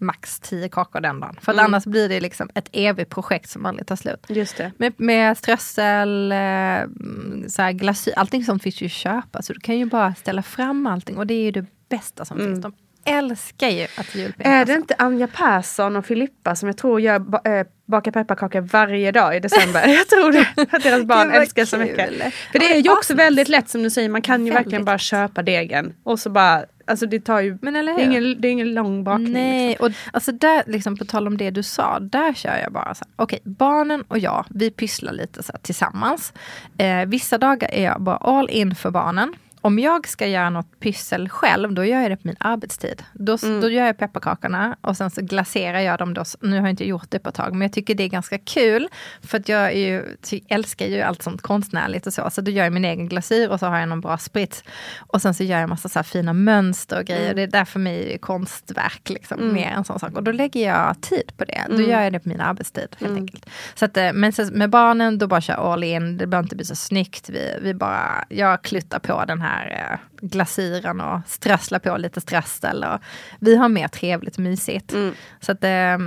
max 0.03 0.39
10 0.39 0.69
kakor 0.69 0.99
den 1.01 1.19
dagen. 1.19 1.37
För 1.41 1.51
Mm. 1.53 1.65
annars 1.65 1.85
blir 1.85 2.09
det 2.09 2.19
liksom 2.19 2.49
ett 2.55 2.69
evigt 2.71 3.09
projekt 3.11 3.49
som 3.49 3.65
aldrig 3.65 3.87
tar 3.87 3.95
slut. 3.95 4.25
Just 4.29 4.57
det. 4.57 4.71
Med, 4.77 4.93
med 4.97 5.37
strössel, 5.37 6.31
eh, 6.31 6.37
mm, 6.37 7.45
så 7.49 7.61
här 7.61 7.71
glasyr, 7.71 8.13
allting 8.15 8.43
sånt 8.45 8.63
finns 8.63 8.81
ju 8.81 8.85
att 8.85 8.91
köpa. 8.91 9.41
Så 9.41 9.53
du 9.53 9.59
kan 9.59 9.77
ju 9.77 9.85
bara 9.85 10.15
ställa 10.15 10.41
fram 10.43 10.87
allting 10.87 11.17
och 11.17 11.27
det 11.27 11.33
är 11.33 11.41
ju 11.43 11.51
det 11.51 11.65
bästa 11.89 12.25
som 12.25 12.37
finns. 12.37 12.61
De 12.61 12.73
älskar 13.05 13.69
ju 13.69 13.83
att 13.97 14.15
julpynta. 14.15 14.49
Mm. 14.49 14.61
Är 14.61 14.65
det 14.65 14.73
inte 14.73 14.95
Anja 14.97 15.27
Persson 15.27 15.95
och 15.95 16.05
Filippa 16.05 16.55
som 16.55 16.67
jag 16.69 16.77
tror 16.77 17.01
gör 17.01 17.19
ba 17.19 17.39
äh, 17.45 17.65
bakar 17.85 18.11
pepparkakor 18.11 18.61
varje 18.61 19.11
dag 19.11 19.35
i 19.37 19.39
december? 19.39 19.87
Jag 19.87 20.07
tror 20.07 20.31
det. 20.31 20.47
Att 20.77 20.83
deras 20.83 21.03
barn 21.03 21.31
älskar 21.31 21.65
så 21.65 21.75
kul. 21.77 21.85
mycket. 21.85 22.09
Ja, 22.19 22.31
För 22.51 22.59
det 22.59 22.73
är 22.73 22.77
ju 22.81 22.91
också 22.91 23.13
väldigt 23.15 23.47
lätt 23.49 23.69
som 23.69 23.83
du 23.83 23.89
säger, 23.89 24.09
man 24.09 24.21
kan 24.21 24.45
ju 24.45 24.51
Väldigt 24.51 24.65
verkligen 24.65 24.85
bara 24.85 24.97
köpa 24.97 25.41
degen 25.43 25.93
och 26.03 26.19
så 26.19 26.29
bara 26.29 26.65
Alltså 26.86 27.06
det 27.06 27.19
tar 27.19 27.39
ju, 27.41 27.58
Men 27.62 27.76
eller 27.76 27.93
det 27.93 28.02
är, 28.02 28.06
hur? 28.06 28.12
ingen, 28.17 28.41
det 28.41 28.48
är 28.48 28.52
ingen 28.52 28.74
lång 28.74 29.04
bakning. 29.04 29.34
Nej, 29.34 29.67
Liksom. 29.69 29.86
och 29.86 29.91
alltså 30.13 30.32
där, 30.32 30.63
liksom, 30.67 30.98
på 30.98 31.06
tal 31.06 31.28
om 31.28 31.38
det 31.38 31.50
du 31.52 31.63
sa, 31.63 32.00
där 32.00 32.34
kör 32.34 32.58
jag 32.58 32.72
bara 32.72 32.96
så 32.96 33.06
här, 33.06 33.12
okej, 33.15 33.39
barnen 33.43 34.04
och 34.08 34.19
jag, 34.19 34.46
vi 34.50 34.72
pysslar 34.72 35.13
lite 35.13 35.43
så 35.43 35.52
här, 35.52 35.60
tillsammans. 35.60 36.34
Eh, 36.78 37.06
vissa 37.06 37.38
dagar 37.38 37.69
är 37.74 37.84
jag 37.84 38.02
bara 38.02 38.17
all 38.17 38.50
in 38.50 38.76
för 38.76 38.91
barnen. 38.91 39.34
Om 39.65 39.80
jag 39.80 40.08
ska 40.08 40.28
göra 40.28 40.49
något 40.49 40.80
pyssel 40.80 41.30
själv, 41.30 41.73
då 41.73 41.86
gör 41.86 42.02
jag 42.02 42.12
det 42.12 42.17
på 42.17 42.28
min 42.28 42.36
arbetstid. 42.39 43.04
Då, 43.13 43.38
då 43.62 43.69
gör 43.69 43.86
jag 43.86 43.97
pepparkakorna 43.97 44.78
och 44.82 44.97
sen 44.97 45.12
så 45.12 45.21
glaserar 45.21 45.80
jag 45.80 45.99
dem. 45.99 46.13
Då. 46.13 46.23
Nu 46.39 46.49
har 46.56 46.63
jag 46.63 46.69
inte 46.69 46.88
gjort 46.88 47.06
det 47.10 47.19
på 47.19 47.30
ett 47.30 47.36
tag, 47.36 47.52
men 47.52 47.62
jag 47.62 47.73
tycker 47.73 47.95
det 47.95 48.04
är 48.04 48.08
ganska 48.08 48.38
kul. 48.38 48.88
För 49.21 49.38
att 49.38 49.49
jag 49.49 49.76
ju, 49.76 50.17
älskar 50.47 50.86
ju 50.86 51.02
allt 51.02 51.21
sånt 51.21 51.41
konstnärligt 51.41 52.08
och 52.08 52.13
så. 52.13 52.30
Så 52.30 52.41
då 52.41 52.52
gör 52.52 52.63
jag 52.63 52.73
min 52.73 52.86
egen 52.86 53.10
glasyr 53.10 53.49
och 53.49 53.60
så 53.60 53.65
har 53.65 53.80
jag 53.80 53.89
någon 53.89 54.02
bra 54.02 54.17
sprits. 54.17 54.63
Och 54.99 55.21
sen 55.21 55.34
så 55.34 55.43
gör 55.43 55.60
jag 55.60 55.69
massa 55.69 55.89
så 55.89 56.04
fina 56.04 56.34
mönster 56.34 56.99
och 56.99 57.06
grejer. 57.06 57.34
Det 57.34 57.41
är 57.41 57.47
där 57.47 57.65
för 57.65 57.80
mig 57.80 58.17
konstverk, 58.21 59.10
liksom, 59.10 59.54
mer 59.54 59.71
en 59.78 59.84
sån 59.84 59.99
sak. 59.99 60.15
Och 60.15 60.23
då 60.23 60.32
lägger 60.32 60.67
jag 60.67 61.02
tid 61.02 61.32
på 61.38 61.45
det. 61.45 61.62
Då 61.69 61.82
gör 61.82 62.02
jag 62.02 62.13
det 62.13 62.19
på 62.19 62.30
min 62.30 62.41
arbetstid 62.41 62.95
helt 62.99 63.17
enkelt. 63.17 63.45
Så 63.76 63.86
att, 63.86 63.97
eh, 63.97 64.13
men 64.13 64.34
sen 64.34 64.47
med 64.47 64.69
barnen, 64.69 65.17
då 65.17 65.28
bara 65.28 65.41
kör 65.41 65.73
all 65.73 65.84
in. 65.84 66.17
Det 66.17 66.28
behöver 66.28 66.45
inte 66.45 66.56
bli 66.56 66.65
så 66.65 66.76
snyggt. 66.76 67.30
Vi, 67.30 67.58
vi 67.62 67.73
bara, 67.73 68.26
jag 68.30 68.62
kluttar 68.62 68.99
på 68.99 69.26
den 69.28 69.41
här 69.41 69.52
eh, 69.61 69.99
glasyren 70.21 71.01
och 71.01 71.19
strösslar 71.27 71.79
på 71.79 71.97
lite 71.97 72.21
strössel. 72.21 72.83
Och 72.83 72.99
vi 73.39 73.55
har 73.55 73.69
mer 73.69 73.87
trevligt 73.87 74.35
och 74.35 74.41
mysigt. 74.43 74.93
Så 75.39 75.51
att, 75.51 75.63
eh, 75.63 75.97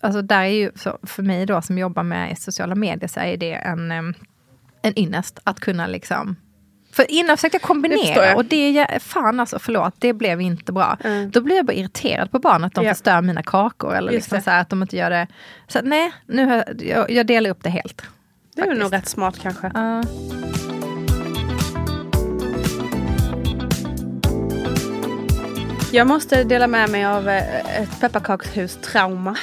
alltså 0.00 0.22
där 0.22 0.40
är 0.42 0.46
ju, 0.46 0.70
för 1.02 1.22
mig 1.22 1.46
då 1.46 1.62
som 1.62 1.78
jobbar 1.78 2.02
med 2.02 2.38
sociala 2.38 2.74
medier 2.74 3.08
så 3.08 3.20
är 3.20 3.36
det 3.36 3.52
en, 3.54 3.92
eh, 3.92 4.02
en 4.82 4.98
ynnest 4.98 5.38
att 5.44 5.60
kunna 5.60 5.86
liksom 5.86 6.36
för 6.94 7.10
innan 7.10 7.36
försökte 7.36 7.54
jag 7.56 7.62
Det 7.62 7.66
kombinera 7.66 8.26
jag. 8.26 8.36
och 8.36 8.44
det, 8.44 8.78
är- 8.78 8.98
fan 8.98 9.40
alltså 9.40 9.58
förlåt, 9.58 9.94
det 9.98 10.12
blev 10.12 10.40
inte 10.40 10.72
bra. 10.72 10.96
Mm. 11.04 11.30
Då 11.30 11.40
blir 11.40 11.56
jag 11.56 11.66
bara 11.66 11.72
irriterad 11.72 12.30
på 12.30 12.38
barnen 12.38 12.64
att 12.64 12.74
de 12.74 12.84
Ja. 12.84 12.94
förstör 12.94 13.20
mina 13.20 13.42
kakor. 13.42 13.94
Eller 13.94 14.12
Just 14.12 14.24
liksom 14.26 14.38
det. 14.38 14.42
så 14.44 14.50
här, 14.50 14.60
att 14.60 14.68
de 14.68 14.82
inte 14.82 14.96
gör 14.96 15.10
det. 15.10 15.26
Så 15.68 15.78
nej, 15.82 16.12
nu 16.26 16.62
jag- 16.78 17.10
jag, 17.10 17.26
delar 17.26 17.50
upp 17.50 17.62
det 17.62 17.70
helt. 17.70 18.02
det 18.54 18.62
är 18.62 18.74
nog 18.74 18.92
rätt 18.92 19.08
smart 19.08 19.38
kanske. 19.42 19.70
Ja. 19.74 20.02
Jag 25.94 26.06
måste 26.06 26.44
dela 26.44 26.66
med 26.66 26.90
mig 26.90 27.04
av 27.04 27.28
eh, 27.28 27.82
ett 27.82 28.00
pepparkakshus-trauma. 28.00 29.36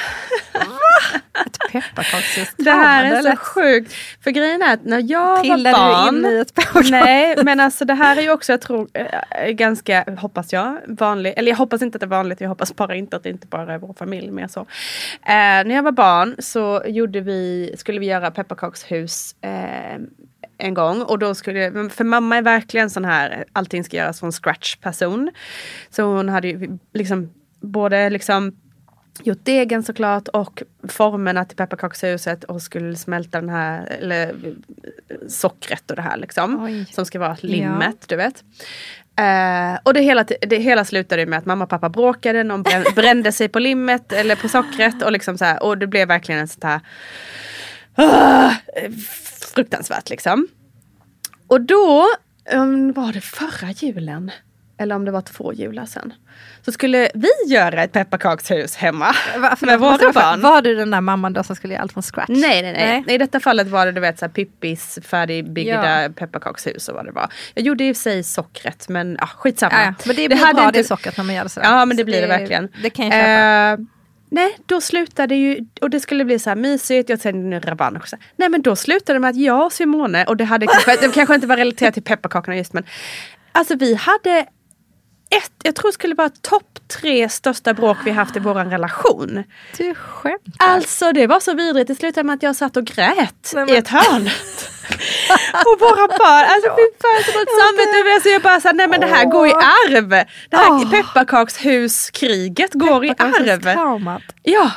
Ett 1.45 1.71
pepparkakshus. 1.71 2.49
Det 2.57 2.71
här 2.71 3.15
är 3.15 3.21
så 3.21 3.35
sjukt. 3.37 3.93
För 4.23 4.31
grejen 4.31 4.61
är 4.61 4.73
att 4.73 4.85
när 4.85 5.11
jag 5.11 5.39
Trillade 5.39 5.77
var 5.77 6.05
barn. 6.05 6.21
du 6.21 6.29
in 6.29 6.37
i 6.37 6.39
ett 6.39 6.53
pepparkakshus? 6.53 6.91
Nej, 6.91 7.35
men 7.43 7.59
alltså 7.59 7.85
det 7.85 7.93
här 7.93 8.17
är 8.17 8.21
ju 8.21 8.31
också, 8.31 8.53
jag 8.53 8.61
tror, 8.61 8.87
eh, 8.93 9.49
ganska, 9.51 10.05
hoppas 10.17 10.53
jag, 10.53 10.77
vanligt. 10.87 11.33
Eller 11.37 11.51
jag 11.51 11.57
hoppas 11.57 11.81
inte 11.81 11.95
att 11.95 11.99
det 11.99 12.05
är 12.05 12.07
vanligt, 12.07 12.41
jag 12.41 12.49
hoppas 12.49 12.75
bara 12.75 12.95
inte 12.95 13.15
att 13.15 13.23
det 13.23 13.29
inte 13.29 13.47
bara 13.47 13.73
är 13.73 13.77
vår 13.77 13.93
familj 13.93 14.31
mer 14.31 14.47
så. 14.47 14.59
Eh, 14.59 14.65
när 15.25 15.75
jag 15.75 15.83
var 15.83 15.91
barn 15.91 16.35
så 16.39 16.83
gjorde 16.85 17.21
vi, 17.21 17.73
skulle 17.77 17.99
vi 17.99 18.05
göra 18.05 18.31
pepparkakshus 18.31 19.35
eh, 19.41 19.99
en 20.59 20.73
gång 20.73 21.01
och 21.01 21.19
då 21.19 21.35
skulle, 21.35 21.89
för 21.89 22.03
mamma 22.03 22.37
är 22.37 22.41
verkligen 22.41 22.89
sån 22.89 23.05
här, 23.05 23.45
allting 23.53 23.83
ska 23.83 23.97
göras 23.97 24.19
från 24.19 24.31
scratch 24.31 24.75
person. 24.75 25.31
Så 25.89 26.03
hon 26.03 26.29
hade 26.29 26.47
ju 26.47 26.77
liksom 26.93 27.33
både 27.61 28.09
liksom 28.09 28.55
gjort 29.23 29.45
degen 29.45 29.83
såklart 29.83 30.27
och 30.27 30.63
formerna 30.87 31.45
till 31.45 31.57
pepparkakshuset 31.57 32.43
och 32.43 32.61
skulle 32.61 32.95
smälta 32.95 33.39
den 33.39 33.49
här, 33.49 33.85
eller 33.85 34.35
sockret 35.27 35.89
och 35.89 35.95
det 35.95 36.01
här 36.01 36.17
liksom. 36.17 36.63
Oj. 36.63 36.85
Som 36.91 37.05
ska 37.05 37.19
vara 37.19 37.37
limmet, 37.41 38.07
du 38.07 38.15
vet. 38.15 38.43
Eh, 39.15 39.79
och 39.83 39.93
det 39.93 40.01
hela, 40.01 40.23
det 40.23 40.57
hela 40.57 40.85
slutade 40.85 41.25
med 41.25 41.39
att 41.39 41.45
mamma 41.45 41.63
och 41.63 41.69
pappa 41.69 41.89
bråkade, 41.89 42.43
någon 42.43 42.63
brän, 42.63 42.83
brände 42.95 43.31
sig 43.31 43.49
på 43.49 43.59
limmet 43.59 44.13
eller 44.13 44.35
på 44.35 44.49
sockret 44.49 45.03
och 45.03 45.11
liksom 45.11 45.37
så 45.37 45.45
här, 45.45 45.63
och 45.63 45.77
det 45.77 45.87
blev 45.87 46.07
verkligen 46.07 46.41
en 46.41 46.47
sånt 46.47 46.63
här 46.63 46.81
ah, 47.95 48.51
fruktansvärt 49.63 50.09
liksom. 50.09 50.47
Och 51.47 51.61
då, 51.61 52.05
um, 52.53 52.93
var 52.93 53.13
det 53.13 53.21
förra 53.21 53.71
julen? 53.71 54.31
Eller 54.77 54.95
om 54.95 55.05
det 55.05 55.11
var 55.11 55.21
två 55.21 55.53
jular 55.53 55.85
sen. 55.85 56.13
Så 56.65 56.71
skulle 56.71 57.09
vi 57.13 57.29
göra 57.47 57.83
ett 57.83 57.91
pepparkakshus 57.91 58.75
hemma. 58.75 59.15
Va, 59.37 59.55
med 59.61 59.79
våra 59.79 59.97
fråga, 59.97 60.11
barn. 60.13 60.41
Var 60.41 60.61
du 60.61 60.75
den 60.75 60.91
där 60.91 61.01
mamman 61.01 61.33
då 61.33 61.43
som 61.43 61.55
skulle 61.55 61.73
göra 61.73 61.81
allt 61.81 61.93
från 61.93 62.03
scratch? 62.03 62.29
Nej, 62.29 62.61
nej, 62.61 62.73
nej, 62.73 63.03
Nej. 63.07 63.15
I 63.15 63.17
detta 63.17 63.39
fallet 63.39 63.67
var 63.67 63.85
det 63.85 63.91
du 63.91 64.01
vet 64.01 64.19
så 64.19 64.25
här, 64.25 64.31
Pippis 64.33 64.99
färdigbyggda 65.03 66.01
Ja. 66.03 66.09
pepparkakshus 66.09 66.87
och 66.89 66.95
vad 66.95 67.05
det 67.05 67.11
var. 67.11 67.29
Jag 67.53 67.65
gjorde 67.65 67.83
i 67.83 67.91
och 67.91 67.95
för 67.95 68.01
sig 68.01 68.23
sockret 68.23 68.89
men 68.89 69.17
ah, 69.19 69.27
skitsamma. 69.27 69.73
Ja, 69.75 69.81
ja. 69.83 69.93
Men 70.05 70.15
det 70.15 70.27
blir 70.27 70.37
hade 70.37 70.53
bra 70.53 70.65
inte- 70.65 70.79
det 70.79 70.83
sockret 70.83 71.17
när 71.17 71.23
man 71.23 71.35
gör 71.35 71.43
det 71.43 71.49
sådär. 71.49 71.67
Ja 71.69 71.85
men 71.85 71.97
det 71.97 72.01
Så 72.01 72.05
blir 72.05 72.21
det, 72.21 72.27
verkligen. 72.27 72.69
Det 72.83 72.89
kan 72.89 73.05
jag 73.05 73.13
köpa. 73.13 73.81
Eh, 73.81 73.85
nej, 74.29 74.57
då 74.65 74.81
slutade 74.81 75.35
ju, 75.35 75.65
och 75.81 75.89
det 75.89 75.99
skulle 75.99 76.25
bli 76.25 76.39
så 76.39 76.49
här 76.49 76.55
mysigt, 76.57 77.09
jag 77.09 77.21
tänkte 77.21 77.37
nu 77.39 77.59
rabarber. 77.59 78.01
Nej 78.35 78.49
men 78.49 78.61
då 78.61 78.75
slutade 78.75 79.13
det 79.13 79.19
med 79.19 79.29
att 79.29 79.35
jag 79.35 79.65
och 79.65 79.73
Simone, 79.73 80.25
och 80.25 80.37
det 80.37 80.43
hade 80.43 80.67
kanske, 80.67 81.07
det 81.07 81.13
kanske 81.13 81.35
inte 81.35 81.47
var 81.47 81.57
relaterat 81.57 81.93
till 81.93 82.03
pepparkakorna 82.03 82.57
just 82.57 82.73
men. 82.73 82.83
Alltså 83.51 83.75
vi 83.75 83.93
hade 83.93 84.45
ett, 85.37 85.51
jag 85.63 85.75
tror 85.75 85.87
det 85.89 85.93
skulle 85.93 86.15
vara 86.15 86.29
topp 86.29 86.79
tre 87.01 87.29
största 87.29 87.73
bråk 87.73 87.97
vi 88.05 88.11
haft 88.11 88.35
i 88.35 88.39
vår 88.39 88.53
relation. 88.55 89.43
du 89.77 89.95
skämtar. 89.95 90.39
Alltså 90.67 91.11
det 91.11 91.27
var 91.27 91.39
så 91.39 91.53
vidrigt, 91.53 91.87
det 91.87 91.95
slutade 91.95 92.23
med 92.23 92.33
att 92.35 92.43
jag 92.43 92.55
satt 92.55 92.77
och 92.77 92.85
grät 92.85 93.51
Nej, 93.53 93.65
men- 93.65 93.69
i 93.69 93.77
ett 93.77 93.87
hörn. 93.87 94.29
och 95.65 95.79
våra 95.79 96.07
barn, 96.07 96.45
alltså 96.49 96.69
fy 96.69 96.85
fan 97.01 97.23
så 97.25 97.31
dåligt 97.31 97.49
samvete. 97.61 98.19
Så 98.23 98.29
jag 98.29 98.41
bara 98.41 98.61
såhär, 98.61 98.75
nej 98.75 98.87
men 98.87 98.99
det 99.01 99.07
här 99.07 99.25
går 99.25 99.47
i 99.47 99.51
arv. 99.51 100.09
Det 100.49 100.57
här 100.57 100.71
Åh. 100.71 100.91
pepparkakshuskriget 100.91 102.73
går 102.73 103.05
i 103.05 103.09
arv. 103.17 104.19
Ja. 104.43 104.71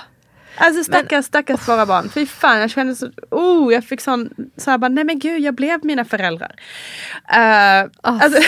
Alltså 0.56 0.84
stackars, 0.84 1.24
stackars 1.24 1.68
våra 1.68 1.86
barn. 1.86 2.08
Fy 2.08 2.26
fan, 2.26 2.60
jag 2.60 2.70
kände 2.70 2.94
så, 2.94 3.10
oh, 3.30 3.72
jag 3.74 3.84
fick 3.84 4.00
sån, 4.00 4.30
så 4.56 4.70
här 4.70 4.78
bara, 4.78 4.88
nej 4.88 5.04
men 5.04 5.18
gud, 5.18 5.40
jag 5.40 5.54
blev 5.54 5.84
mina 5.84 6.04
föräldrar. 6.04 6.54
Uh, 7.36 7.90
Oh, 8.02 8.22
alltså, 8.24 8.40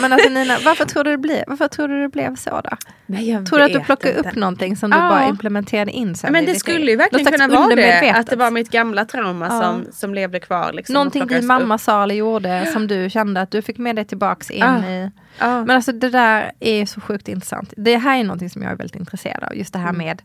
men 0.00 0.12
alltså 0.12 0.28
Nina, 0.28 0.56
varför 0.64 0.84
tror 0.84 1.04
du 1.04 1.10
det 1.10 1.18
blev, 1.18 1.44
varför 1.46 1.68
tror 1.68 1.88
du 1.88 2.02
det 2.02 2.08
blev 2.08 2.36
så 2.36 2.50
då? 2.50 2.70
nej, 3.06 3.30
jag 3.30 3.46
Tror 3.46 3.58
du 3.58 3.64
att 3.64 3.72
du 3.72 3.80
plockade 3.80 4.16
inte. 4.16 4.28
upp 4.30 4.36
någonting 4.36 4.76
som 4.76 4.90
du 4.90 4.96
Ja. 4.96 5.08
bara 5.08 5.28
implementerade 5.28 5.90
in 5.90 6.14
sen? 6.14 6.32
Men 6.32 6.44
det 6.44 6.54
skulle 6.54 6.90
ju 6.90 6.96
verkligen 6.96 7.32
kunna 7.32 7.48
vara 7.48 7.74
det. 7.74 8.10
Att 8.10 8.26
det 8.26 8.36
var 8.36 8.50
mitt 8.50 8.70
gamla 8.70 9.04
trauma 9.04 9.46
Ja. 9.50 9.60
som, 9.62 9.86
som 9.92 10.14
levde 10.14 10.40
kvar. 10.40 10.72
Liksom, 10.72 10.92
Någonting 10.92 11.26
din 11.26 11.46
mamma 11.46 11.74
upp. 11.74 11.80
sa 11.80 12.02
eller 12.02 12.14
gjorde 12.14 12.66
som 12.72 12.86
du 12.86 13.10
kände 13.10 13.40
att 13.40 13.50
du 13.50 13.62
fick 13.62 13.78
med 13.78 13.96
dig 13.96 14.04
tillbaks 14.04 14.50
in 14.50 14.58
Ja. 14.60 14.84
i. 14.86 15.10
Ja. 15.38 15.64
Men 15.64 15.70
alltså 15.76 15.92
det 15.92 16.08
där 16.10 16.52
är 16.60 16.86
så 16.86 17.00
sjukt 17.00 17.28
intressant. 17.28 17.72
Det 17.76 17.96
här 17.96 18.18
är 18.18 18.24
någonting 18.24 18.50
som 18.50 18.62
jag 18.62 18.72
är 18.72 18.76
väldigt 18.76 18.96
intresserad 18.96 19.44
av. 19.44 19.56
Just 19.56 19.72
det 19.72 19.78
här 19.78 19.88
Mm. 19.90 19.98
med 20.06 20.22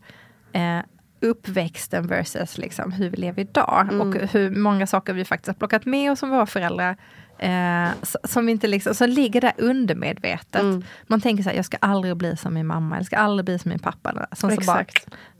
eh, 0.79 0.85
uppväxten 1.19 2.07
versus 2.07 2.57
liksom 2.57 2.91
hur 2.91 3.09
vi 3.09 3.17
lever 3.17 3.41
idag. 3.41 3.87
Mm. 3.91 4.01
Och 4.01 4.15
hur 4.29 4.51
många 4.51 4.87
saker 4.87 5.13
vi 5.13 5.25
faktiskt 5.25 5.47
har 5.47 5.53
plockat 5.53 5.85
med 5.85 6.11
oss 6.11 6.19
som 6.19 6.29
våra 6.29 6.45
föräldrar. 6.45 6.97
Eh, 7.39 7.89
som 8.23 8.49
inte 8.49 8.67
liksom, 8.67 8.95
som 8.95 9.09
ligger 9.09 9.41
där 9.41 9.53
undermedvetet. 9.57 10.61
Mm. 10.61 10.83
Man 11.07 11.21
tänker 11.21 11.43
så 11.43 11.49
här, 11.49 11.55
jag 11.55 11.65
ska 11.65 11.77
aldrig 11.81 12.17
bli 12.17 12.37
som 12.37 12.53
min 12.53 12.67
mamma, 12.67 12.95
eller 12.95 13.05
ska 13.05 13.17
aldrig 13.17 13.45
bli 13.45 13.59
som 13.59 13.69
min 13.69 13.79
pappa. 13.79 14.27
Som 14.31 14.51
så 14.51 14.61
bara, 14.61 14.85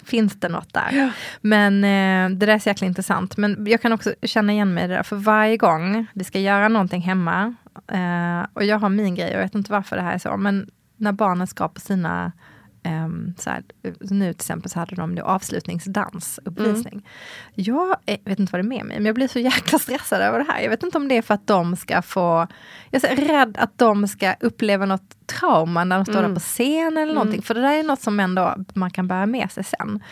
finns 0.04 0.40
det 0.40 0.50
något 0.50 0.74
där? 0.74 1.14
Men 1.42 1.84
eh, 1.84 2.38
det 2.38 2.46
där 2.46 2.54
är 2.54 2.60
så 2.60 2.70
jäkla 2.70 2.88
intressant. 2.88 3.38
Men 3.38 3.66
jag 3.68 3.82
kan 3.82 3.92
också 3.94 4.14
känna 4.22 4.54
igen 4.54 4.74
mig 4.74 4.84
i 4.84 4.88
det 4.88 4.94
där, 4.94 5.04
för 5.04 5.16
varje 5.16 5.58
gång 5.58 6.08
vi 6.14 6.24
ska 6.24 6.40
göra 6.40 6.68
någonting 6.68 7.02
hemma, 7.02 7.56
eh, 7.88 8.48
och 8.54 8.64
jag 8.64 8.80
har 8.80 8.90
min 8.90 9.16
grej, 9.16 9.28
och 9.28 9.36
jag 9.36 9.44
vet 9.44 9.56
inte 9.56 9.72
varför 9.72 9.96
det 9.96 10.02
här 10.02 10.14
är 10.14 10.18
så, 10.18 10.38
men 10.38 10.70
när 10.98 11.12
barnen 11.12 11.48
ska 11.48 11.68
på 11.68 11.80
sina 11.80 12.32
ehm, 12.88 13.34
så 13.38 13.50
här, 13.50 13.64
nu 14.00 14.34
till 14.34 14.42
exempel 14.42 14.72
så 14.72 14.80
hade 14.80 14.96
de 14.96 15.16
det 15.16 15.24
avslutningsdans, 15.24 16.40
uppvisning. 16.46 17.06
Jag 17.56 17.98
är, 18.06 18.18
vet 18.26 18.40
inte 18.40 18.52
vad 18.52 18.60
det 18.60 18.68
är 18.68 18.70
med 18.78 18.86
mig, 18.86 18.98
men 18.98 19.06
jag 19.06 19.16
blir 19.16 19.28
så 19.28 19.40
jäkla 19.40 19.80
stressad 19.88 20.22
över 20.22 20.40
det 20.40 20.46
här. 20.52 20.62
Jag 20.62 20.70
vet 20.70 20.84
inte 20.84 20.98
om 20.98 21.08
det 21.08 21.18
är 21.18 21.22
för 21.22 21.34
att 21.34 21.48
de 21.48 21.76
ska 21.76 22.02
få, 22.02 22.48
jag 22.92 23.04
är 23.04 23.16
rädd 23.16 23.58
att 23.60 23.78
de 23.78 24.08
ska 24.08 24.36
uppleva 24.40 24.86
något 24.86 25.17
trauma 25.28 25.84
när 25.84 25.96
de 25.96 26.06
står 26.06 26.22
där 26.22 26.34
på 26.34 26.40
scen 26.40 26.98
eller 26.98 27.14
någonting. 27.14 27.42
För 27.42 27.54
det 27.54 27.62
där 27.62 27.74
är 27.74 27.84
något 27.84 28.02
som 28.02 28.20
ändå 28.20 28.56
man 28.74 28.92
kan 28.92 29.08
bära 29.08 29.26
med 29.26 29.52
sig 29.52 29.64
sen. 29.64 30.04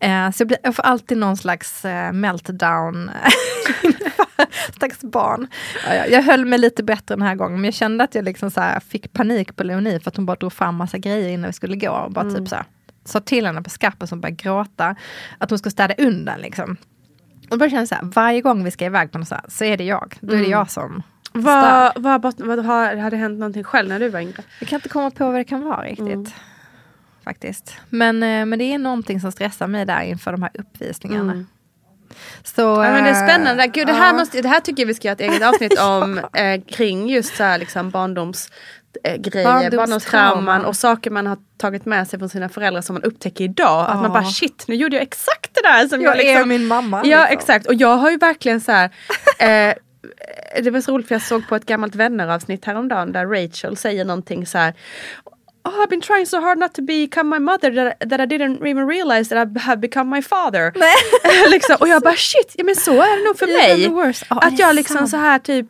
Eh, 0.00 0.30
så 0.30 0.40
jag, 0.40 0.48
blir, 0.48 0.58
jag 0.62 0.76
får 0.76 0.82
alltid 0.82 1.18
någon 1.18 1.36
slags 1.36 1.84
eh, 1.84 2.12
meltdown. 2.12 3.10
Stackars 4.76 5.00
barn. 5.00 5.46
Ja, 5.86 5.94
ja, 5.94 6.06
jag 6.06 6.22
höll 6.22 6.44
mig 6.44 6.58
lite 6.58 6.82
bättre 6.82 7.14
den 7.14 7.22
här 7.22 7.34
gången, 7.34 7.54
men 7.54 7.64
jag 7.64 7.74
kände 7.74 8.04
att 8.04 8.14
jag 8.14 8.24
liksom 8.24 8.50
så 8.50 8.60
här 8.60 8.80
fick 8.80 9.12
panik 9.12 9.56
på 9.56 9.64
Leonie 9.64 10.00
för 10.00 10.10
att 10.10 10.16
hon 10.16 10.26
bara 10.26 10.36
drog 10.36 10.52
fram 10.52 10.74
massa 10.74 10.98
grejer 10.98 11.28
innan 11.28 11.48
vi 11.48 11.52
skulle 11.52 11.76
gå. 11.76 11.90
Och 11.90 12.12
bara 12.12 12.30
typ 12.30 12.48
så 12.48 12.54
här, 12.54 12.64
sa 13.04 13.20
till 13.20 13.46
henne 13.46 13.62
på 13.62 13.70
skarpen 13.70 14.08
som 14.08 14.20
började 14.20 14.36
gråta, 14.42 14.96
att 15.38 15.50
hon 15.50 15.58
skulle 15.58 15.70
städa 15.70 15.94
undan. 15.98 16.40
Liksom. 16.40 16.76
Och 17.50 17.58
bara 17.58 17.70
kände 17.70 17.86
så 17.86 17.94
här, 17.94 18.04
varje 18.04 18.40
gång 18.40 18.64
vi 18.64 18.70
ska 18.70 18.84
iväg 18.84 19.12
på 19.12 19.18
något 19.18 19.28
så, 19.28 19.34
här, 19.34 19.44
så 19.48 19.64
är 19.64 19.76
det 19.76 19.84
jag. 19.84 20.14
Då 20.20 20.34
är 20.34 20.38
det 20.38 20.48
jag 20.48 20.70
som. 20.70 21.02
Vad, 21.42 21.92
vad, 21.96 22.34
vad, 22.38 22.64
har, 22.64 22.96
hade 22.96 23.16
hänt 23.16 23.38
någonting 23.38 23.64
själv 23.64 23.88
när 23.88 24.00
du 24.00 24.08
var 24.08 24.20
yngre? 24.20 24.42
Jag 24.60 24.68
kan 24.68 24.76
inte 24.76 24.88
komma 24.88 25.10
på 25.10 25.26
vad 25.26 25.34
det 25.34 25.44
kan 25.44 25.64
vara 25.64 25.82
riktigt. 25.82 26.34
Faktiskt. 27.24 27.76
Men, 27.90 28.22
eh, 28.22 28.46
men 28.46 28.58
det 28.58 28.64
är 28.64 28.78
någonting 28.78 29.20
som 29.20 29.32
stressar 29.32 29.66
mig 29.66 29.86
där 29.86 30.02
inför 30.02 30.32
de 30.32 30.42
här 30.42 30.50
uppvisningarna. 30.54 31.44
Så, 32.42 32.62
Ja, 32.62 32.80
men 32.80 33.04
det 33.04 33.10
är 33.10 33.22
eh, 33.22 33.28
spännande. 33.28 33.66
Gud, 33.66 33.86
det, 33.86 33.92
här 33.92 34.06
ja. 34.06 34.12
måste, 34.12 34.42
det 34.42 34.48
här 34.48 34.60
tycker 34.60 34.82
jag 34.82 34.86
vi 34.86 34.94
ska 34.94 35.08
göra 35.08 35.14
ett 35.14 35.20
eget 35.20 35.42
avsnitt 35.48 35.80
om 35.80 36.18
eh, 36.18 36.60
kring 36.68 37.08
just 37.08 37.36
så 37.36 37.42
här, 37.42 37.58
liksom, 37.58 37.90
barndoms 37.90 38.50
barndomsgrejer, 39.02 39.44
Barndomstrauman. 39.44 39.76
barndomstrauman 39.76 40.64
och 40.64 40.76
saker 40.76 41.10
man 41.10 41.26
har 41.26 41.38
tagit 41.56 41.84
med 41.84 42.08
sig 42.08 42.18
från 42.18 42.28
sina 42.28 42.48
föräldrar 42.48 42.82
som 42.82 42.94
man 42.94 43.02
upptäcker 43.02 43.44
idag. 43.44 43.90
Att 43.90 44.02
man 44.02 44.12
bara 44.12 44.24
shit, 44.24 44.64
nu 44.68 44.74
gjorde 44.74 44.96
jag 44.96 45.02
exakt 45.02 45.54
det 45.54 45.62
där 45.62 45.88
som 45.88 46.00
jag, 46.00 46.16
Jag 46.16 46.24
är 46.24 46.34
liksom... 46.34 46.48
min 46.48 46.66
mamma. 46.66 47.02
Ja 47.04 47.20
liksom. 47.20 47.38
exakt 47.38 47.66
och 47.66 47.74
jag 47.74 47.96
har 47.96 48.10
ju 48.10 48.16
verkligen 48.16 48.60
så 48.60 48.72
här 48.72 48.90
eh, 49.68 49.74
det 50.62 50.70
var 50.70 50.80
så 50.80 50.92
roligt 50.92 51.08
för 51.08 51.14
jag 51.14 51.22
såg 51.22 51.48
på 51.48 51.56
ett 51.56 51.66
gammalt 51.66 51.94
vänneravsnitt 51.94 52.64
häromdagen 52.64 53.12
där 53.12 53.26
Rachel 53.26 53.76
säger 53.76 54.04
någonting 54.04 54.46
så 54.46 54.58
här 54.58 54.74
Oh, 55.66 55.82
I've 55.82 55.90
been 55.90 56.00
trying 56.00 56.26
so 56.26 56.40
hard 56.40 56.58
not 56.58 56.74
to 56.74 56.82
become 56.82 57.28
my 57.28 57.38
mother 57.38 57.70
that, 57.74 58.10
that 58.10 58.20
I 58.20 58.26
didn't 58.26 58.66
even 58.66 58.86
realize 58.88 59.28
that 59.34 59.48
I 59.48 59.58
have 59.58 59.80
become 59.80 60.16
my 60.16 60.22
father. 60.22 60.72
liksom, 61.50 61.76
och 61.80 61.88
jag 61.88 62.02
bara 62.02 62.16
shit, 62.16 62.54
ja, 62.54 62.64
men 62.64 62.76
så 62.76 62.92
är 63.02 63.18
det 63.18 63.24
nog 63.24 63.38
för 63.38 63.46
mig. 63.46 64.14
Ja, 64.30 64.38
att 64.38 64.58
jag 64.58 64.74
liksom 64.74 64.96
sant. 64.96 65.10
så 65.10 65.16
här 65.16 65.38
typ 65.38 65.66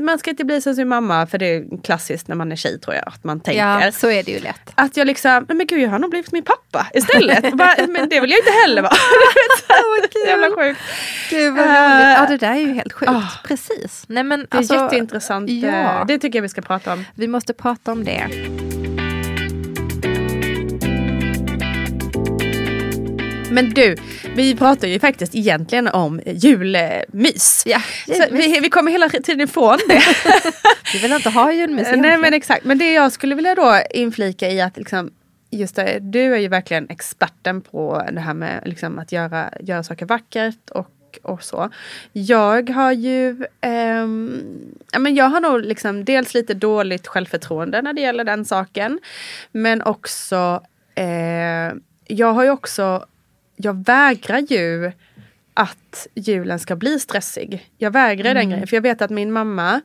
man 0.00 0.18
ska 0.18 0.30
inte 0.30 0.44
bli 0.44 0.60
som 0.60 0.74
sin 0.74 0.88
mamma 0.88 1.26
för 1.26 1.38
det 1.38 1.46
är 1.46 1.82
klassiskt 1.82 2.28
när 2.28 2.36
man 2.36 2.52
är 2.52 2.56
tjej 2.56 2.80
tror 2.80 2.94
jag 2.96 3.08
att 3.08 3.24
man 3.24 3.40
tänker. 3.40 3.80
Ja, 3.80 3.92
så 3.92 4.10
är 4.10 4.22
det 4.22 4.32
ju 4.32 4.40
lätt. 4.40 4.72
Att 4.74 4.96
jag 4.96 5.06
liksom, 5.06 5.46
men 5.48 5.66
gud 5.66 5.80
jag 5.80 5.90
har 5.90 5.98
nog 5.98 6.10
blivit 6.10 6.32
min 6.32 6.44
pappa 6.44 6.86
istället. 6.94 7.52
Bara, 7.54 7.74
men 7.88 8.08
det 8.08 8.20
vill 8.20 8.30
jag 8.30 8.38
inte 8.40 8.52
heller 8.52 8.82
vara. 8.82 8.94
så 10.12 10.26
jävla 10.26 10.56
sjukt. 10.56 10.80
Gud 11.30 11.54
vad 11.54 11.66
roligt. 11.66 12.16
Ja 12.18 12.26
det 12.28 12.36
där 12.36 12.52
är 12.52 12.58
ju 12.60 12.72
helt 12.72 12.92
sjukt. 12.92 13.10
ah. 13.12 13.22
Precis. 13.44 14.04
Nej, 14.08 14.24
men, 14.24 14.40
Det 14.40 14.46
är 14.54 14.58
alltså, 14.58 14.74
jätteintressant. 14.74 15.50
Ja, 15.50 16.00
eh, 16.00 16.06
Det 16.06 16.18
tycker 16.18 16.38
jag 16.38 16.42
vi 16.42 16.48
ska 16.48 16.62
prata 16.62 16.92
om. 16.92 17.04
vi 17.14 17.28
måste 17.28 17.52
prata 17.52 17.92
om 17.92 18.04
det. 18.04 18.28
Men 23.50 23.70
du, 23.70 23.96
vi 24.34 24.56
pratar 24.56 24.88
ju 24.88 25.00
faktiskt 25.00 25.34
egentligen 25.34 25.88
om 25.88 26.20
julmys. 26.26 27.62
Ja, 27.66 27.80
Så 28.06 28.24
vi, 28.30 28.60
vi 28.60 28.70
kommer 28.70 28.92
hela 28.92 29.08
tiden 29.08 29.40
ifrån 29.40 29.78
det. 29.88 30.02
Vi 30.92 30.98
vill 30.98 31.12
inte 31.12 31.30
ha 31.30 31.52
julmys 31.52 31.82
Nej 31.82 31.92
egentligen. 31.92 32.20
men 32.20 32.34
exakt, 32.34 32.64
men 32.64 32.78
det 32.78 32.92
jag 32.92 33.12
skulle 33.12 33.34
vilja 33.34 33.54
då 33.54 33.80
inflika 33.90 34.50
i 34.50 34.60
att 34.60 34.76
liksom 34.76 35.10
Just 35.50 35.76
det, 35.76 35.98
du 36.00 36.34
är 36.34 36.38
ju 36.38 36.48
verkligen 36.48 36.90
experten 36.90 37.60
på 37.60 38.02
det 38.12 38.20
här 38.20 38.34
med 38.34 38.62
liksom 38.64 38.98
att 38.98 39.12
göra, 39.12 39.50
göra 39.60 39.82
saker 39.82 40.06
vackert 40.06 40.70
och, 40.70 41.18
och 41.22 41.42
så. 41.42 41.70
Jag 42.12 42.70
har 42.70 42.92
ju, 42.92 43.46
ja, 44.92 44.98
men 44.98 45.14
jag 45.14 45.24
har 45.24 45.40
nog 45.40 45.60
liksom 45.60 46.04
dels 46.04 46.34
lite 46.34 46.54
dåligt 46.54 47.06
självförtroende 47.06 47.82
när 47.82 47.92
det 47.92 48.00
gäller 48.00 48.24
den 48.24 48.44
saken. 48.44 48.98
Men 49.52 49.82
också, 49.82 50.62
eh, 50.94 51.74
jag 52.06 52.32
har 52.32 52.44
ju 52.44 52.50
också, 52.50 53.06
jag 53.58 53.84
vägrar 53.84 54.38
ju 54.38 54.92
att 55.54 56.06
julen 56.14 56.58
ska 56.58 56.76
bli 56.76 56.98
stressig. 56.98 57.70
Jag 57.78 57.90
vägrar 57.90 58.34
den 58.34 58.50
grejen, 58.50 58.66
för 58.66 58.76
jag 58.76 58.82
vet 58.82 59.02
att 59.02 59.10
min 59.10 59.32
mamma 59.32 59.80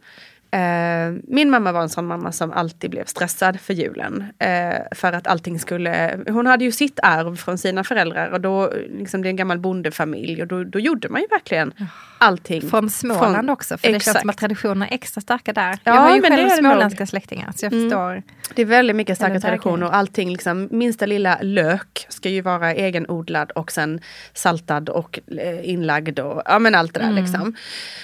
Eh, 0.53 1.13
min 1.27 1.49
mamma 1.49 1.71
var 1.71 1.81
en 1.81 1.89
sån 1.89 2.05
mamma 2.05 2.31
som 2.31 2.51
alltid 2.51 2.91
blev 2.91 3.05
stressad 3.05 3.59
för 3.59 3.73
julen. 3.73 4.23
Eh, 4.39 4.75
för 4.91 5.13
att 5.13 5.27
allting 5.27 5.59
skulle, 5.59 6.19
hon 6.27 6.47
hade 6.47 6.65
ju 6.65 6.71
sitt 6.71 6.99
arv 7.03 7.35
från 7.35 7.57
sina 7.57 7.83
föräldrar 7.83 8.29
och 8.29 8.41
då, 8.41 8.73
liksom 8.89 9.21
det 9.21 9.27
är 9.27 9.29
en 9.29 9.35
gammal 9.35 9.59
bondefamilj 9.59 10.41
och 10.41 10.47
då, 10.47 10.63
då 10.63 10.79
gjorde 10.79 11.09
man 11.09 11.21
ju 11.21 11.27
verkligen 11.27 11.73
allting. 12.23 12.61
Från 12.69 12.89
Småland 12.89 13.35
från- 13.35 13.49
också, 13.49 13.77
för 13.77 13.87
det 13.87 13.93
känns 13.93 14.03
som 14.03 14.11
Exakt. 14.11 14.29
att 14.29 14.37
traditionerna 14.37 14.87
är 14.87 14.93
extra 14.93 15.21
starka 15.21 15.53
där. 15.53 15.71
Ja, 15.83 15.95
jag 15.95 16.01
har 16.01 16.15
ju 16.15 16.21
men 16.21 16.31
det 16.31 16.37
själv 16.37 16.51
är 16.51 16.55
det 16.55 16.61
nog. 16.61 16.71
småländska 16.71 17.05
släktingar, 17.07 17.51
så 17.55 17.65
jag 17.65 17.73
Mm. 17.73 17.85
förstår. 17.89 18.23
Det 18.55 18.61
är 18.61 18.65
väldigt 18.65 18.95
mycket 18.95 19.17
starka 19.17 19.39
traditioner 19.39 19.85
och 19.87 19.95
allting 19.95 20.29
liksom, 20.31 20.67
minsta 20.71 21.05
lilla 21.05 21.37
lök 21.41 22.05
ska 22.09 22.29
ju 22.29 22.41
vara 22.41 22.73
egenodlad 22.73 23.51
och 23.51 23.71
sen 23.71 23.99
saltad 24.33 24.89
och 24.89 25.19
eh, 25.39 25.69
inlagd 25.69 26.19
och 26.19 26.41
ja 26.45 26.59
men 26.59 26.75
allt 26.75 26.93
det 26.93 26.99
där 26.99 27.09
Mm. 27.09 27.23
liksom. 27.23 27.55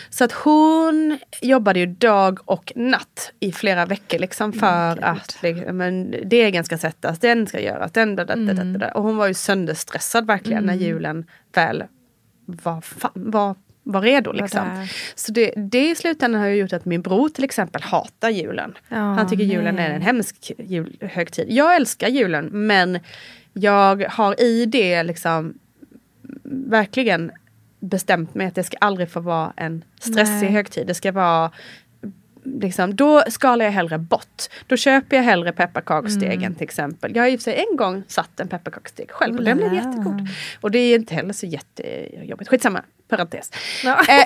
Så 0.09 0.23
att 0.23 0.31
hon 0.31 1.19
jobbade 1.41 1.79
ju 1.79 1.85
dag 1.85 2.39
och 2.45 2.73
natt 2.75 3.31
i 3.39 3.51
flera 3.51 3.85
veckor 3.85 4.19
liksom 4.19 4.53
för 4.53 5.03
att 5.03 5.37
liksom, 5.43 5.77
men, 5.77 6.15
degen 6.25 6.63
ska 6.63 6.77
sättas, 6.77 7.19
den 7.19 7.47
ska 7.47 7.59
göras, 7.59 7.91
den 7.91 8.15
da, 8.15 8.25
da, 8.25 8.35
da, 8.35 8.53
da, 8.53 8.63
da. 8.77 8.87
Och 8.91 9.03
hon 9.03 9.17
var 9.17 9.27
ju 9.27 9.33
sönderstressad 9.33 10.27
verkligen 10.27 10.63
när 10.63 10.75
julen 10.75 11.25
väl 11.53 11.83
var, 12.45 12.83
var, 13.13 13.55
var 13.91 14.01
redo. 14.01 14.31
Liksom. 14.31 14.67
där. 14.67 14.91
Så 15.15 15.31
det, 15.31 15.53
det 15.57 15.89
i 15.89 15.95
slutändan 15.95 16.41
har 16.41 16.47
ju 16.47 16.55
gjort 16.55 16.73
att 16.73 16.85
min 16.85 17.01
bror 17.01 17.29
till 17.29 17.43
exempel 17.43 17.81
hatar 17.81 18.29
julen. 18.29 18.77
Ja, 18.89 18.95
Han 18.95 19.29
tycker 19.29 19.43
julen 19.43 19.75
nej. 19.75 19.85
är 19.85 19.89
en 19.89 20.01
hemsk 20.01 20.51
jul, 20.57 20.97
högtid. 21.01 21.45
Jag 21.49 21.75
älskar 21.75 22.07
julen 22.07 22.49
men 22.51 22.99
jag 23.53 24.03
har 24.09 24.41
i 24.41 24.65
det 24.65 25.03
liksom 25.03 25.53
verkligen 26.43 27.31
bestämt 27.79 28.35
mig 28.35 28.47
att 28.47 28.55
det 28.55 28.63
ska 28.63 28.77
aldrig 28.81 29.09
få 29.11 29.19
vara 29.19 29.53
en 29.55 29.83
stressig 29.99 30.45
Nej. 30.45 30.51
högtid. 30.51 30.87
Det 30.87 30.93
ska 30.93 31.11
vara 31.11 31.51
Liksom, 32.43 32.95
då 32.95 33.23
skalar 33.29 33.65
jag 33.65 33.71
hellre 33.71 33.97
bort. 33.97 34.43
Då 34.67 34.77
köper 34.77 35.15
jag 35.17 35.23
hellre 35.23 35.51
pepparkaksdegen 35.51 36.43
Mm. 36.43 36.55
till 36.55 36.63
exempel. 36.63 37.15
Jag 37.15 37.23
har 37.23 37.29
i 37.29 37.35
och 37.35 37.39
för 37.39 37.43
sig 37.43 37.65
en 37.69 37.77
gång 37.77 38.03
satt 38.07 38.39
en 38.39 38.47
pepparkaksdeg 38.47 39.11
själv 39.11 39.33
och 39.33 39.39
Oh 39.39 39.45
den 39.45 39.57
blev 39.57 39.73
jättegod. 39.73 40.27
Och 40.61 40.71
det 40.71 40.79
är 40.79 40.95
inte 40.95 41.15
heller 41.15 41.33
så 41.33 41.45
jättejobbigt. 41.45 42.49
Skitsamma, 42.49 42.81
parentes. 43.09 43.51
Ja. 43.83 43.99
Eh, 44.09 44.25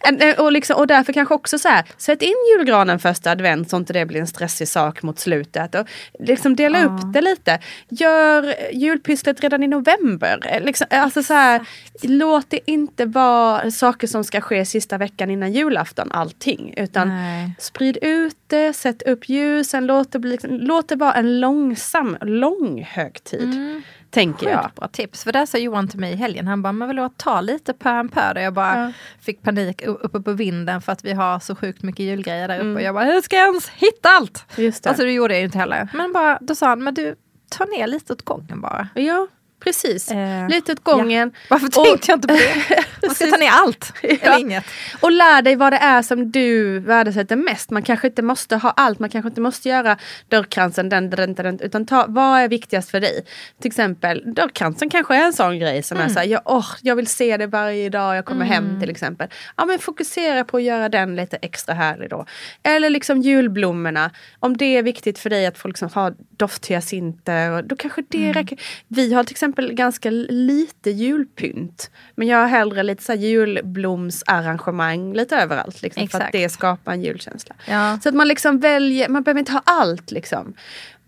en- 0.08 0.38
och, 0.38 0.52
liksom, 0.52 0.76
och 0.76 0.86
därför 0.86 1.12
kanske 1.12 1.34
också 1.34 1.58
så 1.58 1.68
här, 1.68 1.84
sätt 1.96 2.22
in 2.22 2.34
julgranen 2.56 2.98
första 2.98 3.30
advent 3.30 3.70
så 3.70 3.76
inte 3.76 3.92
det 3.92 4.06
blir 4.06 4.20
en 4.20 4.26
stressig 4.26 4.68
sak 4.68 5.02
mot 5.02 5.18
slutet. 5.18 5.74
Och 5.74 5.86
liksom 6.18 6.56
dela 6.56 6.78
Ja. 6.80 6.84
upp 6.84 7.12
det 7.12 7.20
lite. 7.20 7.58
Gör 7.88 8.54
julpysslet 8.72 9.40
redan 9.40 9.62
i 9.62 9.66
november. 9.66 10.40
Eh, 10.46 10.60
Liksom, 10.64 10.86
alltså 10.90 11.22
så 11.22 11.34
här, 11.34 11.66
låt 12.02 12.50
det 12.50 12.60
inte 12.70 13.04
vara 13.04 13.70
saker 13.70 14.06
som 14.06 14.24
ska 14.24 14.40
ske 14.40 14.64
sista 14.64 14.98
veckan 14.98 15.30
innan 15.30 15.52
julafton 15.52 16.12
allting. 16.12 16.74
Utan 16.76 17.08
Nej. 17.08 17.50
sprid 17.58 17.98
ut 18.02 18.36
det, 18.46 18.72
sätt 18.72 19.02
upp 19.02 19.28
ljusen, 19.28 19.86
låt 19.86 20.12
det, 20.12 20.18
bli, 20.18 20.30
liksom, 20.30 20.50
låt 20.60 20.88
det 20.88 20.96
vara 20.96 21.12
en 21.14 21.40
långsam, 21.40 22.16
lång 22.20 22.82
högtid. 22.90 23.82
Tänker 24.14 24.48
jag. 24.50 24.62
Sjukt 24.64 24.74
bra 24.74 24.88
tips. 24.88 25.24
För 25.24 25.32
det 25.32 25.46
sa 25.46 25.58
Johan 25.58 25.88
till 25.88 26.00
mig 26.00 26.12
i 26.12 26.16
helgen. 26.16 26.46
Han 26.46 26.62
bara, 26.62 26.72
men 26.72 26.88
vill 26.88 26.96
du 26.96 27.08
ta 27.16 27.40
lite 27.40 27.72
pö 27.72 28.00
om 28.00 28.08
pö? 28.08 28.32
Och 28.32 28.40
Jag 28.40 28.52
bara 28.54 28.80
Ja. 28.84 28.92
fick 29.20 29.42
panik 29.42 29.82
uppe 29.86 30.20
på 30.20 30.32
vinden 30.32 30.82
för 30.82 30.92
att 30.92 31.04
vi 31.04 31.12
har 31.12 31.38
så 31.38 31.54
sjukt 31.56 31.82
mycket 31.82 32.00
julgrejer 32.06 32.48
där 32.48 32.54
uppe. 32.56 32.64
Mm. 32.64 32.76
Och 32.76 32.82
jag 32.82 32.94
bara, 32.94 33.04
hur 33.04 33.20
ska 33.20 33.36
jag 33.36 33.46
ens 33.48 33.68
hitta 33.68 34.08
allt? 34.08 34.44
Just 34.56 34.82
det. 34.84 34.88
Alltså 34.90 35.04
det 35.04 35.12
gjorde 35.12 35.34
jag 35.34 35.38
ju 35.40 35.44
inte 35.46 35.58
heller. 35.58 35.88
Men 35.94 36.12
bara, 36.12 36.38
då 36.40 36.54
sa 36.54 36.68
han, 36.68 36.84
men 36.84 36.94
du, 36.94 37.14
ta 37.50 37.64
ner 37.64 37.86
lite 37.86 38.12
åt 38.12 38.22
gången 38.22 38.60
bara. 38.60 38.88
Ja, 38.94 39.26
precis. 39.64 40.10
Eh, 40.10 40.48
Lite 40.48 40.72
åt 40.72 40.84
gången. 40.84 41.32
Varför 41.50 41.66
Och- 41.66 41.72
tänkte 41.72 42.10
jag 42.10 42.16
inte 42.16 42.28
på 42.28 42.34
det? 42.34 42.84
Man 43.06 43.14
ska 43.14 43.26
ta 43.26 43.36
ner 43.36 43.50
allt, 43.50 43.92
eller 44.02 44.38
inget. 44.38 44.64
Och 45.00 45.12
lär 45.12 45.42
dig 45.42 45.56
vad 45.56 45.72
det 45.72 45.76
är 45.76 46.02
som 46.02 46.30
du 46.30 46.78
värdesätter 46.78 47.36
mest. 47.36 47.70
Man 47.70 47.82
kanske 47.82 48.06
inte 48.06 48.22
måste 48.22 48.56
ha 48.56 48.70
allt, 48.70 48.98
man 48.98 49.10
kanske 49.10 49.28
inte 49.28 49.40
måste 49.40 49.68
göra 49.68 49.96
dörrkransen, 50.28 50.88
den, 50.88 51.10
den, 51.10 51.34
den, 51.34 51.60
utan 51.60 51.86
ta, 51.86 52.04
vad 52.08 52.40
är 52.40 52.48
viktigast 52.48 52.90
för 52.90 53.00
dig? 53.00 53.24
Till 53.60 53.68
exempel, 53.68 54.22
dörrkransen 54.34 54.90
kanske 54.90 55.14
är 55.16 55.24
en 55.24 55.32
sån 55.32 55.58
grej 55.58 55.82
som 55.82 55.98
är 55.98 56.08
så 56.08 56.18
här, 56.18 56.26
jag, 56.26 56.40
oh, 56.44 56.66
jag 56.82 56.96
vill 56.96 57.06
se 57.06 57.36
det 57.36 57.46
varje 57.46 57.88
dag 57.88 58.16
jag 58.16 58.24
kommer 58.24 58.44
hem 58.44 58.80
till 58.80 58.90
exempel. 58.90 59.28
Ja 59.56 59.64
men 59.64 59.78
fokusera 59.78 60.44
på 60.44 60.56
att 60.56 60.62
göra 60.62 60.88
den 60.88 61.16
lite 61.16 61.36
extra 61.36 61.74
härlig 61.74 62.10
då. 62.10 62.26
Eller 62.62 62.90
liksom 62.90 63.22
julblommorna, 63.22 64.10
om 64.40 64.56
det 64.56 64.76
är 64.76 64.82
viktigt 64.82 65.18
för 65.18 65.30
dig 65.30 65.46
att 65.46 65.58
få 65.58 65.68
liksom 65.68 65.88
ha 65.88 66.10
dofthyacinter, 66.36 67.62
då 67.62 67.76
kanske 67.76 68.02
det 68.08 68.32
räcker. 68.32 68.58
Vi 68.88 69.14
har 69.14 69.24
till 69.24 69.32
exempel 69.34 69.53
ganska 69.56 70.10
lite 70.28 70.90
julpynt. 70.90 71.90
Men 72.14 72.28
jag 72.28 72.38
har 72.38 72.46
hellre 72.46 72.82
lite 72.82 73.02
så 73.02 73.12
julblomsarrangemang 73.14 75.14
lite 75.14 75.36
överallt. 75.36 75.82
Liksom, 75.82 76.08
för 76.08 76.20
att 76.20 76.32
det 76.32 76.48
skapar 76.48 76.92
en 76.92 77.02
julkänsla. 77.02 77.54
Ja. 77.68 77.98
Så 78.02 78.08
att 78.08 78.14
man 78.14 78.28
liksom 78.28 78.60
väljer, 78.60 79.08
man 79.08 79.22
behöver 79.22 79.38
inte 79.38 79.52
ha 79.52 79.62
allt 79.64 80.10
liksom. 80.10 80.54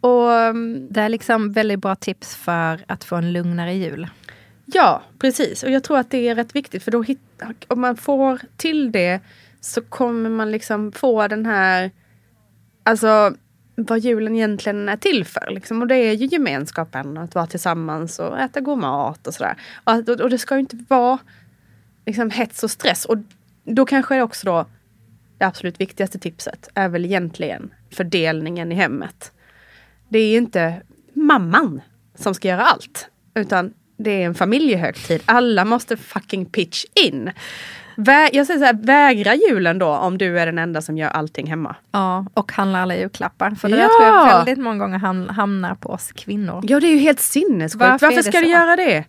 Och 0.01 0.33
mm, 0.33 0.87
Det 0.91 1.01
är 1.01 1.09
liksom 1.09 1.53
väldigt 1.53 1.79
bra 1.79 1.95
tips 1.95 2.37
för 2.37 2.81
att 2.87 3.05
få 3.05 3.17
en 3.17 3.33
lugnare 3.33 3.75
jul. 3.75 4.09
ja, 4.65 5.03
precis. 5.19 5.63
Och 5.63 5.71
jag 5.71 5.85
tror 5.85 5.99
att 5.99 6.11
det 6.11 6.29
är 6.29 6.35
rätt 6.35 6.57
viktigt 6.57 6.83
för 6.83 6.91
då 6.91 7.03
hit, 7.03 7.21
om 7.69 7.81
man 7.81 7.97
får 7.97 8.41
till 8.57 8.93
det 8.93 9.21
så 9.61 9.83
kommer 9.83 10.31
man 10.31 10.51
liksom 10.51 10.93
få 10.93 11.29
den 11.29 11.47
här, 11.47 11.91
alltså 12.83 13.35
vad 13.77 13.99
julen 13.99 14.35
egentligen 14.35 14.89
är 14.89 14.97
till 14.97 15.25
för. 15.25 15.51
Liksom. 15.51 15.83
Och 15.83 15.89
det 15.89 15.97
är 15.97 16.13
ju 16.13 16.27
gemenskapen, 16.27 17.19
att 17.19 17.35
vara 17.35 17.47
tillsammans 17.47 18.19
och 18.19 18.41
äta 18.41 18.61
god 18.61 18.79
mat 18.79 19.27
och 19.27 19.35
sådär. 19.35 19.57
Och, 19.85 20.09
och 20.09 20.31
det 20.31 20.39
ska 20.39 20.55
ju 20.55 20.61
inte 20.61 20.85
vara 20.89 21.19
liksom, 22.07 22.31
hets 22.31 22.63
och 22.63 22.71
stress. 22.71 23.05
Och 23.05 23.17
då 23.65 23.87
kanske 23.87 24.15
det 24.15 24.23
också 24.23 24.47
då 24.47 24.67
det 25.39 25.45
absolut 25.45 25.81
viktigaste 25.81 26.19
tipset 26.19 26.69
är 26.75 26.89
väl 26.89 27.05
egentligen 27.05 27.71
fördelningen 27.91 28.73
i 28.73 28.75
hemmet. 28.75 29.33
Det 30.09 30.19
är 30.19 30.29
ju 30.29 30.37
inte 30.37 30.83
mamman 31.13 31.81
som 32.15 32.35
ska 32.35 32.49
göra 32.49 32.65
allt. 32.65 33.09
Utan 33.35 33.75
det 33.97 34.11
är 34.11 34.27
en 34.27 34.35
familjehögtid. 34.35 35.23
Alla 35.25 35.65
måste 35.65 35.97
fucking 35.97 36.47
pitch 36.47 36.85
in. 36.95 37.31
Vä- 37.97 38.31
jag 38.33 38.47
säger 38.47 38.61
så 38.61 38.67
här, 38.67 38.79
vägra 38.83 39.35
julen 39.35 39.79
då 39.79 39.87
om 39.89 40.19
du 40.19 40.39
är 40.39 40.47
den 40.47 40.59
enda 40.59 40.83
som 40.83 40.99
gör 40.99 41.09
allting 41.09 41.47
hemma. 41.47 41.77
Ja, 41.93 42.27
och 42.35 42.53
handla 42.53 42.83
alla 42.83 42.97
julklappar. 42.97 43.51
För 43.51 43.69
det 43.69 43.77
Ja! 43.77 43.83
där 43.83 43.89
tror 43.89 44.05
jag 44.29 44.37
väldigt 44.37 44.59
många 44.59 44.79
gånger 44.79 44.99
ham- 44.99 45.29
hamnar 45.33 45.75
på 45.75 45.89
oss 45.89 46.13
kvinnor. 46.13 46.61
Ja 46.69 46.81
det 46.81 46.87
är 46.87 46.93
ju 46.93 46.99
helt 46.99 47.21
sinnessjukt. 47.21 47.81
Varför 47.81 48.07
Varför, 48.07 48.19
är 48.19 48.23
ska 48.23 48.39
du 48.41 48.45
så? 48.45 48.51
göra 48.51 48.77
det? 48.77 49.05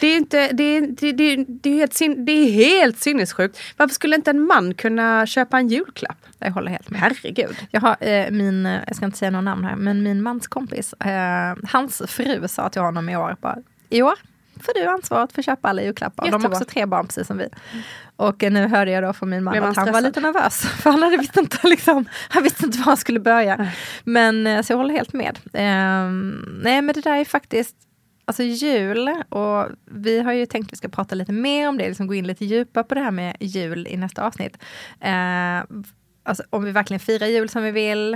Det 0.00 0.06
är, 0.06 0.16
inte, 0.16 0.48
det, 0.52 0.62
är, 0.64 0.80
det, 0.80 1.12
det, 1.12 1.44
det, 1.48 1.70
är 1.70 1.74
helt 1.74 1.94
sin, 1.94 2.24
det 2.24 2.32
är 2.32 2.50
helt 2.50 2.98
sinnessjukt. 2.98 3.58
Varför 3.76 3.94
skulle 3.94 4.16
inte 4.16 4.30
en 4.30 4.40
man 4.46 4.74
kunna 4.74 5.26
köpa 5.26 5.58
en 5.58 5.68
julklapp? 5.68 6.16
Jag 6.38 6.50
håller 6.50 6.70
helt 6.70 6.90
med. 6.90 7.00
Herregud. 7.00 7.56
Jag 7.70 7.80
har 7.80 7.96
eh, 8.00 8.30
min, 8.30 8.64
jag 8.86 8.96
ska 8.96 9.04
inte 9.06 9.18
säga 9.18 9.30
några 9.30 9.42
namn 9.42 9.64
här, 9.64 9.76
men 9.76 10.02
min 10.02 10.22
mans 10.22 10.46
kompis, 10.46 10.92
eh, 10.92 11.54
hans 11.68 12.02
fru 12.06 12.48
sa 12.48 12.68
till 12.68 12.82
honom 12.82 13.08
i 13.08 13.16
år, 13.16 13.36
bara, 13.40 13.56
i 13.88 14.02
år 14.02 14.14
får 14.60 14.74
du 14.74 14.84
ansvaret 14.86 15.32
för 15.32 15.40
att 15.40 15.46
köpa 15.46 15.68
alla 15.68 15.82
julklappar. 15.82 16.30
De 16.30 16.42
har 16.42 16.50
också 16.50 16.64
tre 16.64 16.86
barn 16.86 17.06
precis 17.06 17.26
som 17.26 17.38
vi. 17.38 17.48
Och 18.16 18.42
nu 18.42 18.66
hörde 18.66 18.90
jag 18.90 19.02
då 19.02 19.12
från 19.12 19.30
min 19.30 19.44
man 19.44 19.62
att 19.62 19.76
han 19.76 19.92
var 19.92 20.00
lite 20.00 20.20
nervös. 20.20 20.60
För 20.82 20.90
han 20.90 21.02
hade 21.02 21.16
visste 21.16 21.40
inte, 21.40 21.68
liksom, 21.68 22.04
han 22.28 22.42
visste 22.42 22.66
inte 22.66 22.78
var 22.78 22.84
han 22.84 22.96
skulle 22.96 23.20
börja. 23.20 23.72
Men 24.04 24.46
eh, 24.46 24.62
så 24.62 24.72
jag 24.72 24.76
håller 24.76 24.94
helt 24.94 25.12
med. 25.12 25.38
Eh, 25.52 26.10
nej 26.62 26.82
men 26.82 26.94
det 26.94 27.00
där 27.00 27.16
är 27.16 27.24
faktiskt 27.24 27.76
Alltså 28.26 28.42
jul, 28.42 29.08
och 29.28 29.68
vi 29.84 30.20
har 30.20 30.32
ju 30.32 30.46
tänkt 30.46 30.66
att 30.66 30.72
vi 30.72 30.76
ska 30.76 30.88
prata 30.88 31.14
lite 31.14 31.32
mer 31.32 31.68
om 31.68 31.78
det, 31.78 31.88
liksom 31.88 32.06
gå 32.06 32.14
in 32.14 32.26
lite 32.26 32.44
djupare 32.44 32.84
på 32.84 32.94
det 32.94 33.00
här 33.00 33.10
med 33.10 33.36
jul 33.40 33.86
i 33.86 33.96
nästa 33.96 34.26
avsnitt. 34.26 34.58
Eh, 35.00 35.62
alltså 36.22 36.42
om 36.50 36.64
vi 36.64 36.70
verkligen 36.70 37.00
firar 37.00 37.26
jul 37.26 37.48
som 37.48 37.62
vi 37.62 37.70
vill, 37.70 38.14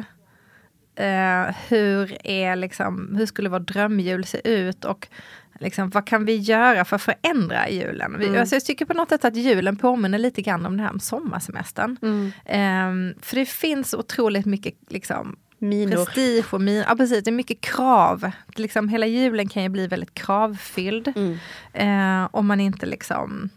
eh, 0.96 1.54
hur, 1.68 2.26
är 2.26 2.56
liksom, 2.56 3.16
hur 3.16 3.26
skulle 3.26 3.48
vår 3.48 3.60
drömjul 3.60 4.24
se 4.24 4.48
ut 4.48 4.84
och 4.84 5.08
liksom, 5.58 5.90
vad 5.90 6.06
kan 6.06 6.24
vi 6.24 6.36
göra 6.36 6.84
för 6.84 6.96
att 6.96 7.02
förändra 7.02 7.70
julen? 7.70 8.16
Vi, 8.18 8.26
mm. 8.26 8.40
alltså 8.40 8.54
jag 8.54 8.64
tycker 8.64 8.84
på 8.84 8.94
något 8.94 9.08
sätt 9.08 9.24
att 9.24 9.36
julen 9.36 9.76
påminner 9.76 10.18
lite 10.18 10.42
grann 10.42 10.66
om 10.66 10.76
det 10.76 10.82
här 10.82 10.92
med 10.92 11.02
sommarsemestern. 11.02 11.96
Mm. 12.02 12.32
Eh, 12.44 13.16
för 13.22 13.36
det 13.36 13.46
finns 13.46 13.94
otroligt 13.94 14.46
mycket 14.46 14.74
liksom, 14.88 15.36
Minor. 15.58 16.04
Prestige 16.04 16.54
och 16.54 16.60
min, 16.60 16.84
ja 16.88 16.96
precis, 16.96 17.24
det 17.24 17.30
är 17.30 17.32
mycket 17.32 17.60
krav. 17.60 18.30
Liksom, 18.54 18.88
hela 18.88 19.06
julen 19.06 19.48
kan 19.48 19.62
ju 19.62 19.68
bli 19.68 19.86
väldigt 19.86 20.14
kravfylld. 20.14 21.12
Mm. 21.16 21.38
Eh, 21.72 22.28
om 22.30 22.46
man 22.46 22.60
inte 22.60 22.86
liksom 22.86 23.50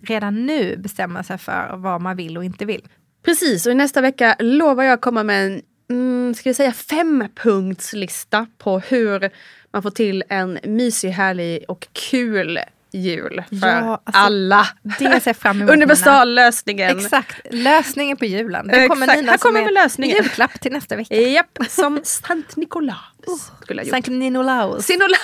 redan 0.00 0.46
nu 0.46 0.76
bestämmer 0.76 1.22
sig 1.22 1.38
för 1.38 1.76
vad 1.76 2.00
man 2.00 2.16
vill 2.16 2.36
och 2.36 2.44
inte 2.44 2.64
vill. 2.64 2.88
Precis, 3.24 3.66
och 3.66 3.72
i 3.72 3.74
nästa 3.74 4.00
vecka 4.00 4.36
lovar 4.38 4.84
jag 4.84 5.00
komma 5.00 5.22
med 5.22 5.46
en 5.46 5.62
mm, 5.90 6.34
ska 6.34 6.50
vi 6.50 6.54
säga 6.54 6.72
fempunktslista 6.72 8.46
på 8.58 8.78
hur 8.78 9.30
man 9.72 9.82
får 9.82 9.90
till 9.90 10.24
en 10.28 10.58
mysig, 10.64 11.10
härlig 11.10 11.64
och 11.68 11.88
kul 11.92 12.58
jul 12.92 13.42
för 13.60 13.68
ja, 13.68 14.00
alltså, 14.04 14.20
alla. 14.22 14.68
Det 14.98 15.20
ser 15.20 15.32
fram 15.32 15.62
emot. 15.62 15.70
Universallösningen. 15.74 16.98
Exakt, 16.98 17.36
lösningen 17.50 18.16
på 18.16 18.24
julen. 18.24 18.66
Det 18.66 18.88
kommer 18.88 19.06
Exakt. 19.06 19.20
Nina 19.20 19.30
Här 19.32 19.38
kommer 19.38 19.64
med 19.64 19.74
lösningen. 19.74 20.16
julklapp 20.16 20.60
till 20.60 20.72
nästa 20.72 20.96
vecka. 20.96 21.14
Japp, 21.14 21.58
som 21.68 22.00
Sankt 22.04 22.56
Nikolaus. 22.56 22.98
Oh, 23.26 23.84
Sankt 23.90 24.08
Ninolaus. 24.08 24.86
Sinolaus. 24.86 25.18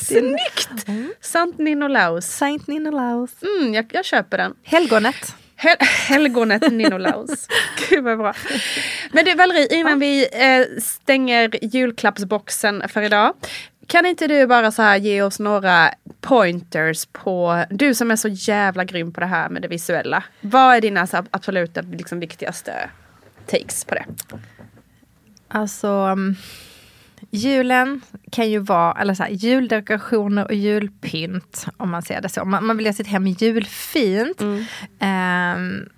Snyggt! 0.02 0.88
Mm. 0.88 1.12
Sankt 1.20 1.58
Ninolaus. 1.58 2.26
Sankt 2.26 2.66
Ninolaus. 2.66 3.30
Mm, 3.42 3.74
jag, 3.74 3.86
jag 3.92 4.04
köper 4.04 4.38
den. 4.38 4.54
Helgonet. 4.62 5.34
Hel 5.56 5.76
helgonet 5.80 6.72
Ninolaus. 6.72 7.48
Gud 7.88 8.04
vad 8.04 8.18
bra. 8.18 8.34
Men 9.10 9.24
du 9.24 9.34
Valerie, 9.34 9.76
innan 9.76 9.98
vi 9.98 10.28
eh, 10.32 10.80
stänger 10.82 11.64
julklappsboxen 11.64 12.82
för 12.88 13.02
idag. 13.02 13.34
Kan 13.86 14.06
inte 14.06 14.26
du 14.26 14.46
bara 14.46 14.70
så 14.72 14.82
här 14.82 14.96
ge 14.96 15.22
oss 15.22 15.38
några 15.38 15.90
pointers 16.20 17.06
på, 17.12 17.64
du 17.70 17.94
som 17.94 18.10
är 18.10 18.16
så 18.16 18.28
jävla 18.28 18.84
grym 18.84 19.12
på 19.12 19.20
det 19.20 19.26
här 19.26 19.48
med 19.48 19.62
det 19.62 19.68
visuella. 19.68 20.24
Vad 20.40 20.76
är 20.76 20.80
dina 20.80 21.06
så, 21.06 21.24
absoluta 21.30 21.80
liksom, 21.80 22.20
viktigaste 22.20 22.90
takes 23.46 23.84
på 23.84 23.94
det? 23.94 24.04
Alltså, 25.48 25.88
um, 25.88 26.36
julen 27.30 28.00
kan 28.30 28.50
ju 28.50 28.58
vara, 28.58 29.00
eller 29.00 29.14
så 29.14 29.22
här, 29.22 29.30
juldekorationer 29.30 30.44
och 30.44 30.54
julpynt 30.54 31.66
om 31.76 31.90
man 31.90 32.02
ser 32.02 32.20
det 32.20 32.28
så. 32.28 32.44
Man, 32.44 32.66
man 32.66 32.76
vill 32.76 32.86
göra 32.86 32.94
sitt 32.94 33.06
hem 33.06 33.26
julfint. 33.26 34.40
Mm. 34.40 34.64
Um, 35.58 35.88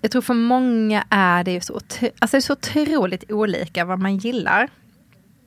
jag 0.00 0.10
tror 0.10 0.22
för 0.22 0.34
många 0.34 1.04
är 1.10 1.44
det 1.44 1.52
ju 1.52 1.60
så, 1.60 1.74
alltså 1.74 2.36
det 2.36 2.36
är 2.36 2.40
så 2.40 2.52
otroligt 2.52 3.30
olika 3.30 3.84
vad 3.84 3.98
man 3.98 4.16
gillar 4.16 4.68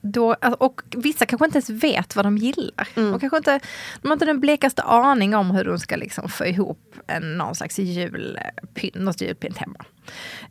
då, 0.02 0.32
alltså, 0.32 0.64
och 0.64 0.82
vissa 0.96 1.26
kanske 1.26 1.44
inte 1.44 1.56
ens 1.56 1.70
vet 1.70 2.16
vad 2.16 2.24
de 2.24 2.38
gillar. 2.38 2.88
Mm. 2.94 3.14
Och 3.14 3.20
kanske 3.20 3.36
inte, 3.36 3.60
de 4.02 4.08
har 4.08 4.12
inte 4.12 4.24
den 4.24 4.40
blekaste 4.40 4.82
aning 4.82 5.34
om 5.34 5.50
hur 5.50 5.64
de 5.64 5.78
ska 5.78 5.96
liksom 5.96 6.28
få 6.28 6.46
ihop 6.46 6.94
en, 7.06 7.38
någon 7.38 7.54
slags 7.54 7.78
julpynt, 7.78 8.94
något 8.94 9.20
julpynt 9.20 9.56
hemma. 9.56 9.84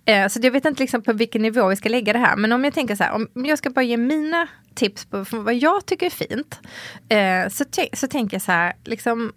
Eh, 0.06 0.28
så 0.28 0.40
jag 0.44 0.52
vet 0.52 0.66
inte 0.66 0.84
liksom 0.84 1.02
på 1.02 1.14
vilken 1.14 1.42
nivå 1.42 1.68
vi 1.68 1.76
ska 1.76 1.90
lägga 1.90 2.14
det 2.14 2.20
här. 2.20 2.36
Men 2.36 2.52
om 2.52 2.64
jag 2.64 2.74
tänker 2.74 2.96
så 2.96 3.04
här, 3.04 3.12
om 3.12 3.46
jag 3.46 3.58
ska 3.58 3.70
bara 3.70 3.86
ge 3.86 3.98
mina 3.98 4.48
tips 4.76 5.06
på 5.06 5.26
vad 5.32 5.56
jag 5.56 5.86
tycker 5.86 6.06
är 6.06 6.10
fint. 6.10 6.60
Eh, 7.10 7.50
så, 7.50 7.66
så 7.94 8.08
tänker 8.08 8.36
jag 8.36 8.42
så 8.42 8.52
här, 8.52 8.74
liksom 8.84 9.34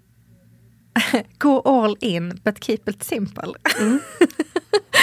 Go 1.39 1.61
all 1.65 1.97
in 2.01 2.41
but 2.45 2.65
keep 2.65 2.81
it 2.87 3.05
simple. 3.05 3.55
Mm. 3.81 4.01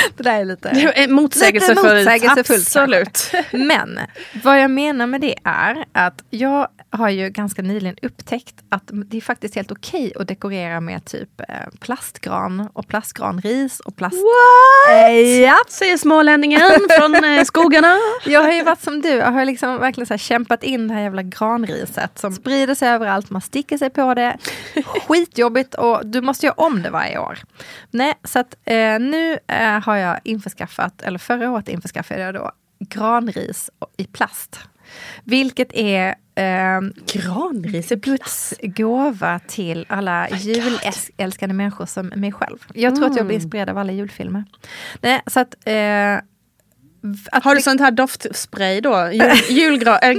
det 0.18 0.24
där 0.24 0.40
är 0.40 0.46
lite 0.46 1.08
motsägelsefullt. 1.08 1.86
motsägelsefullt 1.86 2.68
Absolut. 2.68 3.32
Men 3.52 4.00
vad 4.44 4.62
jag 4.62 4.72
menar 4.72 5.08
med 5.08 5.22
det 5.22 5.36
är 5.44 5.86
att 5.92 6.24
jag 6.30 6.68
har 6.90 7.10
ju 7.10 7.30
ganska 7.30 7.62
nyligen 7.62 7.96
upptäckt 8.02 8.56
att 8.70 8.84
det 8.86 9.18
är 9.18 9.22
faktiskt 9.22 9.56
helt 9.56 9.72
okej 9.72 10.08
okay 10.08 10.22
att 10.22 10.28
dekorera 10.28 10.82
med 10.82 11.06
typ 11.06 11.40
eh, 11.40 11.46
plastgran 11.80 12.70
och 12.74 12.88
plastgranris 12.88 13.80
och 13.80 13.96
plast... 13.96 14.16
What? 14.16 15.10
Eh, 15.10 15.42
ja. 15.42 15.58
Säger 15.70 15.98
smålänningen 15.98 16.62
från 16.90 17.24
eh, 17.24 17.44
skogarna. 17.44 17.98
Jag 18.26 18.44
har 18.44 18.52
ju 18.52 18.64
varit 18.64 18.82
som 18.82 19.02
du, 19.02 19.10
jag 19.10 19.32
har 19.32 19.46
liksom 19.46 19.80
verkligen 19.80 20.08
så 20.08 20.18
kämpat 20.18 20.64
in 20.64 20.88
det 20.88 20.94
här 20.94 21.02
jävla 21.02 21.24
granriset 21.24 22.20
som 22.20 22.34
sprider 22.34 22.76
sig 22.76 22.90
överallt, 22.90 23.30
man 23.30 23.42
sticker 23.42 23.78
sig 23.78 23.90
på 23.90 24.14
det. 24.14 24.38
Skitjobbigt 25.08 25.76
och 25.82 26.06
du 26.06 26.22
måste 26.22 26.46
göra 26.46 26.56
om 26.58 26.82
det 26.82 26.90
varje 26.90 27.18
år. 27.18 27.40
Nej, 27.92 28.14
så 28.24 28.40
att 28.40 28.56
eh, 28.66 29.00
nu 29.00 29.40
eh, 29.48 29.80
har 29.80 29.96
jag 29.96 30.20
införskaffat, 30.24 31.02
eller 31.02 31.20
förra 31.20 31.52
året 31.52 31.70
införskaffade 31.70 32.22
jag 32.22 32.34
då 32.34 32.52
granris 32.80 33.70
i 33.98 34.06
plast. 34.06 34.60
Vilket 35.24 35.74
är 35.74 36.16
eh, 36.36 36.82
Granris 37.14 37.90
Guds 37.90 38.54
gåva 38.62 39.40
till 39.40 39.86
alla 39.90 40.28
oh 40.32 40.38
julälskande 40.38 41.54
människor 41.54 41.86
som 41.86 42.08
mig 42.08 42.32
själv. 42.32 42.58
Jag 42.74 42.96
tror 42.96 43.06
mm. 43.06 43.12
att 43.12 43.18
jag 43.18 43.26
blir 43.26 43.36
mm. 43.36 43.44
inspirerad 43.44 43.70
av 43.70 43.78
alla 43.78 43.92
julfilmer. 43.92 44.44
Nej, 45.02 45.22
så 45.28 45.40
att, 45.40 45.56
eh, 45.66 46.18
har 47.32 47.56
du 47.56 47.62
sånt 47.62 47.82
här 47.82 47.92
doftspray 47.92 48.82
då? 48.82 49.10
Jul, 49.12 49.32
julgra, 49.50 50.00
äh, 50.00 50.14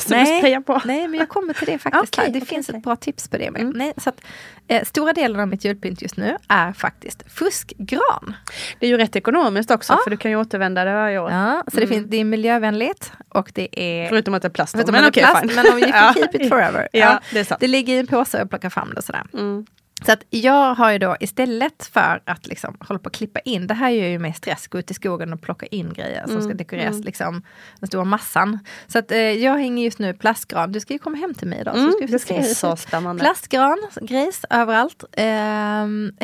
som 0.00 0.16
nej, 0.16 0.32
du 0.32 0.38
sprayar 0.38 0.60
på? 0.60 0.82
Nej, 0.84 1.08
men 1.08 1.20
jag 1.20 1.28
kommer 1.28 1.54
till 1.54 1.66
det 1.66 1.78
faktiskt. 1.78 2.18
okay, 2.18 2.32
det 2.32 2.38
okay, 2.38 2.46
finns 2.46 2.68
okay. 2.68 2.78
ett 2.78 2.84
bra 2.84 2.96
tips 2.96 3.28
på 3.28 3.36
det. 3.36 3.46
Mm. 3.46 3.70
Nej, 3.70 3.92
så 3.96 4.08
att, 4.08 4.20
eh, 4.68 4.84
stora 4.84 5.12
delen 5.12 5.40
av 5.40 5.48
mitt 5.48 5.64
julpynt 5.64 6.02
just 6.02 6.16
nu 6.16 6.36
är 6.48 6.72
faktiskt 6.72 7.22
fuskgran. 7.28 8.36
Det 8.78 8.86
är 8.86 8.90
ju 8.90 8.96
rätt 8.96 9.16
ekonomiskt 9.16 9.70
också 9.70 9.92
ja. 9.92 10.00
för 10.04 10.10
du 10.10 10.16
kan 10.16 10.30
ju 10.30 10.36
återvända 10.36 10.84
det 10.84 10.92
varje 10.92 11.18
år. 11.18 11.30
Ja, 11.30 11.64
så 11.66 11.76
mm. 11.76 11.88
det, 11.88 11.94
finns, 11.94 12.10
det 12.10 12.16
är 12.16 12.24
miljövänligt 12.24 13.12
och 13.28 13.50
det 13.54 13.68
är... 13.80 14.08
Förutom 14.08 14.34
att 14.34 14.42
det 14.42 14.48
är 14.48 14.50
plast. 14.50 14.76
men, 14.76 14.86
men, 14.90 15.08
okay, 15.08 15.22
plast, 15.22 15.56
men 15.56 15.72
om 15.72 15.78
you 15.78 15.92
can 15.92 16.14
keep 16.14 16.30
it 16.32 16.48
forever. 16.48 16.88
ja, 16.92 17.00
ja, 17.00 17.20
det, 17.32 17.40
är 17.40 17.44
sant. 17.44 17.60
det 17.60 17.68
ligger 17.68 17.94
i 17.94 17.98
en 17.98 18.06
påse 18.06 18.42
och 18.42 18.50
plockar 18.50 18.70
fram 18.70 18.92
det 18.94 19.02
sådär. 19.02 19.22
Mm. 19.32 19.66
Så 20.06 20.12
att 20.12 20.24
jag 20.30 20.74
har 20.74 20.92
ju 20.92 20.98
då 20.98 21.16
istället 21.20 21.86
för 21.92 22.22
att 22.24 22.46
liksom 22.46 22.76
hålla 22.80 22.98
på 22.98 23.08
att 23.08 23.14
klippa 23.14 23.40
in, 23.40 23.66
det 23.66 23.74
här 23.74 23.90
gör 23.90 24.08
ju 24.08 24.18
mig 24.18 24.34
stress, 24.34 24.66
gå 24.68 24.78
ut 24.78 24.90
i 24.90 24.94
skogen 24.94 25.32
och 25.32 25.42
plocka 25.42 25.66
in 25.66 25.92
grejer 25.92 26.22
som 26.26 26.40
ska 26.40 26.44
mm, 26.44 26.56
dekoreras, 26.56 26.94
mm. 26.94 27.04
liksom 27.04 27.42
den 27.80 27.86
stora 27.86 28.04
massan. 28.04 28.58
Så 28.86 28.98
att 28.98 29.12
eh, 29.12 29.18
jag 29.18 29.58
hänger 29.58 29.84
just 29.84 29.98
nu 29.98 30.14
plastgran, 30.14 30.72
du 30.72 30.80
ska 30.80 30.92
ju 30.92 30.98
komma 30.98 31.16
hem 31.16 31.34
till 31.34 31.48
mig 31.48 31.60
idag. 31.60 31.78
Mm, 31.78 31.90
så 31.90 31.96
ska 31.96 32.06
det 32.06 32.18
ska 32.18 32.34
bli 32.34 32.44
så 32.54 32.76
spännande. 32.76 33.20
Plastgran, 33.20 33.78
grejs 34.02 34.44
överallt. 34.50 35.04
Eh, 35.12 35.26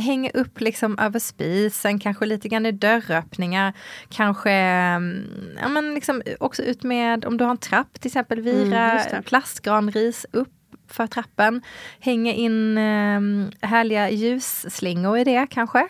hänger 0.02 0.36
upp 0.36 0.60
liksom 0.60 0.98
över 0.98 1.18
spisen, 1.18 1.98
kanske 1.98 2.26
lite 2.26 2.48
grann 2.48 2.66
i 2.66 2.72
dörröppningar. 2.72 3.72
Kanske 4.08 4.50
mm, 4.50 5.26
ja, 5.62 5.68
men 5.68 5.94
liksom 5.94 6.22
också 6.40 6.62
ut 6.62 6.82
med, 6.82 7.24
om 7.24 7.36
du 7.36 7.44
har 7.44 7.50
en 7.50 7.58
trapp 7.58 8.00
till 8.00 8.08
exempel, 8.08 8.40
vira 8.40 9.00
mm, 9.00 9.22
plastgran, 9.22 9.90
ris 9.90 10.26
upp 10.32 10.48
för 10.88 11.06
trappen. 11.06 11.62
Hänga 12.00 12.32
in 12.32 12.78
eh, 12.78 13.20
härliga 13.68 14.10
ljusslingor 14.10 15.18
i 15.18 15.24
det 15.24 15.46
kanske. 15.50 15.88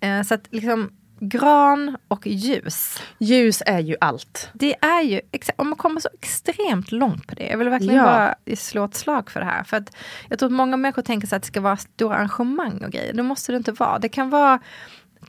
Eh, 0.00 0.22
så 0.22 0.34
att 0.34 0.46
liksom 0.50 0.90
gran 1.20 1.96
och 2.08 2.26
ljus. 2.26 3.02
Ljus 3.18 3.62
är 3.66 3.78
ju 3.78 3.96
allt. 4.00 4.50
Det 4.52 4.74
är 4.80 5.02
ju, 5.02 5.20
om 5.56 5.68
man 5.68 5.76
kommer 5.76 6.00
så 6.00 6.08
extremt 6.12 6.92
långt 6.92 7.26
på 7.26 7.34
det. 7.34 7.46
Jag 7.46 7.58
vill 7.58 7.68
verkligen 7.68 7.96
ja. 7.96 8.02
bara 8.04 8.56
slå 8.56 8.84
ett 8.84 8.94
slag 8.94 9.30
för 9.30 9.40
det 9.40 9.46
här. 9.46 9.64
För 9.64 9.76
att 9.76 9.96
jag 10.28 10.38
tror 10.38 10.46
att 10.46 10.52
många 10.52 10.76
människor 10.76 11.02
tänker 11.02 11.28
sig 11.28 11.36
att 11.36 11.42
det 11.42 11.48
ska 11.48 11.60
vara 11.60 11.76
stora 11.76 12.16
arrangemang 12.16 12.84
och 12.84 12.90
grejer. 12.90 13.12
Det 13.12 13.22
måste 13.22 13.52
det 13.52 13.56
inte 13.56 13.72
vara. 13.72 13.98
Det 13.98 14.08
kan 14.08 14.30
vara 14.30 14.60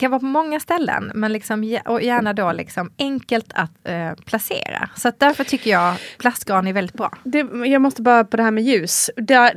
kan 0.02 0.12
vara 0.12 0.20
på 0.20 0.26
många 0.26 0.60
ställen, 0.60 1.12
men 1.16 1.34
liksom, 1.34 1.80
och 1.86 2.02
gärna 2.02 2.34
då 2.34 2.52
liksom 2.52 2.92
enkelt 2.98 3.52
att 3.56 3.88
eh, 3.88 4.14
placera. 4.26 4.90
Så 4.96 5.08
att 5.08 5.20
därför 5.20 5.44
tycker 5.44 5.72
jag 5.72 5.96
plastgran 6.18 6.68
är 6.68 6.74
väldigt 6.74 6.96
bra. 6.96 7.18
Det, 7.24 7.38
jag 7.66 7.82
måste 7.82 8.02
bara 8.02 8.24
på 8.24 8.38
det 8.38 8.44
här 8.44 8.52
med 8.52 8.64
ljus. 8.64 9.10
Det, 9.16 9.54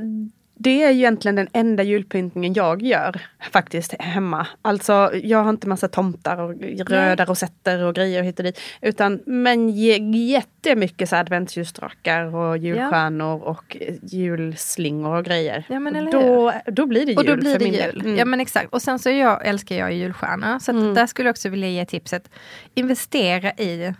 det 0.56 0.82
är 0.82 0.90
ju 0.90 0.98
egentligen 0.98 1.34
den 1.34 1.48
enda 1.52 1.82
julpyntningen 1.82 2.52
jag 2.52 2.82
gör 2.82 3.20
faktiskt 3.52 3.94
hemma. 3.98 4.46
Alltså 4.62 5.10
jag 5.22 5.42
har 5.42 5.50
inte 5.50 5.68
massa 5.68 5.88
tomtar 5.88 6.40
och 6.40 6.54
röda 6.88 7.24
rosetter 7.24 7.82
och 7.82 7.94
grejer 7.94 8.22
hit 8.22 8.38
och 8.38 8.44
dit. 8.44 8.60
Utan 8.82 9.20
men 9.26 9.70
jättemycket 10.26 11.08
så 11.08 11.16
adventsljusdrakar 11.16 12.34
och 12.34 12.58
julstjärnor 12.58 13.40
ja. 13.44 13.50
och 13.50 13.76
julslingor 14.02 15.16
och 15.16 15.24
grejer. 15.24 15.64
Ja, 15.68 15.80
men 15.80 15.96
eller 15.96 16.12
då, 16.12 16.52
då 16.66 16.86
blir 16.86 17.06
det 17.06 17.12
jul 17.12 17.18
Och 17.18 17.24
då 17.24 17.36
blir 17.36 17.52
för 17.52 17.58
det 17.58 17.64
min 17.64 17.74
jul. 17.74 18.00
Mm. 18.00 18.16
Ja 18.16 18.24
men 18.24 18.40
exakt. 18.40 18.72
Och 18.72 18.82
sen 18.82 18.98
så 18.98 19.10
jag, 19.10 19.46
älskar 19.46 19.76
jag 19.76 19.92
julstjärnor. 19.92 20.58
Så 20.58 20.70
mm. 20.70 20.94
där 20.94 21.06
skulle 21.06 21.28
jag 21.28 21.32
också 21.32 21.48
vilja 21.48 21.68
ge 21.68 21.84
tipset. 21.84 22.30
Investera 22.74 23.52
i 23.52 23.94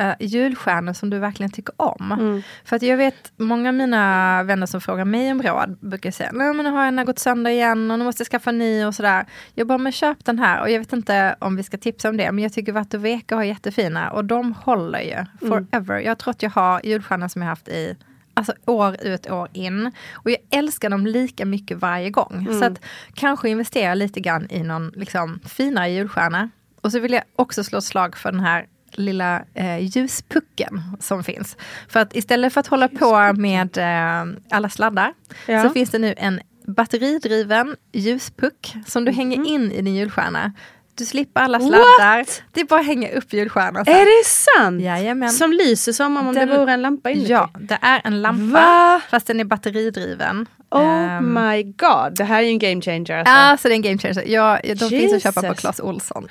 uh, 0.00 0.12
julstjärnor 0.20 0.92
som 0.92 1.10
du 1.10 1.18
verkligen 1.18 1.52
tycker 1.52 1.74
om. 1.76 2.12
Mm. 2.12 2.42
För 2.64 2.76
att 2.76 2.82
jag 2.82 2.96
vet 2.96 3.32
många 3.36 3.68
av 3.68 3.74
mina 3.74 4.42
vänner 4.42 4.66
som 4.66 4.80
frågar 4.80 5.04
mig 5.04 5.32
om 5.32 5.42
råd 5.42 5.78
brukar 5.80 6.10
säga, 6.10 6.30
nej 6.32 6.54
men 6.54 6.64
nu 6.64 6.70
har 6.70 6.86
en 6.86 7.04
gått 7.04 7.18
sönder 7.18 7.50
igen 7.50 7.90
och 7.90 7.98
nu 7.98 8.04
måste 8.04 8.20
jag 8.20 8.28
skaffa 8.28 8.52
ny 8.52 8.84
och 8.84 8.94
sådär. 8.94 9.26
Jag 9.54 9.66
bara, 9.66 9.78
men 9.78 9.92
köp 9.92 10.24
den 10.24 10.38
här 10.38 10.60
och 10.60 10.70
jag 10.70 10.78
vet 10.78 10.92
inte 10.92 11.36
om 11.38 11.56
vi 11.56 11.62
ska 11.62 11.76
tipsa 11.76 12.08
om 12.08 12.16
det, 12.16 12.32
men 12.32 12.42
jag 12.42 12.52
tycker 12.52 12.72
Vatt 12.72 12.94
och 12.94 13.04
Veka 13.04 13.36
har 13.36 13.44
jättefina 13.44 14.10
och 14.10 14.24
de 14.24 14.52
håller 14.52 15.00
ju 15.00 15.12
mm. 15.12 15.26
forever. 15.40 15.94
Mm. 15.94 16.06
Jag 16.06 16.18
tror 16.18 16.30
att 16.30 16.42
jag 16.42 16.50
har 16.50 16.80
julstjärnor 16.84 17.28
som 17.28 17.42
jag 17.42 17.48
haft 17.48 17.68
i 17.68 17.96
Alltså 18.38 18.52
år 18.66 18.96
ut 19.02 19.30
år 19.30 19.48
in. 19.52 19.92
Och 20.12 20.30
jag 20.30 20.38
älskar 20.50 20.90
dem 20.90 21.06
lika 21.06 21.44
mycket 21.44 21.78
varje 21.78 22.10
gång. 22.10 22.46
Mm. 22.48 22.60
Så 22.60 22.64
att 22.64 22.84
kanske 23.14 23.48
investera 23.48 23.94
lite 23.94 24.20
grann 24.20 24.46
i 24.50 24.62
någon 24.62 24.92
liksom, 24.96 25.40
finare 25.44 25.90
julstjärna. 25.90 26.50
Och 26.80 26.92
så 26.92 26.98
vill 26.98 27.12
jag 27.12 27.22
också 27.36 27.64
slå 27.64 27.80
slag 27.80 28.16
för 28.16 28.32
den 28.32 28.40
här 28.40 28.66
lilla 28.98 29.42
eh, 29.54 29.78
ljuspucken 29.78 30.82
som 31.00 31.24
finns. 31.24 31.56
För 31.88 32.00
att 32.00 32.16
istället 32.16 32.52
för 32.52 32.60
att 32.60 32.66
hålla 32.66 32.88
på 32.88 33.32
med 33.32 33.78
eh, 33.78 34.36
alla 34.50 34.68
sladdar 34.68 35.14
ja. 35.46 35.62
så 35.62 35.70
finns 35.70 35.90
det 35.90 35.98
nu 35.98 36.14
en 36.16 36.40
batteridriven 36.66 37.76
ljuspuck 37.92 38.74
som 38.86 39.04
du 39.04 39.10
mm. 39.10 39.16
hänger 39.16 39.46
in 39.46 39.72
i 39.72 39.82
din 39.82 39.94
julstjärna. 39.94 40.52
Du 40.94 41.04
slipper 41.04 41.40
alla 41.40 41.60
sladdar. 41.60 42.18
What? 42.18 42.42
Det 42.52 42.60
är 42.60 42.64
bara 42.64 42.80
att 42.80 42.86
hänga 42.86 43.10
upp 43.10 43.32
julstjärnan. 43.32 43.84
Är 43.86 44.18
det 44.18 44.24
sant? 44.26 44.82
Jajamän. 44.82 45.30
Som 45.30 45.52
lyser 45.52 45.92
som 45.92 46.16
om 46.16 46.34
den, 46.34 46.48
det 46.48 46.58
vore 46.58 46.72
en 46.72 46.82
lampa 46.82 47.10
inuti? 47.10 47.32
Ja, 47.32 47.50
det 47.58 47.78
är 47.82 48.00
en 48.04 48.22
lampa. 48.22 48.60
Va? 48.60 49.00
Fast 49.10 49.26
den 49.26 49.40
är 49.40 49.44
batteridriven. 49.44 50.46
Oh 50.70 51.18
um, 51.18 51.34
my 51.34 51.62
god, 51.62 52.16
det 52.16 52.24
här 52.24 52.38
är 52.38 52.42
ju 52.42 52.48
en 52.48 52.58
game 52.58 52.82
changer. 52.82 53.18
Alltså. 53.18 53.32
Alltså 53.34 53.68
det 53.68 53.74
är 53.74 53.76
en 53.76 53.82
game 53.82 53.98
changer. 53.98 54.24
Ja, 54.26 54.58
de 54.62 54.68
Jesus. 54.68 54.88
finns 54.88 55.12
att 55.12 55.22
köpa 55.22 55.48
på 55.48 55.54
Clas 55.54 55.80
Olsson. 55.80 56.28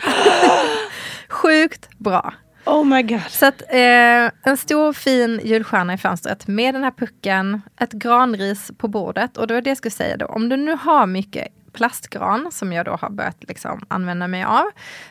Sjukt 1.30 1.89
bra. 1.97 2.34
Oh 2.66 2.84
my 2.84 3.03
god. 3.03 3.22
Så 3.30 3.45
att, 3.45 3.61
eh, 3.70 4.32
en 4.43 4.57
stor 4.57 4.93
fin 4.93 5.41
julstjärna 5.43 5.93
i 5.93 5.97
fönstret 5.97 6.47
med 6.47 6.76
den 6.76 6.84
här 6.84 6.91
pucken, 6.91 7.61
ett 7.80 7.91
granris 7.91 8.72
på 8.78 8.88
bordet. 8.88 9.38
Och 9.38 9.47
det 9.47 9.53
var 9.53 9.61
det 9.61 9.70
jag 9.70 9.78
skulle 9.78 9.91
säga 9.91 10.18
då, 10.18 10.26
om 10.26 10.49
du 10.49 10.57
nu 10.57 10.76
har 10.76 11.05
mycket 11.05 11.47
plastgran 11.76 12.51
som 12.51 12.74
jag 12.74 12.86
då 12.86 12.91
har 12.91 13.09
börjat 13.09 13.43
liksom 13.47 13.86
använda 13.88 14.28
mig 14.28 14.43
av. 14.43 14.66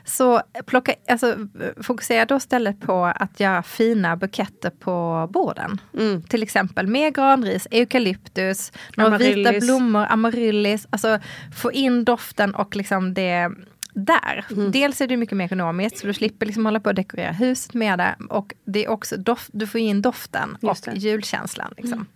Så 0.04 0.42
plocka, 0.66 0.94
alltså, 1.08 1.36
fokusera 1.82 2.24
då 2.24 2.36
istället 2.36 2.80
på 2.80 3.04
att 3.04 3.40
göra 3.40 3.62
fina 3.62 4.16
buketter 4.16 4.70
på 4.70 5.28
borden. 5.32 5.80
Mm. 5.98 6.22
Till 6.22 6.42
exempel 6.42 6.86
med 6.86 7.14
granris, 7.14 7.68
eukalyptus, 7.70 8.72
några 8.96 9.18
vita 9.18 9.52
blommor, 9.52 10.06
amaryllis. 10.08 10.86
Alltså 10.90 11.18
få 11.56 11.72
in 11.72 12.04
doften 12.04 12.54
och 12.54 12.76
liksom 12.76 13.14
det 13.14 13.50
där. 13.94 14.44
Mm. 14.50 14.70
Dels 14.70 15.00
är 15.00 15.06
det 15.06 15.16
mycket 15.16 15.36
mer 15.36 15.44
ekonomiskt, 15.44 15.98
så 15.98 16.06
du 16.06 16.14
slipper 16.14 16.46
liksom 16.46 16.64
hålla 16.64 16.80
på 16.80 16.90
att 16.90 16.96
dekorera 16.96 17.32
huset 17.32 17.74
med 17.74 17.98
det. 17.98 18.14
Och 18.28 18.54
det 18.64 18.84
är 18.84 18.88
också 18.88 19.16
doft, 19.16 19.50
du 19.52 19.66
får 19.66 19.80
in 19.80 20.02
doften 20.02 20.56
och 20.62 20.96
julkänslan. 20.96 21.74
Liksom. 21.76 21.92
Mm. 21.92 22.06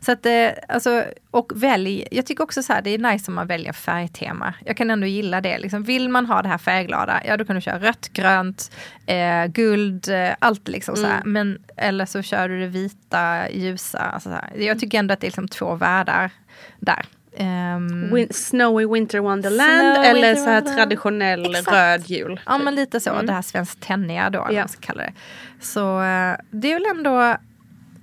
Så 0.00 0.12
att, 0.12 0.26
eh, 0.26 0.48
alltså, 0.68 1.04
och 1.30 1.52
välj, 1.54 2.08
jag 2.10 2.26
tycker 2.26 2.44
också 2.44 2.62
så 2.62 2.72
här, 2.72 2.82
det 2.82 2.90
är 2.90 2.98
nice 2.98 3.30
om 3.30 3.34
man 3.34 3.46
väljer 3.46 3.72
färgtema. 3.72 4.54
Jag 4.64 4.76
kan 4.76 4.90
ändå 4.90 5.06
gilla 5.06 5.40
det. 5.40 5.58
Liksom. 5.58 5.82
Vill 5.82 6.08
man 6.08 6.26
ha 6.26 6.42
det 6.42 6.48
här 6.48 6.58
färgglada, 6.58 7.20
ja 7.26 7.36
då 7.36 7.44
kan 7.44 7.56
du 7.56 7.62
köra 7.62 7.78
rött, 7.78 8.08
grönt, 8.12 8.72
eh, 9.06 9.46
guld, 9.46 10.08
eh, 10.08 10.30
allt 10.38 10.68
liksom 10.68 10.94
mm. 10.94 11.04
så 11.04 11.12
här. 11.12 11.20
Mm. 11.20 11.32
Men, 11.32 11.62
eller 11.76 12.06
så 12.06 12.22
kör 12.22 12.48
du 12.48 12.60
det 12.60 12.66
vita, 12.66 13.50
ljusa. 13.50 13.98
Alltså. 13.98 14.38
Jag 14.56 14.80
tycker 14.80 14.98
ändå 14.98 15.14
att 15.14 15.20
det 15.20 15.26
är 15.26 15.28
liksom 15.28 15.48
två 15.48 15.74
världar 15.74 16.30
där. 16.78 17.06
Um, 17.38 18.14
Win 18.14 18.28
Snowy 18.30 18.86
Winter 18.86 19.20
Wonderland 19.20 19.94
Snow 19.94 20.04
eller 20.04 20.28
Winter 20.28 20.44
så 20.44 20.50
här 20.50 20.60
traditionell 20.60 21.54
Exakt. 21.54 21.72
röd 21.72 22.02
jul. 22.06 22.40
Ja 22.46 22.58
men 22.58 22.74
lite 22.74 23.00
så, 23.00 23.10
mm. 23.10 23.26
det 23.26 23.32
här 23.32 23.42
svenskt 23.42 23.80
tenniga 23.80 24.30
då, 24.30 24.46
ja. 24.50 24.60
man 24.60 24.68
ska 24.68 24.80
kalla 24.80 25.02
det. 25.02 25.12
Så 25.60 25.98
uh, 25.98 26.36
det 26.50 26.72
är 26.72 26.74
väl 26.74 26.96
ändå 26.96 27.36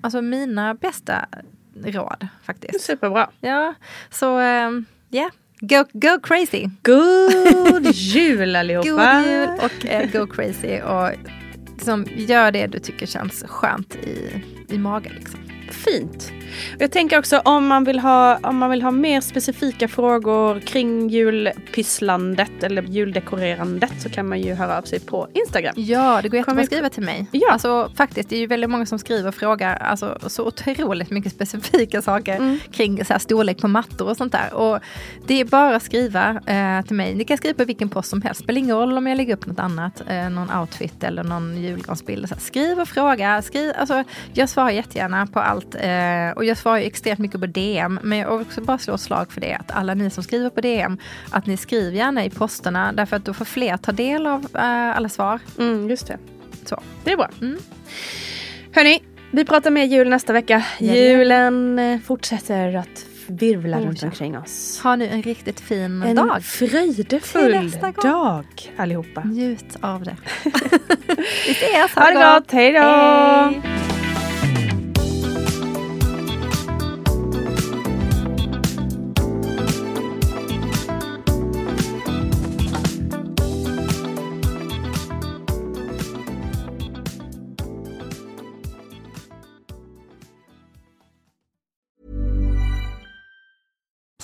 alltså, 0.01 0.21
mina 0.21 0.73
bästa 0.73 1.25
råd 1.83 2.27
faktiskt. 2.43 2.81
Superbra. 2.81 3.29
Ja, 3.39 3.73
så 4.11 4.25
ja. 4.25 4.67
Um, 4.67 4.85
yeah. 5.11 5.31
Go, 5.59 5.83
go 5.93 6.19
crazy! 6.23 6.69
God 6.83 7.85
jul 7.93 8.55
allihopa! 8.55 8.87
God 8.87 9.31
jul 9.31 9.49
och 9.49 9.85
uh, 9.85 10.11
go 10.11 10.27
crazy 10.27 10.81
och 10.81 11.11
liksom, 11.73 12.05
gör 12.15 12.51
det 12.51 12.67
du 12.67 12.79
tycker 12.79 13.05
känns 13.05 13.43
skönt 13.47 13.95
i, 13.95 14.43
i 14.69 14.77
magen. 14.77 15.13
Liksom. 15.15 15.46
Fint. 15.87 16.31
Jag 16.79 16.91
tänker 16.91 17.19
också 17.19 17.39
om 17.39 17.67
man 17.67 17.83
vill 17.83 17.99
ha, 17.99 18.37
om 18.37 18.57
man 18.57 18.69
vill 18.69 18.81
ha 18.81 18.91
mer 18.91 19.21
specifika 19.21 19.87
frågor 19.87 20.59
kring 20.59 21.09
julpysslandet 21.09 22.63
eller 22.63 22.81
juldekorerandet 22.81 24.01
så 24.01 24.09
kan 24.09 24.29
man 24.29 24.41
ju 24.41 24.53
höra 24.53 24.77
av 24.77 24.81
sig 24.81 24.99
på 24.99 25.27
Instagram. 25.33 25.73
Ja, 25.77 26.19
det 26.21 26.29
går 26.29 26.37
jättebra 26.37 26.61
att 26.61 26.65
skriva 26.65 26.89
till 26.89 27.03
mig. 27.03 27.27
Ja. 27.31 27.51
Alltså 27.51 27.91
faktiskt, 27.95 28.29
det 28.29 28.35
är 28.35 28.39
ju 28.39 28.47
väldigt 28.47 28.69
många 28.69 28.85
som 28.85 28.99
skriver 28.99 29.29
och 29.29 29.35
frågar 29.35 29.75
alltså, 29.75 30.17
så 30.27 30.47
otroligt 30.47 31.09
mycket 31.09 31.33
specifika 31.37 32.01
saker 32.01 32.35
mm. 32.35 32.59
kring 32.71 33.05
så 33.05 33.13
här, 33.13 33.19
storlek 33.19 33.61
på 33.61 33.67
mattor 33.67 34.09
och 34.09 34.17
sånt 34.17 34.31
där. 34.31 34.53
Och 34.53 34.79
det 35.27 35.41
är 35.41 35.45
bara 35.45 35.75
att 35.75 35.83
skriva 35.83 36.41
eh, 36.45 36.85
till 36.85 36.95
mig. 36.95 37.15
Ni 37.15 37.23
kan 37.23 37.37
skriva 37.37 37.57
på 37.57 37.65
vilken 37.65 37.89
post 37.89 38.09
som 38.09 38.21
helst. 38.21 38.41
Spelar 38.41 38.59
ingen 38.59 38.75
roll 38.75 38.97
om 38.97 39.07
jag 39.07 39.17
lägger 39.17 39.33
upp 39.33 39.45
något 39.45 39.59
annat, 39.59 40.03
eh, 40.07 40.29
någon 40.29 40.59
outfit 40.59 41.03
eller 41.03 41.23
någon 41.23 41.57
julgransbild. 41.61 42.41
Skriv 42.41 42.79
och 42.79 42.87
fråga. 42.87 43.41
Skriv, 43.41 43.73
alltså, 43.79 44.03
jag 44.33 44.49
svarar 44.49 44.69
jättegärna 44.69 45.27
på 45.27 45.39
allt. 45.39 45.75
Eh, 45.77 46.31
och 46.31 46.45
jag 46.45 46.57
svarar 46.57 46.77
ju 46.77 46.85
extremt 46.85 47.19
mycket 47.19 47.41
på 47.41 47.45
DM, 47.47 47.99
men 48.03 48.17
jag 48.17 48.37
vill 48.37 48.47
också 48.47 48.61
bara 48.61 48.77
slå 48.77 48.97
slag 48.97 49.31
för 49.31 49.41
det 49.41 49.53
att 49.53 49.71
alla 49.71 49.93
ni 49.93 50.09
som 50.09 50.23
skriver 50.23 50.49
på 50.49 50.61
DM, 50.61 50.97
att 51.31 51.45
ni 51.45 51.57
skriver 51.57 51.97
gärna 51.97 52.25
i 52.25 52.29
posterna 52.29 52.91
därför 52.91 53.15
att 53.15 53.25
då 53.25 53.33
får 53.33 53.45
fler 53.45 53.77
ta 53.77 53.91
del 53.91 54.27
av 54.27 54.41
uh, 54.43 54.97
alla 54.97 55.09
svar. 55.09 55.39
Mm, 55.59 55.89
just 55.89 56.07
det. 56.07 56.17
Så. 56.65 56.81
Det 57.03 57.11
är 57.11 57.17
bra. 57.17 57.29
Mm. 57.41 57.57
Hörni, 58.71 59.03
vi 59.31 59.45
pratar 59.45 59.71
mer 59.71 59.83
jul 59.83 60.09
nästa 60.09 60.33
vecka. 60.33 60.63
Julen 60.79 61.79
eh, 61.79 61.99
fortsätter 61.99 62.75
att 62.75 63.05
virvla 63.27 63.79
runt 63.79 64.03
omkring 64.03 64.37
oss. 64.37 64.79
Ha 64.83 64.95
nu 64.95 65.07
en 65.07 65.21
riktigt 65.21 65.59
fin 65.59 66.03
en 66.03 66.15
dag. 66.15 66.35
En 66.35 66.41
fröjdefull 66.41 67.71
dag 68.03 68.45
allihopa. 68.77 69.23
Njut 69.23 69.75
av 69.81 70.03
det. 70.03 70.15
vi 71.45 71.51
ses, 71.51 71.95
ha, 71.95 72.03
ha 72.03 72.11
det 72.11 72.39
gott. 72.39 72.51
Hej 72.51 72.73
då! 72.73 73.86